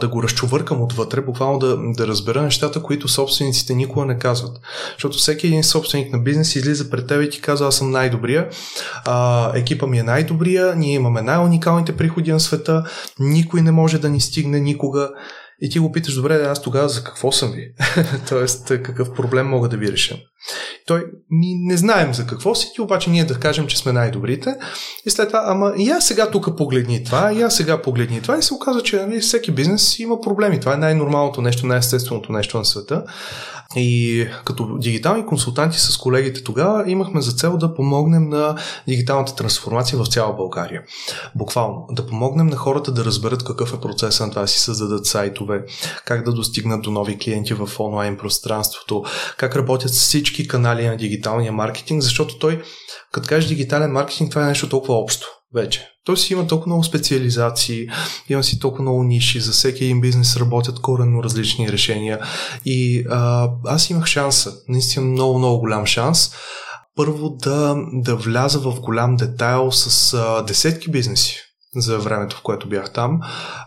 [0.00, 4.60] да го разчувъркам отвътре, буквално да, да разбера нещата, които собствениците никога не казват.
[4.92, 8.48] Защото всеки един собственик на бизнес излиза пред теб и ти казва, аз съм най-добрия,
[9.54, 12.84] екипа ми е най-добрия, ние имаме най-уникалните приходи на света,
[13.18, 15.10] никой не може да ни стигне стигне никога.
[15.60, 17.74] И ти го питаш, добре, аз тогава за какво съм ви?
[18.28, 20.16] Тоест, какъв проблем мога да ви реша?
[20.86, 24.56] Той, ни не знаем за какво си, ти обаче ние да кажем, че сме най-добрите.
[25.06, 28.38] И след това, ама и аз сега тук погледни това, и аз сега погледни това.
[28.38, 30.60] И се оказа, че нали, всеки бизнес има проблеми.
[30.60, 33.04] Това е най-нормалното нещо, най-естественото нещо на света.
[33.76, 38.56] И като дигитални консултанти с колегите тогава имахме за цел да помогнем на
[38.88, 40.82] дигиталната трансформация в цяла България.
[41.34, 41.86] Буквално.
[41.90, 45.64] Да помогнем на хората да разберат какъв е процесът на това да си създадат сайтове,
[46.04, 49.04] как да достигнат до нови клиенти в онлайн пространството,
[49.36, 52.62] как работят всички канали на дигиталния маркетинг, защото той,
[53.12, 55.88] като кажеш дигитален маркетинг, това е нещо толкова общо вече.
[56.04, 57.86] Той си има толкова много специализации,
[58.28, 62.20] има си толкова много ниши, за всеки един бизнес работят коренно различни решения.
[62.64, 66.30] И а, аз имах шанса, наистина много, много голям шанс,
[66.96, 71.36] първо да, да вляза в голям детайл с а, десетки бизнеси
[71.76, 73.20] за времето, в което бях там.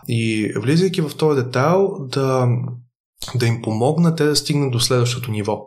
[0.08, 2.48] И влизайки в този детайл, да,
[3.34, 5.58] да им помогна те да стигнат до следващото ниво.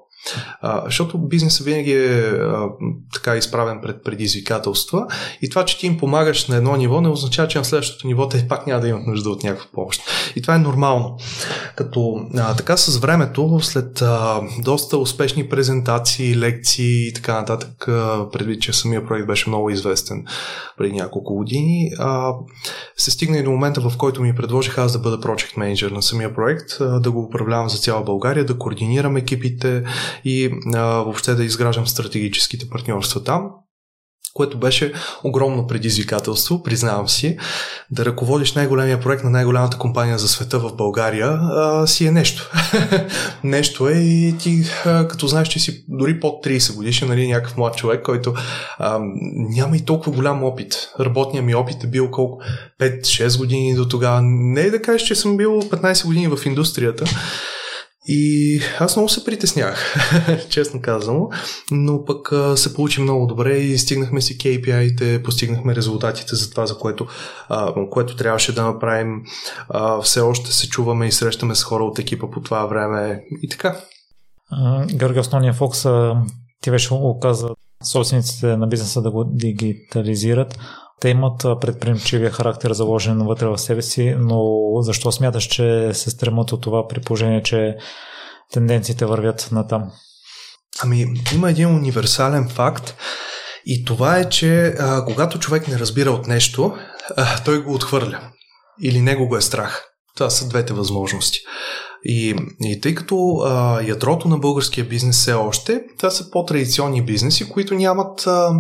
[0.61, 2.69] А, защото бизнесът винаги е а,
[3.13, 5.07] така изправен пред предизвикателства
[5.41, 8.27] и това, че ти им помагаш на едно ниво, не означава, че на следващото ниво
[8.27, 10.01] те пак няма да имат нужда от някаква помощ.
[10.35, 11.17] И това е нормално.
[11.75, 18.29] Като а, така с времето, след а, доста успешни презентации, лекции и така нататък, а,
[18.31, 20.25] предвид, че самия проект беше много известен
[20.77, 22.31] преди няколко години, а,
[22.97, 26.01] се стигна и до момента, в който ми предложиха аз да бъда project manager на
[26.01, 29.83] самия проект, а, да го управлявам за цяла България, да координирам екипите,
[30.25, 33.49] и а, въобще да изграждам стратегическите партньорства там
[34.33, 37.37] което беше огромно предизвикателство, признавам си.
[37.91, 42.51] Да ръководиш най-големия проект на най-голямата компания за света в България а, си е нещо.
[43.43, 47.57] нещо е и ти, а, като знаеш, че си дори под 30 годишен, нали, някакъв
[47.57, 48.33] млад човек, който
[48.77, 48.99] а,
[49.33, 50.89] няма и толкова голям опит.
[50.99, 52.41] Работният ми опит е бил колко?
[52.81, 54.21] 5-6 години до тогава.
[54.23, 57.05] Не е да кажеш, че съм бил 15 години в индустрията,
[58.05, 59.95] И аз много се притеснях,
[60.49, 61.29] честно казано,
[61.71, 66.77] но пък се получи много добре и стигнахме си KPI-те, постигнахме резултатите за това, за
[66.77, 67.07] което,
[67.49, 69.21] а, което трябваше да направим.
[69.69, 73.49] А, все още се чуваме и срещаме с хора от екипа по това време и
[73.49, 73.77] така.
[74.93, 75.85] Георги, основния фокус
[76.61, 77.49] ти беше оказа
[77.83, 80.59] собствениците на бизнеса да го дигитализират.
[81.03, 84.41] Те имат предприемчивия характер заложен вътре в себе си, но
[84.81, 87.75] защо смяташ, че се стремат от това при положение, че
[88.51, 89.91] тенденциите вървят на там?
[90.83, 92.95] Ами, има един универсален факт
[93.65, 96.77] и това е, че а, когато човек не разбира от нещо,
[97.17, 98.19] а, той го отхвърля.
[98.81, 99.83] Или него го е страх.
[100.15, 101.39] Това са двете възможности.
[102.03, 107.49] И, и тъй като а, ядрото на българския бизнес все още, това са по-традиционни бизнеси,
[107.49, 108.51] които нямат а,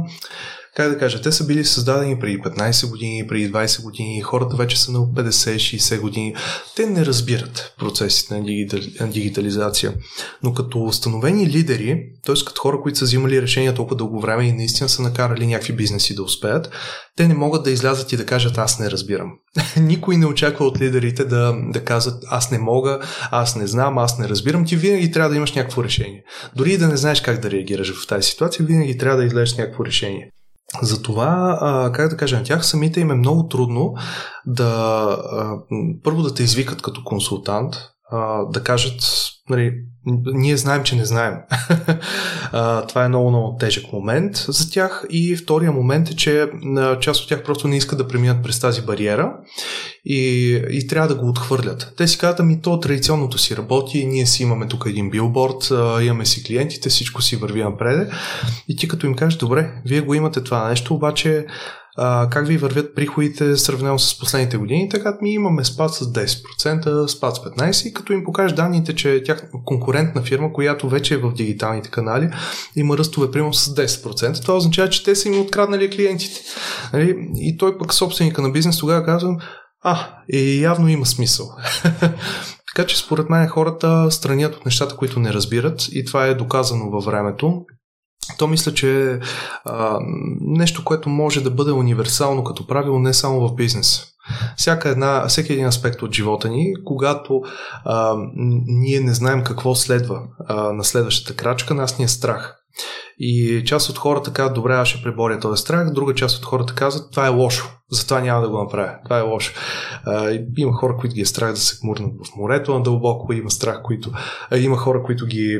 [0.75, 4.81] как да кажа, те са били създадени преди 15 години, преди 20 години, хората вече
[4.81, 6.35] са на 50-60 години.
[6.75, 8.33] Те не разбират процесите
[8.99, 9.93] на дигитализация.
[10.43, 12.35] Но като установени лидери, т.е.
[12.45, 16.15] като хора, които са взимали решения толкова дълго време и наистина са накарали някакви бизнеси
[16.15, 16.69] да успеят,
[17.17, 19.31] те не могат да излязат и да кажат аз не разбирам.
[19.77, 22.99] Никой не очаква от лидерите да, да казват аз не мога,
[23.31, 24.65] аз не знам, аз не разбирам.
[24.65, 26.23] Ти винаги трябва да имаш някакво решение.
[26.55, 29.57] Дори и да не знаеш как да реагираш в тази ситуация, винаги трябва да излезеш
[29.57, 30.29] някакво решение.
[30.81, 33.93] Затова, как да кажа, на тях самите им е много трудно
[34.45, 35.17] да
[36.03, 37.75] първо да те извикат като консултант,
[38.49, 39.01] да кажат,
[39.49, 39.73] нали,
[40.05, 41.33] ние знаем, че не знаем.
[42.87, 45.05] това е много, много тежък момент за тях.
[45.09, 46.47] И втория момент е, че
[47.01, 49.33] част от тях просто не искат да преминат през тази бариера
[50.05, 51.93] и, и трябва да го отхвърлят.
[51.97, 55.71] Те си казват, ами то традиционното си работи, ние си имаме тук един билборд,
[56.01, 58.11] имаме си клиентите, всичко си върви напред.
[58.67, 61.45] И ти като им кажеш, добре, вие го имате това нещо, обаче
[61.97, 67.07] а, как ви вървят приходите сравнено с последните години, така ми имаме спад с 10%,
[67.07, 71.17] спад с 15% и като им покажеш данните, че тях конкурентна фирма, която вече е
[71.17, 72.29] в дигиталните канали,
[72.75, 76.41] има ръстове примерно с 10%, това означава, че те са им откраднали клиентите.
[76.93, 77.15] Нали?
[77.35, 79.35] И той пък собственика на бизнес тогава казва,
[79.83, 81.49] а, и явно има смисъл.
[82.75, 86.89] така че според мен хората странят от нещата, които не разбират и това е доказано
[86.89, 87.61] във времето.
[88.37, 89.19] То мисля, че е
[90.41, 94.05] нещо, което може да бъде универсално като правило не само в бизнес.
[94.57, 97.41] Всяка една, всеки един аспект от живота ни, когато
[97.85, 98.15] а,
[98.65, 102.62] ние не знаем какво следва а, на следващата крачка, нас ни е страх.
[103.19, 106.75] И част от хората казват, добре, аз ще преборя този страх, друга част от хората
[106.75, 109.53] казват, това е лошо, затова няма да го направя, това е лошо.
[110.05, 113.81] А, има хора, които ги е страх да се гмурнат в морето надълбоко, има страх,
[113.83, 114.11] които,
[114.49, 115.59] а, има хора, които ги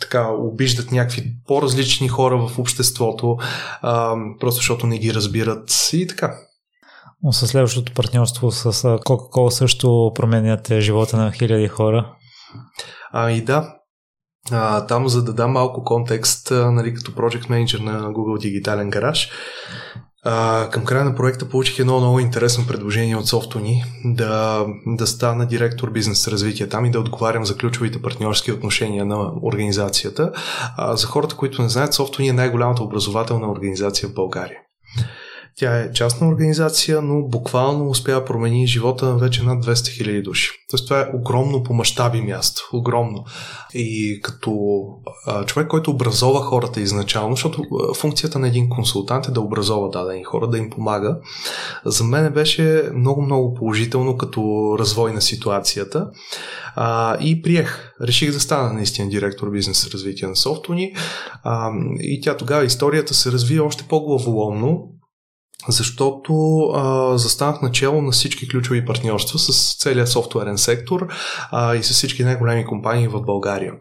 [0.00, 3.36] така обиждат някакви по-различни хора в обществото,
[3.82, 6.38] а, просто защото не ги разбират и така.
[7.22, 12.12] Но със следващото партньорство с Coca-Cola също променяте живота на хиляди хора.
[13.12, 13.76] Ами да,
[14.50, 18.90] а, там, за да дам малко контекст, а, нали, като Project Manager на Google Дигитален
[18.90, 19.30] гараж,
[20.28, 25.46] а, към края на проекта получих едно много интересно предложение от Софтуни да, да стана
[25.46, 30.32] директор бизнес развитие там и да отговарям за ключовите партньорски отношения на организацията.
[30.76, 34.58] А, за хората, които не знаят, Софтуни е най-голямата образователна организация в България.
[35.58, 40.22] Тя е частна организация, но буквално успя да промени живота на вече над 200 000
[40.22, 40.50] души.
[40.70, 42.68] Тоест това е огромно по мащаби място.
[42.72, 43.24] Огромно.
[43.74, 44.52] И като
[45.26, 47.62] а, човек, който образова хората изначално, защото
[47.96, 51.18] функцията на един консултант е да образова дадени хора, да им помага,
[51.84, 56.10] за мен беше много-много положително като развой на ситуацията.
[56.74, 57.92] А, и приех.
[58.02, 60.94] Реших да стана наистина директор бизнес развитие на Софтуни.
[61.42, 61.70] А,
[62.00, 64.95] и тя тогава историята се разви още по-главоломно,
[65.68, 71.08] защото а, застанах начало на всички ключови партньорства с целия софтуерен сектор
[71.50, 73.72] а, и с всички най-големи компании в България.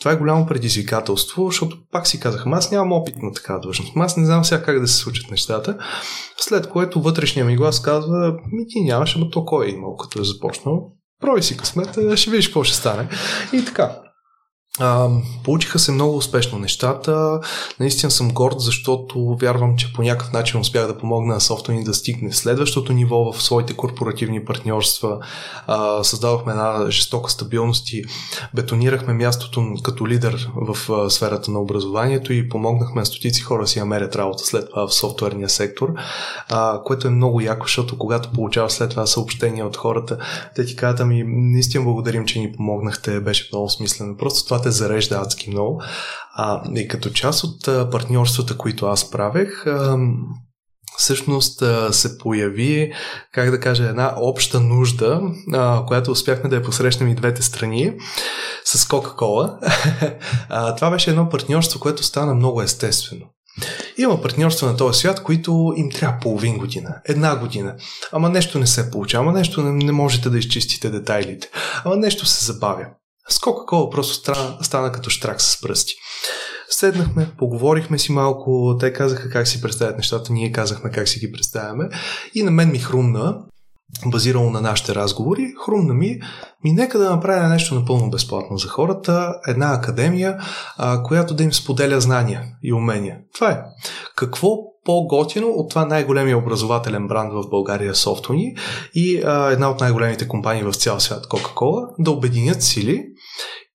[0.00, 4.16] Това е голямо предизвикателство, защото пак си казах, аз нямам опит на такава длъжност, аз
[4.16, 5.78] не знам сега как да се случат нещата,
[6.36, 10.20] след което вътрешния ми глас казва, ми ти нямаш, ама то кой е имал като
[10.20, 13.08] е започнал, прови си късмета, ще видиш какво ще стане.
[13.52, 13.98] И така.
[14.80, 15.08] А,
[15.44, 17.40] получиха се много успешно нещата.
[17.80, 21.94] Наистина съм горд, защото вярвам, че по някакъв начин успях да помогна на софтуни да
[21.94, 25.18] стигне следващото ниво в своите корпоративни партньорства.
[25.66, 28.04] А, създавахме една жестока стабилност и
[28.54, 33.78] бетонирахме мястото като лидер в а, сферата на образованието и помогнахме на стотици хора си
[33.78, 35.88] намерят работа след това в софтуерния сектор,
[36.48, 40.18] а, което е много яко, защото когато получаваш след това съобщения от хората,
[40.54, 44.16] те ти казват, ами наистина благодарим, че ни помогнахте, беше много смислено.
[44.16, 45.82] Просто това те зарежда адски много.
[46.34, 49.64] А, и като част от партньорствата, които аз правех,
[50.96, 52.92] всъщност се появи,
[53.32, 55.20] как да кажа, една обща нужда,
[55.86, 57.92] която успяхме да я посрещнем и двете страни
[58.64, 59.58] с Кока-Кола.
[60.76, 63.26] Това беше едно партньорство, което стана много естествено.
[63.98, 67.74] Има партньорства на този свят, които им трябва половин година, една година.
[68.12, 71.50] Ама нещо не се получава, ама нещо не, не можете да изчистите детайлите.
[71.84, 72.86] Ама нещо се забавя.
[73.28, 75.94] С Кока-Кола просто стана, стана като штрак с пръсти.
[76.68, 81.32] Седнахме, поговорихме си малко, те казаха как си представят нещата, ние казахме как си ги
[81.32, 81.88] представяме
[82.34, 83.38] и на мен ми хрумна,
[84.06, 86.20] базирано на нашите разговори, хрумна ми,
[86.64, 90.38] ми нека да направя нещо напълно безплатно за хората, една академия,
[90.76, 93.18] а, която да им споделя знания и умения.
[93.34, 93.60] Това е.
[94.16, 98.56] Какво по-готино от това най-големия образователен бранд в България Софтуни
[98.94, 103.11] и а, една от най-големите компании в цял свят, Coca-Cola, да обединят сили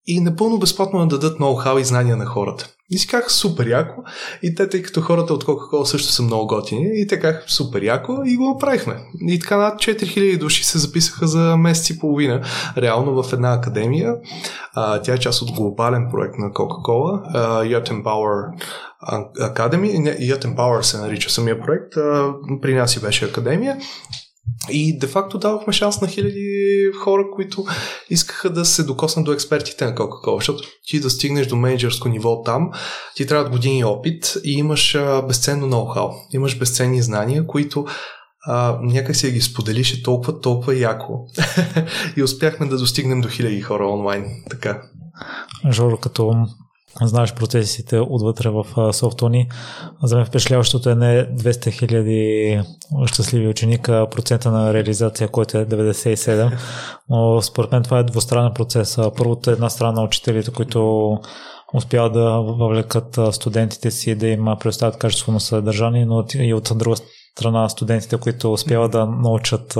[0.07, 2.69] и напълно безплатно да дадат ноу-хау и знания на хората.
[2.89, 4.01] И си казах супер яко.
[4.43, 7.81] И те, тъй като хората от Coca-Cola също са много готини, и те казах супер
[7.81, 8.95] яко и го направихме.
[9.27, 12.41] И така над 4000 души се записаха за месец и половина,
[12.77, 14.15] реално в една академия.
[14.73, 17.21] А, тя е част от глобален проект на Coca-Cola,
[17.63, 18.51] Yacht Power
[19.39, 19.99] Academy.
[19.99, 21.93] Не, Power се нарича самия проект.
[21.93, 23.77] Uh, при нас и беше академия.
[24.69, 27.65] И де-факто давахме шанс на хиляди хора, които
[28.09, 32.41] искаха да се докоснат до експертите на Coca-Cola, защото ти да стигнеш до менеджерско ниво
[32.43, 32.71] там,
[33.15, 34.97] ти трябва години опит и имаш
[35.27, 37.85] безценно ноу-хау, имаш безценни знания, които
[38.45, 41.13] а, някак си ги споделише толкова, толкова яко.
[42.17, 44.25] и успяхме да достигнем до хиляди хора онлайн.
[44.49, 44.81] Така.
[45.71, 46.33] Жоро, като
[47.01, 49.49] знаеш процесите отвътре в софтуни.
[50.03, 52.61] За мен впечатляващото е не 200 хиляди
[53.05, 56.51] щастливи ученика, процента на реализация, който е 97,
[57.09, 58.97] но според мен това е двустранен процес.
[59.17, 61.11] Първото е една страна учителите, които
[61.73, 66.95] успяват да въвлекат студентите си да им предоставят качествено съдържание, но и от друга
[67.37, 69.77] страна студентите, които успяват да научат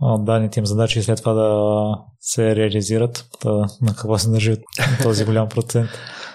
[0.00, 3.24] данните им задачи и след това да се реализират.
[3.44, 3.50] Да,
[3.82, 4.56] на какво се държи
[5.02, 5.90] този голям процент?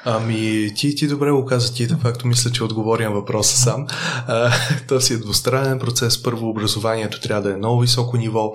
[0.06, 3.88] Ами, ти, ти добре го каза, ти де факто мисля, че отговоря на въпроса сам.
[4.28, 4.52] А,
[4.88, 6.24] то си е двустранен процес.
[6.24, 8.54] Първо образованието трябва да е много високо ниво.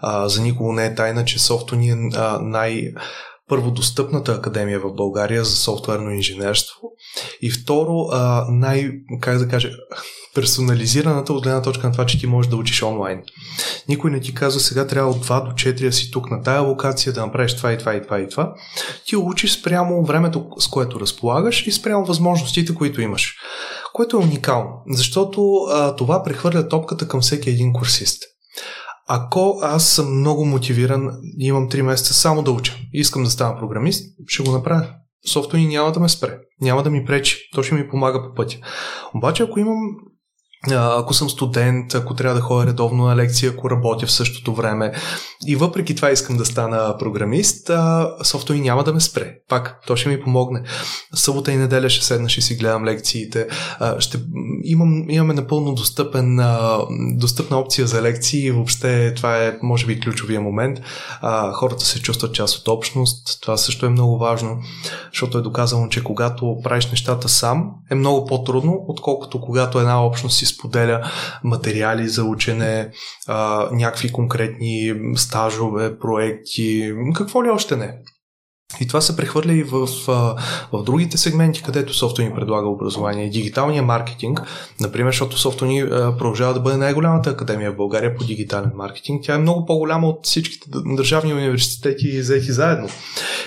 [0.00, 1.96] А, за никого не е тайна, че софто ни е
[2.40, 2.92] най-
[3.48, 6.80] първо достъпната академия в България за софтуерно инженерство
[7.42, 8.06] и второ
[8.48, 8.90] най,
[9.20, 9.70] как да кажа,
[10.34, 13.22] персонализираната от гледна точка на това, че ти можеш да учиш онлайн.
[13.88, 16.60] Никой не ти казва сега трябва от 2 до 4 да си тук на тая
[16.60, 18.54] локация да направиш това и това и това и това.
[19.06, 23.34] Ти учиш спрямо времето, с което разполагаш и спрямо възможностите, които имаш.
[23.92, 28.22] Което е уникално, защото а, това прехвърля топката към всеки един курсист.
[29.08, 34.04] Ако аз съм много мотивиран имам 3 месеца само да уча, искам да стана програмист,
[34.26, 34.86] ще го направя.
[35.32, 38.58] Софтуни няма да ме спре, няма да ми пречи, то ще ми помага по пътя.
[39.14, 39.78] Обаче ако имам
[40.72, 44.92] ако съм студент, ако трябва да ходя редовно на лекция, ако работя в същото време.
[45.46, 47.70] И въпреки това искам да стана програмист,
[48.22, 49.34] софтуер няма да ме спре.
[49.48, 50.62] Пак, то ще ми помогне.
[51.14, 53.46] Събота и неделя ще седна, ще си гледам лекциите.
[53.98, 54.18] Ще,
[54.64, 56.40] имам, имаме напълно достъпен,
[57.16, 60.80] достъпна опция за лекции въобще това е, може би, ключовия момент.
[61.54, 63.40] Хората се чувстват част от общност.
[63.42, 64.58] Това също е много важно,
[65.12, 70.38] защото е доказано, че когато правиш нещата сам, е много по-трудно, отколкото когато една общност
[70.38, 71.10] си споделя
[71.44, 72.90] материали за учене,
[73.26, 77.98] а, някакви конкретни стажове, проекти, какво ли още не.
[78.80, 79.86] И това се прехвърля и в,
[80.72, 83.30] в другите сегменти, където софтуер ни предлага образование.
[83.30, 84.42] Дигиталния маркетинг,
[84.80, 89.24] например, защото софтуер ни продължава да бъде най-голямата академия в България по дигитален маркетинг.
[89.24, 92.88] Тя е много по-голяма от всичките държавни университети взети заедно.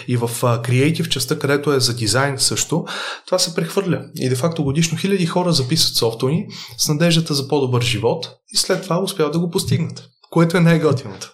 [0.08, 0.30] И в
[0.64, 2.86] креатив частта, където е за дизайн също,
[3.26, 4.06] това се прехвърля.
[4.16, 6.48] И де-факто годишно хиляди хора записват софтуни
[6.78, 10.04] с надеждата за по-добър живот и след това успяват да го постигнат.
[10.30, 11.34] Което е най-готиното.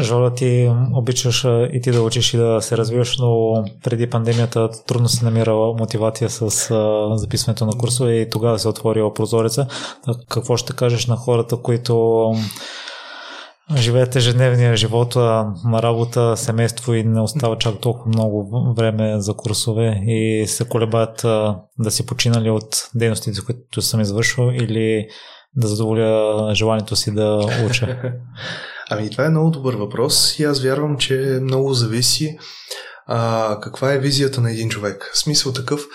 [0.00, 5.08] Жола, ти обичаш и ти да учиш и да се развиваш, но преди пандемията трудно
[5.08, 6.50] се намира мотивация с
[7.16, 9.66] записването на курсове и тогава се отворила прозореца.
[10.28, 12.32] Какво ще кажеш на хората, които
[13.76, 15.16] живеят ежедневния живот
[15.64, 21.16] на работа, семейство и не остава чак толкова много време за курсове и се колебаят
[21.78, 25.08] да си починали от дейностите, които съм извършил или
[25.56, 27.98] да задоволя желанието си да уча?
[28.90, 32.38] Ами това е много добър въпрос и аз вярвам, че много зависи
[33.06, 35.10] а, каква е визията на един човек.
[35.14, 35.86] В смисъл такъв,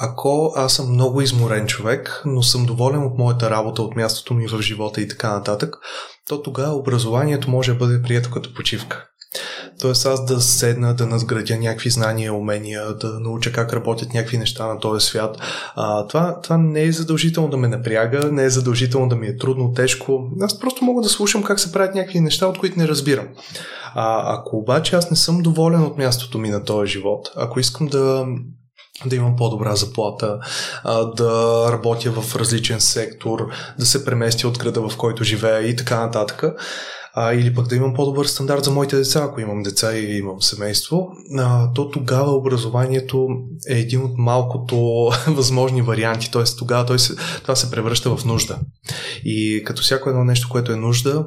[0.00, 4.46] ако аз съм много изморен човек, но съм доволен от моята работа, от мястото ми
[4.46, 5.76] в живота и така нататък,
[6.28, 9.06] то тогава образованието може да бъде прието като почивка.
[9.80, 14.66] Тоест аз да седна, да надградя някакви знания, умения, да науча как работят някакви неща
[14.66, 15.38] на този свят.
[15.74, 19.36] А, това, това не е задължително да ме напряга, не е задължително да ми е
[19.36, 20.30] трудно, тежко.
[20.40, 23.28] Аз просто мога да слушам как се правят някакви неща, от които не разбирам.
[23.94, 27.86] А, ако обаче аз не съм доволен от мястото ми на този живот, ако искам
[27.86, 28.26] да
[29.06, 30.38] да имам по-добра заплата,
[31.16, 33.48] да работя в различен сектор,
[33.78, 36.44] да се преместя от града, в който живея и така нататък.
[37.20, 40.42] А, или пък да имам по-добър стандарт за моите деца, ако имам деца и имам
[40.42, 41.08] семейство,
[41.38, 43.28] а, то тогава образованието
[43.70, 44.76] е един от малкото
[45.28, 46.30] възможни варианти.
[46.30, 46.42] Т.е.
[46.58, 48.58] тогава той се, това се превръща в нужда.
[49.24, 51.26] И като всяко едно нещо, което е нужда,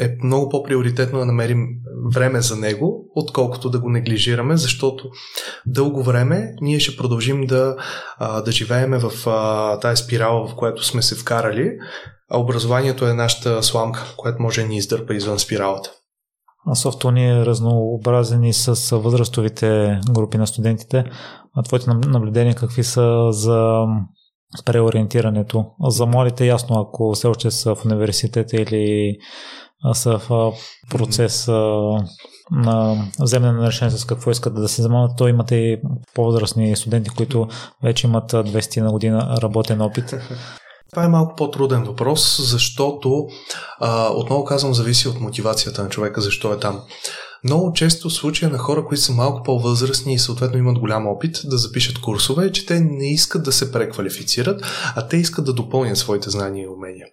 [0.00, 1.66] е много по-приоритетно да намерим
[2.14, 5.04] време за него, отколкото да го неглижираме, защото
[5.66, 7.76] дълго време ние ще продължим да,
[8.44, 9.12] да живееме в
[9.80, 11.70] тази спирала, в която сме се вкарали,
[12.30, 15.90] а образованието е нашата сламка, която може да ни издърпа извън спиралата.
[16.66, 21.04] А софтуни ни е разнообразен и с възрастовите групи на студентите.
[21.56, 23.84] А твоите наблюдения какви са за
[24.64, 25.66] преориентирането?
[25.88, 29.16] За младите ясно, ако все още са в университета или
[29.92, 30.52] са в
[30.90, 31.48] процес
[32.50, 35.80] на вземане на решение с какво искат да се занимават, то имате и
[36.14, 37.48] по-възрастни студенти, които
[37.82, 40.14] вече имат 200 на година работен опит.
[40.92, 43.26] Това е малко по-труден въпрос, защото,
[43.78, 46.80] а, отново казвам, зависи от мотивацията на човека, защо е там.
[47.44, 51.58] Много често случая на хора, които са малко по-възрастни и съответно имат голям опит да
[51.58, 54.62] запишат курсове, е, че те не искат да се преквалифицират,
[54.96, 57.06] а те искат да допълнят своите знания и умения.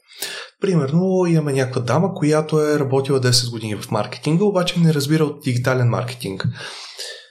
[0.61, 5.43] Примерно имаме някаква дама, която е работила 10 години в маркетинга, обаче не разбира от
[5.43, 6.47] дигитален маркетинг.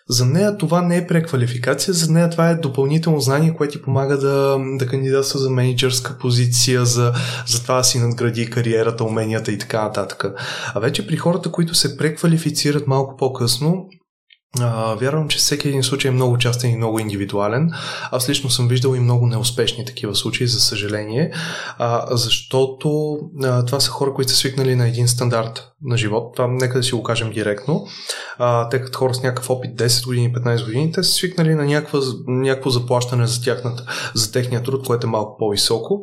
[0.08, 4.18] За нея това не е преквалификация, за нея това е допълнително знание, което ти помага
[4.18, 7.12] да, да кандидатства за менеджерска позиция, за,
[7.46, 10.24] за това да си надгради кариерата, уменията и така нататък.
[10.74, 13.88] А вече при хората, които се преквалифицират малко по-късно,
[15.00, 17.70] вярвам, че всеки един случай е много частен и много индивидуален.
[18.10, 21.32] Аз лично съм виждал и много неуспешни такива случаи, за съжаление,
[22.10, 23.18] защото
[23.66, 26.36] това са хора, които са свикнали на един стандарт на живот.
[26.36, 27.86] Това нека да си го кажем директно.
[28.70, 32.00] Те като хора с някакъв опит 10 години, 15 години, те са свикнали на някаква,
[32.26, 36.02] някакво заплащане за, тяхната, за техния труд, което е малко по-високо.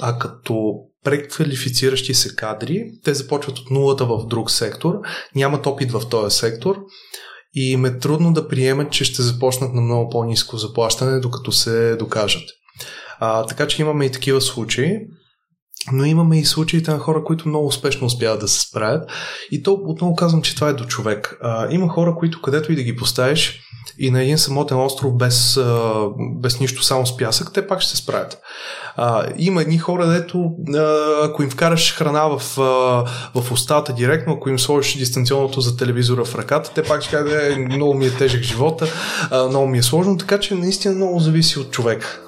[0.00, 0.74] А като
[1.04, 4.94] преквалифициращи се кадри, те започват от нулата в друг сектор,
[5.34, 6.76] нямат опит в този сектор
[7.54, 11.96] и им е трудно да приемат, че ще започнат на много по-низко заплащане, докато се
[11.96, 12.44] докажат.
[13.18, 14.98] А, така че имаме и такива случаи,
[15.92, 19.10] но имаме и случаите на хора, които много успешно успяват да се справят.
[19.50, 21.38] И то отново казвам, че това е до човек.
[21.42, 23.60] А, има хора, които където и да ги поставиш
[23.98, 25.60] и на един самотен остров без,
[26.40, 28.38] без нищо, само с пясък, те пак ще се справят.
[28.96, 30.50] А, има едни хора, дето
[31.22, 32.42] ако им вкараш храна в,
[33.34, 37.32] в устата директно, ако им сложиш дистанционното за телевизора в ръката, те пак ще кажат,
[37.32, 38.86] е, много ми е тежък живота,
[39.48, 42.22] много ми е сложно, така че наистина много зависи от човек.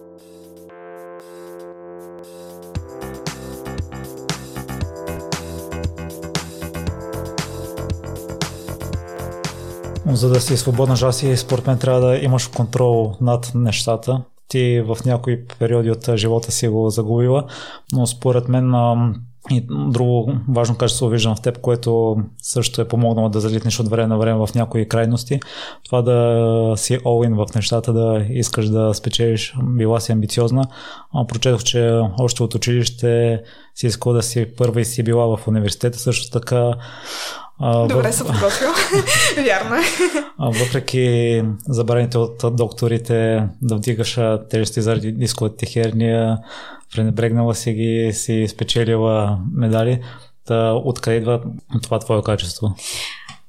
[10.07, 14.23] За да си свободна жаси, според мен трябва да имаш контрол над нещата.
[14.49, 17.45] Ти в някои периоди от живота си го загубила,
[17.93, 18.75] но според мен
[19.51, 24.07] и друго важно качество виждам в теб, което също е помогнало да залитнеш от време
[24.07, 25.41] на време в някои крайности.
[25.85, 30.65] Това да си all в нещата, да искаш да спечелиш, била си амбициозна.
[31.29, 33.43] Прочетох, че още от училище
[33.75, 35.99] си искала да си първа и си била в университета.
[35.99, 36.75] Също така
[37.61, 38.15] а, Добре в...
[38.15, 38.69] се подготвил.
[39.45, 39.81] Вярно е.
[40.39, 44.19] Въпреки забраните от докторите да вдигаш
[44.51, 46.39] тежести заради дисковата херния,
[46.95, 50.03] пренебрегнала си ги, си спечелила медали.
[50.47, 51.41] Та, откъде идва
[51.83, 52.75] това твое качество?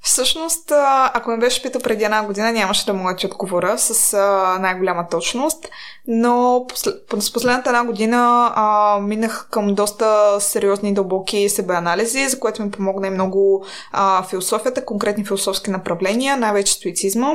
[0.06, 0.72] Всъщност,
[1.14, 4.18] ако ме беше питал преди една година, нямаше да мога да отговоря с
[4.61, 5.69] най-голяма точност,
[6.07, 6.65] но
[7.19, 12.72] с последната една година а, минах към доста сериозни и дълбоки себеанализи, за което ми
[12.72, 17.32] помогна и много а, философията, конкретни философски направления, най-вече стоицизма.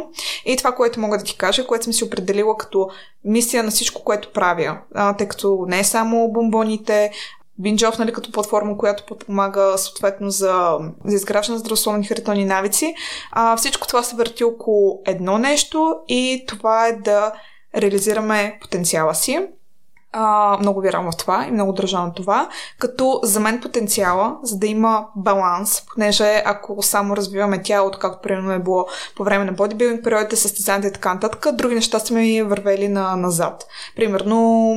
[0.47, 2.88] И това, което мога да ти кажа, което съм си определила като
[3.24, 7.10] мисия на всичко, което правя, а, тъй като не е само бомбоните,
[7.60, 12.94] Binge нали, като платформа, която подпомага съответно за, за изграждане на здравословни хранителни навици.
[13.32, 17.32] А, всичко това се върти около едно нещо и това е да
[17.76, 19.48] реализираме потенциала си.
[20.12, 24.58] А, много вярвам в това и много държа на това, като за мен потенциала, за
[24.58, 29.52] да има баланс, понеже ако само развиваме тялото, както примерно е било по време на
[29.52, 33.66] бодибилдинг периодите, състезанията и така нататък, други неща са ми вървели на, назад.
[33.96, 34.74] Примерно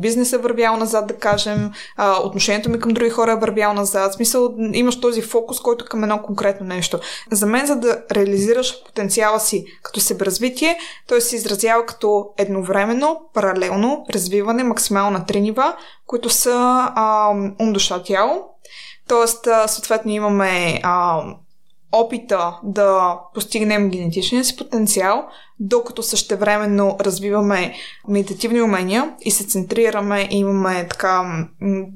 [0.00, 4.12] бизнес е вървял назад, да кажем, а, отношението ми към други хора е вървял назад.
[4.12, 6.98] В смисъл, имаш този фокус, който към едно конкретно нещо.
[7.30, 10.78] За мен, за да реализираш потенциала си като себеразвитие,
[11.08, 15.76] той се изразява като едновременно, паралелно развиване максимално на три нива,
[16.06, 17.30] които са а,
[17.60, 18.44] ум, душа, тяло.
[19.08, 21.22] Тоест, а, съответно имаме а,
[21.92, 25.28] опита да постигнем генетичния си потенциал,
[25.60, 27.74] докато същевременно развиваме
[28.08, 31.46] медитативни умения и се центрираме и имаме така,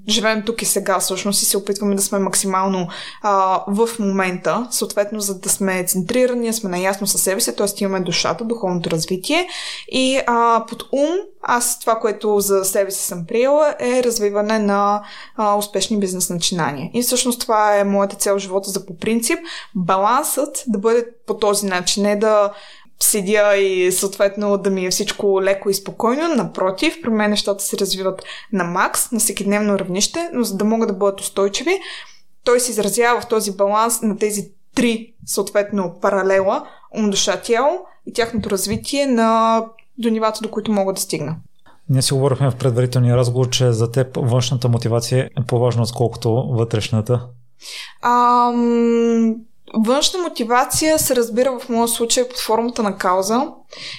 [0.09, 2.89] живеем тук и сега всъщност и се опитваме да сме максимално
[3.22, 7.84] а, в момента, съответно за да сме центрирани, сме наясно със себе си, т.е.
[7.84, 9.48] имаме душата, духовното развитие
[9.89, 11.10] и а, под ум
[11.43, 15.02] аз това, което за себе си съм приела е развиване на
[15.36, 16.90] а, успешни бизнес начинания.
[16.94, 19.39] И всъщност това е моята цел в живота за по принцип
[19.74, 22.52] балансът да бъде по този начин, не да
[23.03, 26.35] седя и съответно да ми е всичко леко и спокойно.
[26.35, 28.23] Напротив, при мен нещата се развиват
[28.53, 31.79] на макс, на всекидневно равнище, но за да могат да бъдат устойчиви,
[32.45, 38.12] той се изразява в този баланс на тези три, съответно, паралела, ум, душа, тяло и
[38.12, 39.61] тяхното развитие на
[39.99, 41.37] до нивата, до които мога да стигна.
[41.89, 47.27] Ние си говорихме в предварителния разговор, че за теб външната мотивация е по-важна, отколкото вътрешната.
[48.03, 49.35] Ам,
[49.74, 53.47] Външна мотивация се разбира в моя случай под формата на кауза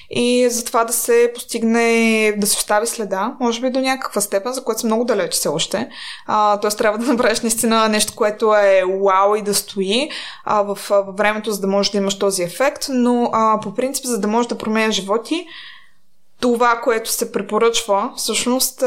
[0.10, 4.54] и за това да се постигне, да се остави следа, може би до някаква степен,
[4.54, 5.90] за което съм много далеч все още.
[6.62, 10.10] Тоест трябва да направиш наистина нещо, което е вау и да стои
[10.46, 14.06] а, в, в времето, за да можеш да имаш този ефект, но а, по принцип,
[14.06, 15.48] за да можеш да променяш животи,
[16.44, 18.84] това, което се препоръчва, всъщност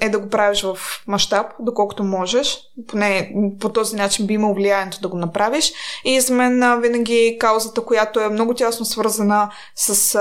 [0.00, 2.58] е да го правиш в мащаб, доколкото можеш.
[2.88, 5.72] Поне по този начин би имал влиянието да го направиш.
[6.04, 10.18] И за мен винаги каузата, която е много тясно свързана с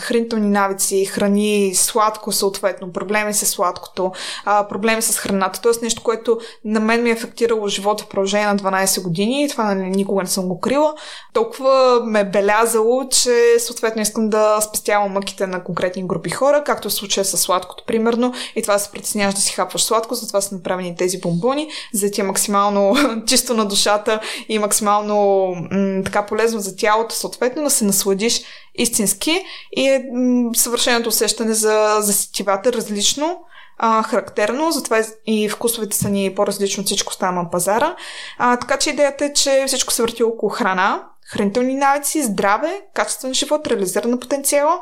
[0.00, 4.12] хранителни навици, храни, сладко съответно, проблеми с сладкото,
[4.44, 5.60] проблеми с храната.
[5.60, 9.48] Тоест нещо, което на мен ми е ефектирало живота в продължение на 12 години и
[9.48, 10.94] това нали, никога не съм го крила.
[11.32, 16.64] Толкова ме е белязало, че съответно искам да спестявам мъките на конкретни конкретни групи хора,
[16.64, 20.40] както в случая с сладкото, примерно, и това се притесняваш да си хапваш сладко, затова
[20.40, 22.96] са направени тези бомбони, за да ти е максимално
[23.26, 28.42] чисто на душата и максимално м- така полезно за тялото, съответно да се насладиш
[28.74, 29.44] истински.
[29.76, 33.38] И е м- съвършеното усещане за, за сетивата различно,
[33.78, 37.96] а, характерно, затова и вкусовете са ни по-различно от всичко става на пазара.
[38.38, 43.34] А, така че идеята е, че всичко се върти около храна, хранителни навици, здраве, качествен
[43.34, 44.80] живот, реализирана потенциала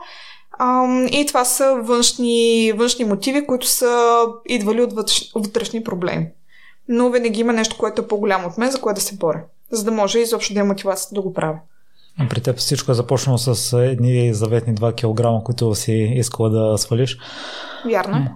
[1.12, 4.92] и това са външни, външни мотиви, които са идвали от
[5.34, 6.26] вътрешни проблеми.
[6.88, 9.40] Но винаги има нещо, което е по-голямо от мен, за което да се боря.
[9.70, 11.58] За да може изобщо да има мотивацията да го правя.
[12.30, 17.18] При теб всичко е започнало с едни заветни 2 кг, които си искала да свалиш.
[17.86, 18.30] Вярно е.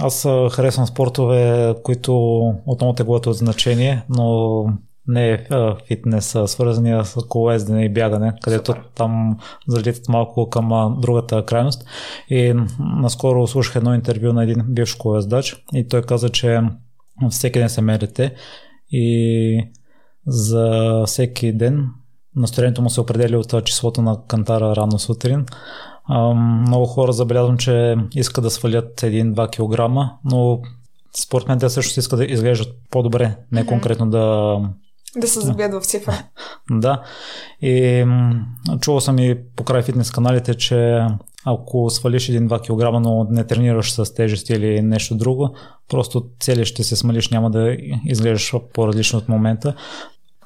[0.00, 0.22] Аз
[0.52, 4.64] харесвам спортове, които отново теглото от значение, но
[5.08, 5.46] не е
[5.86, 8.82] фитнес, а свързани с колоездене и бягане, където Супер.
[8.94, 11.84] там залитат малко към другата крайност.
[12.30, 16.60] И наскоро слушах едно интервю на един бивш колоездач и той каза, че
[17.30, 18.34] всеки ден се мерите
[18.90, 19.70] и
[20.26, 21.88] за всеки ден
[22.36, 25.46] настроението му се определя от числото на кантара рано сутрин.
[26.66, 30.60] Много хора забелязвам, че искат да свалят 1-2 кг, но
[31.16, 34.56] според мен те също искат да изглеждат по-добре, не конкретно да
[35.16, 36.22] да се забият в цифра.
[36.70, 37.02] Да.
[37.62, 38.04] И
[38.80, 41.06] чувал съм и по край фитнес каналите, че
[41.44, 45.54] ако свалиш 1-2 кг, но не тренираш с тежести или нещо друго,
[45.88, 49.74] просто цели ще се смалиш, няма да изглеждаш по-различно от момента.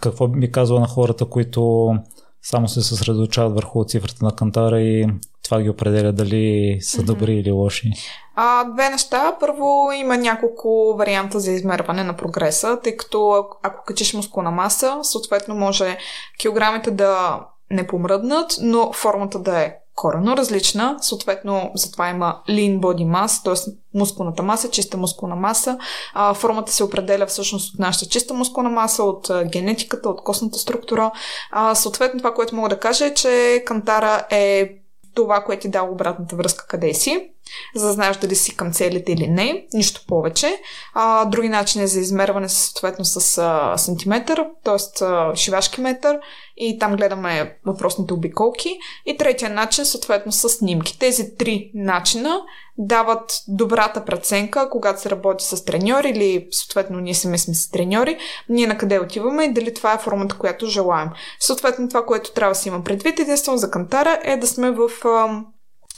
[0.00, 1.94] Какво би казала на хората, които
[2.42, 5.06] само се съсредоточават върху цифрата на кантара и
[5.42, 7.40] това ги определя дали са добри mm-hmm.
[7.40, 7.90] или лоши?
[8.34, 9.36] А, две неща.
[9.40, 15.54] Първо има няколко варианта за измерване на прогреса, тъй като ако качиш мускулна маса, съответно
[15.54, 15.98] може
[16.38, 17.40] килограмите да
[17.70, 20.96] не помръднат, но формата да е корено различна.
[21.00, 23.72] Съответно, затова има lean body mass, т.е.
[23.98, 25.78] мускулната маса, чиста мускулна маса.
[26.14, 31.10] А, формата се определя всъщност от нашата чиста мускулна маса, от генетиката, от костната структура.
[31.50, 34.81] А, съответно, това, което мога да кажа е, че кантара е
[35.14, 37.30] това, което ти дава обратната връзка къде си.
[37.74, 40.60] за да знаеш дали си към целите или не, нищо повече.
[40.94, 45.36] А, други начини за измерване са съответно с а, сантиметър, т.е.
[45.36, 46.18] шивашки метър
[46.56, 48.78] и там гледаме въпросните обиколки.
[49.06, 50.98] И третия начин, съответно, с снимки.
[50.98, 52.40] Тези три начина
[52.78, 58.18] дават добрата преценка, когато се работи с треньори или съответно ние сами сме с треньори,
[58.48, 61.08] ние на къде отиваме и дали това е формата, която желаем.
[61.40, 64.90] Съответно, това, което трябва да си има предвид единствено за кантара е да сме в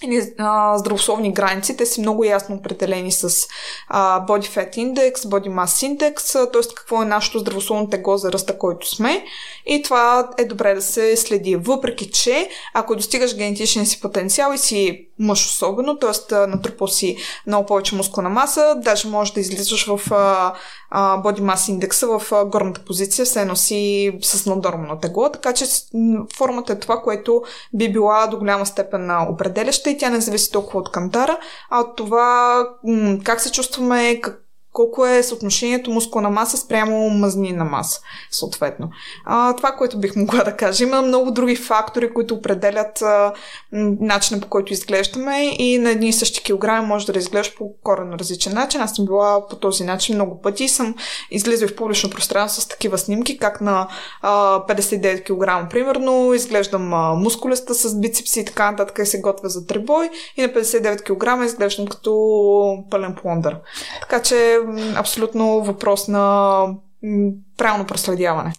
[0.04, 1.76] или а, здравословни граници.
[1.76, 3.48] Те са много ясно определени с
[3.88, 6.74] а, Body Fat Index, Body Mass Index, т.е.
[6.74, 9.24] какво е нашето здравословно тегло за ръста, който сме.
[9.66, 11.56] И това е добре да се следи.
[11.56, 16.34] Въпреки, че ако достигаш генетичния си потенциал и си мъж особено, т.е.
[16.34, 17.16] натрупал си
[17.46, 20.54] много повече мускулна маса, даже можеш да излизаш в а,
[20.96, 25.64] а, body mass индекса в горната позиция, все едно си с надормно тегло, така че
[26.36, 27.42] формата е това, което
[27.72, 31.38] би била до голяма степен определяща и тя не зависи толкова от кантара,
[31.70, 32.58] а от това
[33.24, 34.43] как се чувстваме, как,
[34.74, 38.90] колко е съотношението мускулна маса спрямо мазнина маса, съответно.
[39.24, 40.84] А, това, което бих могла да кажа.
[40.84, 43.32] Има много други фактори, които определят а,
[43.72, 48.18] начина по който изглеждаме и на едни и същи килограми може да изглеждаш по коренно
[48.18, 48.80] различен начин.
[48.80, 50.94] Аз съм била по този начин много пъти и съм
[51.30, 53.88] излизала в публично пространство с такива снимки, как на
[54.22, 59.48] а, 59 кг, примерно, изглеждам а, мускулеста с бицепси и така нататък и се готвя
[59.48, 62.14] за трибой и на 59 кг изглеждам като
[62.90, 63.56] пълен плондър.
[64.00, 64.58] Така че
[64.96, 66.66] абсолютно въпрос на
[67.56, 68.52] правилно проследяване.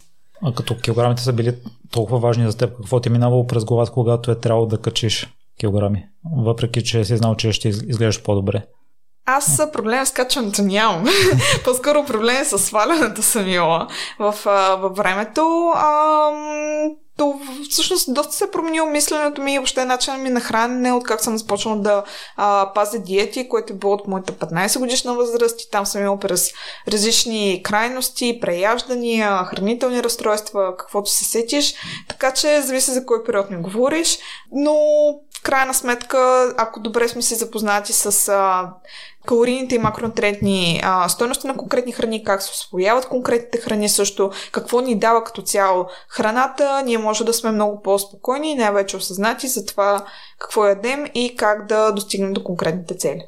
[0.43, 1.55] А като килограмите са били
[1.91, 5.33] толкова важни за теб, какво ти е минавало през главата, когато е трябвало да качиш
[5.59, 6.05] килограми?
[6.37, 8.63] Въпреки, че си знал, че ще изглеждаш по-добре.
[9.25, 11.05] Аз проблем с качването нямам.
[11.65, 13.87] По-скоро проблем с свалянето съм имала
[14.19, 14.35] в,
[14.79, 15.73] във времето.
[15.75, 17.39] Ам то
[17.69, 21.37] всъщност доста се е променило мисленето ми и въобще начинът ми на хранене, откак съм
[21.37, 22.03] започнала да
[22.37, 26.19] а, пазя диети, което е било от моята 15 годишна възраст и там съм имала
[26.19, 26.51] през
[26.87, 31.75] различни крайности, преяждания, хранителни разстройства, каквото се сетиш.
[32.09, 34.17] Така че зависи за кой период ми говориш,
[34.51, 34.73] но
[35.37, 38.69] в крайна сметка, ако добре сме си запознати с а,
[39.25, 44.81] калорийните и макронутриентни а, стойности на конкретни храни, как се освояват конкретните храни също, какво
[44.81, 49.65] ни дава като цяло храната, ние може да сме много по-спокойни и най-вече осъзнати за
[49.65, 50.05] това
[50.39, 53.21] какво ядем и как да достигнем до конкретните цели.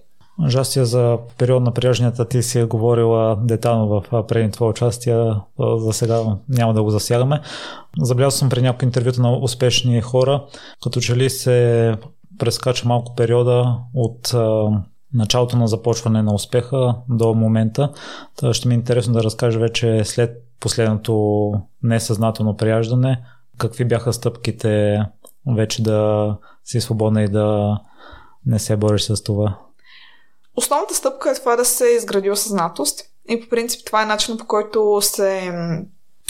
[0.48, 5.94] Жастия за период на прежнията ти си е говорила детално в предни това участие, за
[5.94, 7.42] сега няма да го засягаме.
[8.02, 10.44] Забелязал съм при някои интервюта на успешни хора,
[10.84, 11.96] като че ли се
[12.40, 14.34] прескача малко периода от
[15.18, 17.92] началото на започване на успеха до момента.
[18.36, 21.52] Та ще ми е интересно да разкажа вече след последното
[21.84, 23.22] несъзнателно прияждане,
[23.58, 25.02] какви бяха стъпките
[25.56, 26.36] вече да
[26.66, 27.78] си свободна и да
[28.46, 29.58] не се бориш с това?
[30.56, 33.02] Основната стъпка е това да се изгради осъзнатост.
[33.30, 35.54] И по принцип това е начинът по който се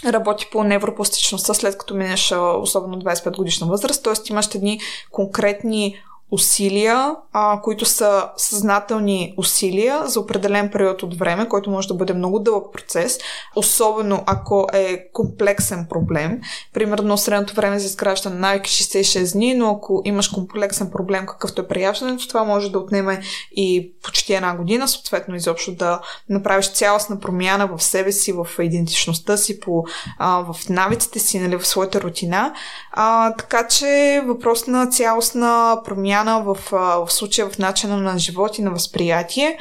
[0.06, 4.14] работи по невропластичността след като минеш особено 25 годишна възраст, т.е.
[4.30, 4.80] имаш едни
[5.12, 5.96] конкретни
[6.32, 12.14] усилия, а, които са съзнателни усилия за определен период от време, който може да бъде
[12.14, 13.20] много дълъг процес,
[13.56, 16.42] особено ако е комплексен проблем.
[16.74, 21.62] Примерно средното време за изграждане на навик 66 дни, но ако имаш комплексен проблем, какъвто
[21.62, 23.22] е прияждането, това може да отнеме
[23.56, 29.38] и почти една година, съответно изобщо да направиш цялостна промяна в себе си, в идентичността
[29.38, 29.84] си, по,
[30.20, 32.54] а, в навиците си, нали, в своята рутина.
[32.92, 38.62] А, така че въпрос на цялостна промяна в, в случая в начина на живот и
[38.62, 39.58] на възприятие.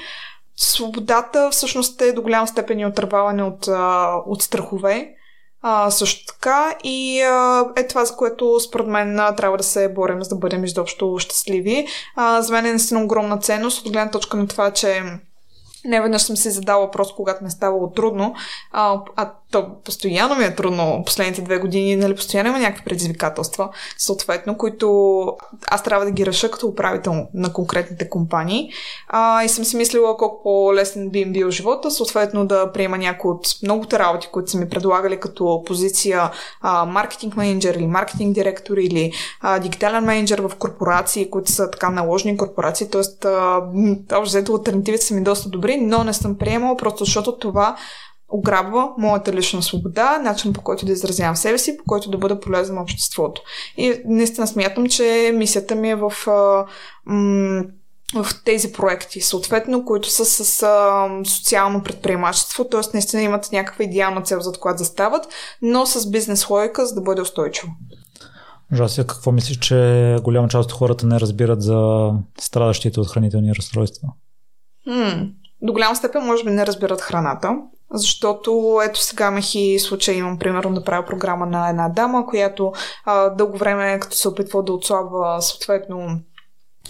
[0.56, 3.68] Свободата всъщност е до голяма степен и отърваване от,
[4.26, 5.08] от страхове.
[5.62, 10.22] А, също така и а, е това, за което според мен трябва да се борим,
[10.22, 11.86] за да бъдем изобщо щастливи.
[12.16, 15.02] А, за мен е наистина огромна ценност от гледна точка на това, че
[15.84, 18.34] не веднъж съм си задала въпрос, когато ме е ставало трудно,
[18.72, 23.68] а, а то постоянно ми е трудно последните две години, нали, постоянно има някакви предизвикателства,
[23.98, 25.26] съответно, които
[25.70, 28.70] аз трябва да ги реша като управител на конкретните компании.
[29.08, 33.30] А, и съм си мислила колко по-лесен би им бил живота, съответно да приема някои
[33.30, 38.76] от многото работи, които са ми предлагали като позиция а, маркетинг менеджер или маркетинг директор
[38.76, 43.28] или а, дигитален менеджер в корпорации, които са така наложени корпорации, т.е.
[44.14, 47.76] общо взето альтернативите са ми доста добри, но не съм приемала, просто защото това
[48.28, 52.40] ограбва моята лична свобода, начин по който да изразявам себе си, по който да бъда
[52.40, 53.42] полезен на обществото.
[53.76, 56.12] И наистина смятам, че мисията ми е в,
[58.14, 62.80] в тези проекти, съответно, които са с а, социално предприемачество, т.е.
[62.92, 65.28] наистина имат някаква идеална цел, за която застават,
[65.62, 67.72] но с бизнес логика, за да бъде устойчиво.
[68.72, 74.08] Жасия, какво мислиш, че голяма част от хората не разбират за страдащите от хранителни разстройства?
[74.86, 75.26] М-
[75.62, 77.56] до голяма степен може би не разбират храната,
[77.90, 82.72] защото ето сега имах и случай, имам примерно да правя програма на една дама, която
[83.04, 86.20] а, дълго време, като се опитва да отслабва, съответно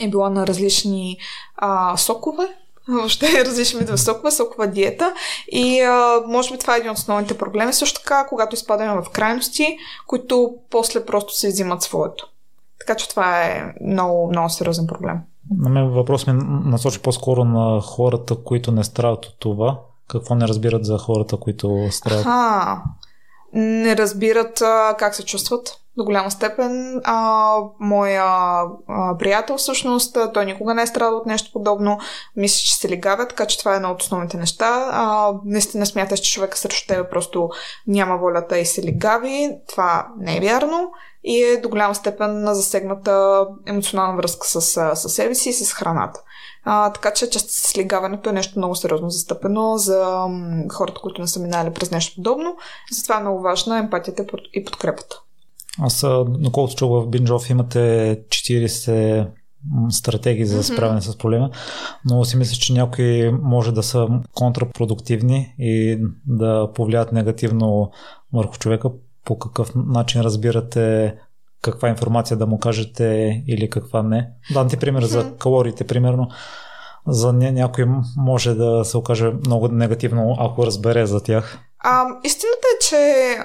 [0.01, 1.18] е била на различни
[1.56, 2.48] а, сокове,
[2.89, 5.14] въобще различни видове сокове, сокова диета
[5.52, 7.73] и а, може би това е един от основните проблеми.
[7.73, 12.28] Също така, когато изпадаме в крайности, които после просто се взимат своето.
[12.78, 15.18] Така че това е много, много сериозен проблем.
[15.59, 16.32] На мен въпрос ми
[16.64, 19.81] насочи по-скоро на хората, които не страдат от това.
[20.08, 22.26] Какво не разбират за хората, които страдат?
[22.26, 22.82] А,
[23.52, 27.00] не разбират а, как се чувстват до голяма степен.
[27.04, 28.24] А, моя
[28.88, 31.98] а, приятел всъщност, той никога не е страдал от нещо подобно.
[32.36, 34.88] Мисля, че се лигавя, така че това е едно от основните неща.
[34.92, 37.50] А, наистина смяташ, че човека срещу тебе просто
[37.86, 39.50] няма волята и се лигави.
[39.68, 40.90] Това не е вярно
[41.24, 44.60] и е до голяма степен на засегната емоционална връзка с,
[44.94, 46.20] с себе си и с храната.
[46.68, 50.26] А, така че част с слигаването е нещо много сериозно застъпено за
[50.72, 52.56] хората, които не са минали през нещо подобно.
[52.93, 54.24] Затова е много важна емпатията
[54.55, 55.16] и подкрепата.
[55.78, 57.78] Аз, доколкото чух в Бинджов, имате
[58.28, 59.28] 40
[59.90, 61.12] стратегии за справяне mm-hmm.
[61.12, 61.51] с проблема,
[62.05, 67.90] но си мисля, че някои може да са контрапродуктивни и да повлият негативно
[68.32, 68.90] върху човека.
[69.24, 71.14] По какъв начин разбирате
[71.62, 74.30] каква информация да му кажете или каква не.
[74.52, 76.28] Дам ти пример за калориите, примерно.
[77.06, 81.58] За някой може да се окаже много негативно, ако разбере за тях.
[81.88, 82.96] А, истината е, че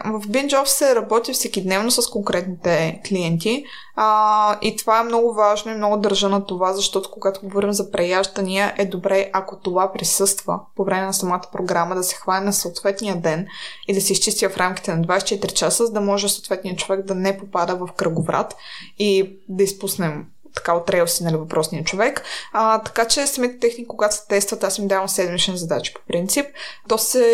[0.05, 3.63] в BingeOff се работи всеки дневно с конкретните клиенти.
[3.95, 7.91] А, и това е много важно и много държа на това, защото когато говорим за
[7.91, 12.53] преяждания е добре, ако това присъства по време на самата програма, да се хване на
[12.53, 13.47] съответния ден
[13.87, 17.15] и да се изчисти в рамките на 24 часа, за да може съответният човек да
[17.15, 18.55] не попада в кръговрат
[18.99, 20.25] и да изпуснем
[20.55, 22.23] така от релси, нали, въпросния човек.
[22.53, 26.45] А, така че самите техники, когато се тестват, аз им давам седмични задачи по принцип.
[26.89, 27.25] То се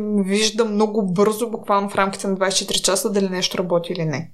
[0.00, 4.30] вижда много бързо, буквално в рамките на 24 часа, дали нещо работи или не.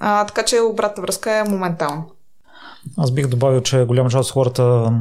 [0.00, 2.04] А, така че обратна връзка е моментално.
[2.96, 4.92] Аз бих добавил, че голяма част от хората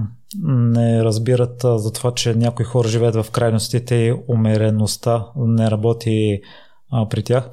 [0.43, 6.41] не разбират за това, че някои хора живеят в крайностите и умереността не работи
[6.91, 7.49] а, при тях.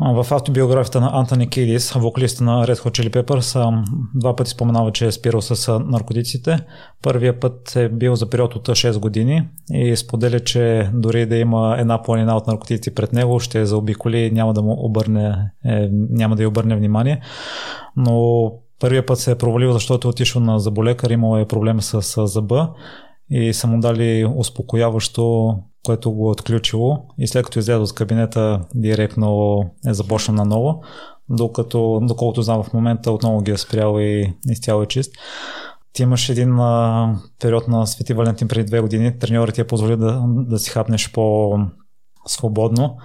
[0.00, 3.82] В автобиографията на Антони Кидис, вокалиста на Red Hot Chili Peppers,
[4.14, 6.58] два пъти споменава, че е спирал с наркотиците.
[7.02, 11.76] Първия път е бил за период от 6 години и споделя, че дори да има
[11.78, 16.36] една планина от наркотици пред него, ще заобиколи и няма да му обърне, е, няма
[16.36, 17.20] да й обърне внимание.
[17.96, 22.26] Но първия път се е провалил, защото е отишъл на заболекар, имал е проблем с
[22.26, 22.70] зъба
[23.30, 25.54] и са му дали успокояващо
[25.84, 30.82] което го е отключило и след като излезе от кабинета директно е започнал наново,
[31.28, 35.12] докато, доколкото знам в момента отново ги е спрял и изцяло е чист.
[35.92, 39.96] Ти имаш един а, период на Свети Валентин преди две години, треньорът ти е позволил
[39.96, 42.96] да, да си хапнеш по-свободно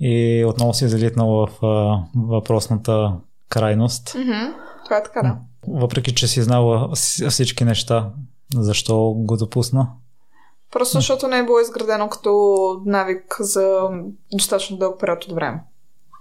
[0.00, 3.12] и отново си залитнал в а, въпросната
[3.48, 4.08] крайност.
[4.08, 4.52] Mm-hmm.
[4.84, 5.38] Това е така, да.
[5.68, 6.90] Въпреки, че си знала
[7.28, 8.10] всички неща,
[8.54, 9.88] защо го допусна?
[10.72, 13.88] Просто защото не е било изградено като навик за
[14.32, 15.60] достатъчно дълъг период от време.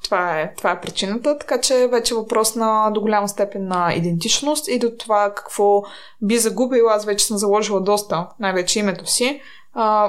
[0.03, 3.93] Това е, това е причината, така че вече е въпрос на до голяма степен на
[3.93, 5.83] идентичност и до това какво
[6.21, 6.93] би загубила.
[6.93, 9.41] Аз вече съм заложила доста, най-вече името си,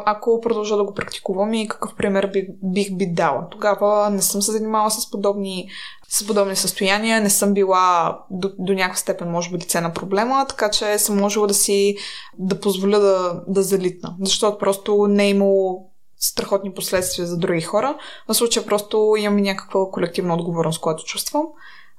[0.04, 3.46] ако продължа да го практикувам и какъв пример бих, бих би дала.
[3.50, 5.68] Тогава не съм се занимавала с подобни,
[6.10, 10.46] с подобни състояния, не съм била до, до някаква степен, може би, лице на проблема,
[10.48, 11.96] така че съм можела да си
[12.38, 14.16] да позволя да, да залитна.
[14.20, 17.98] Защото просто не е имало страхотни последствия за други хора.
[18.28, 21.46] На случая просто имам и някаква колективна отговорност, която чувствам,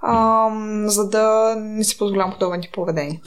[0.02, 0.50] а,
[0.86, 3.22] за да не си позволявам подобен тип поведение.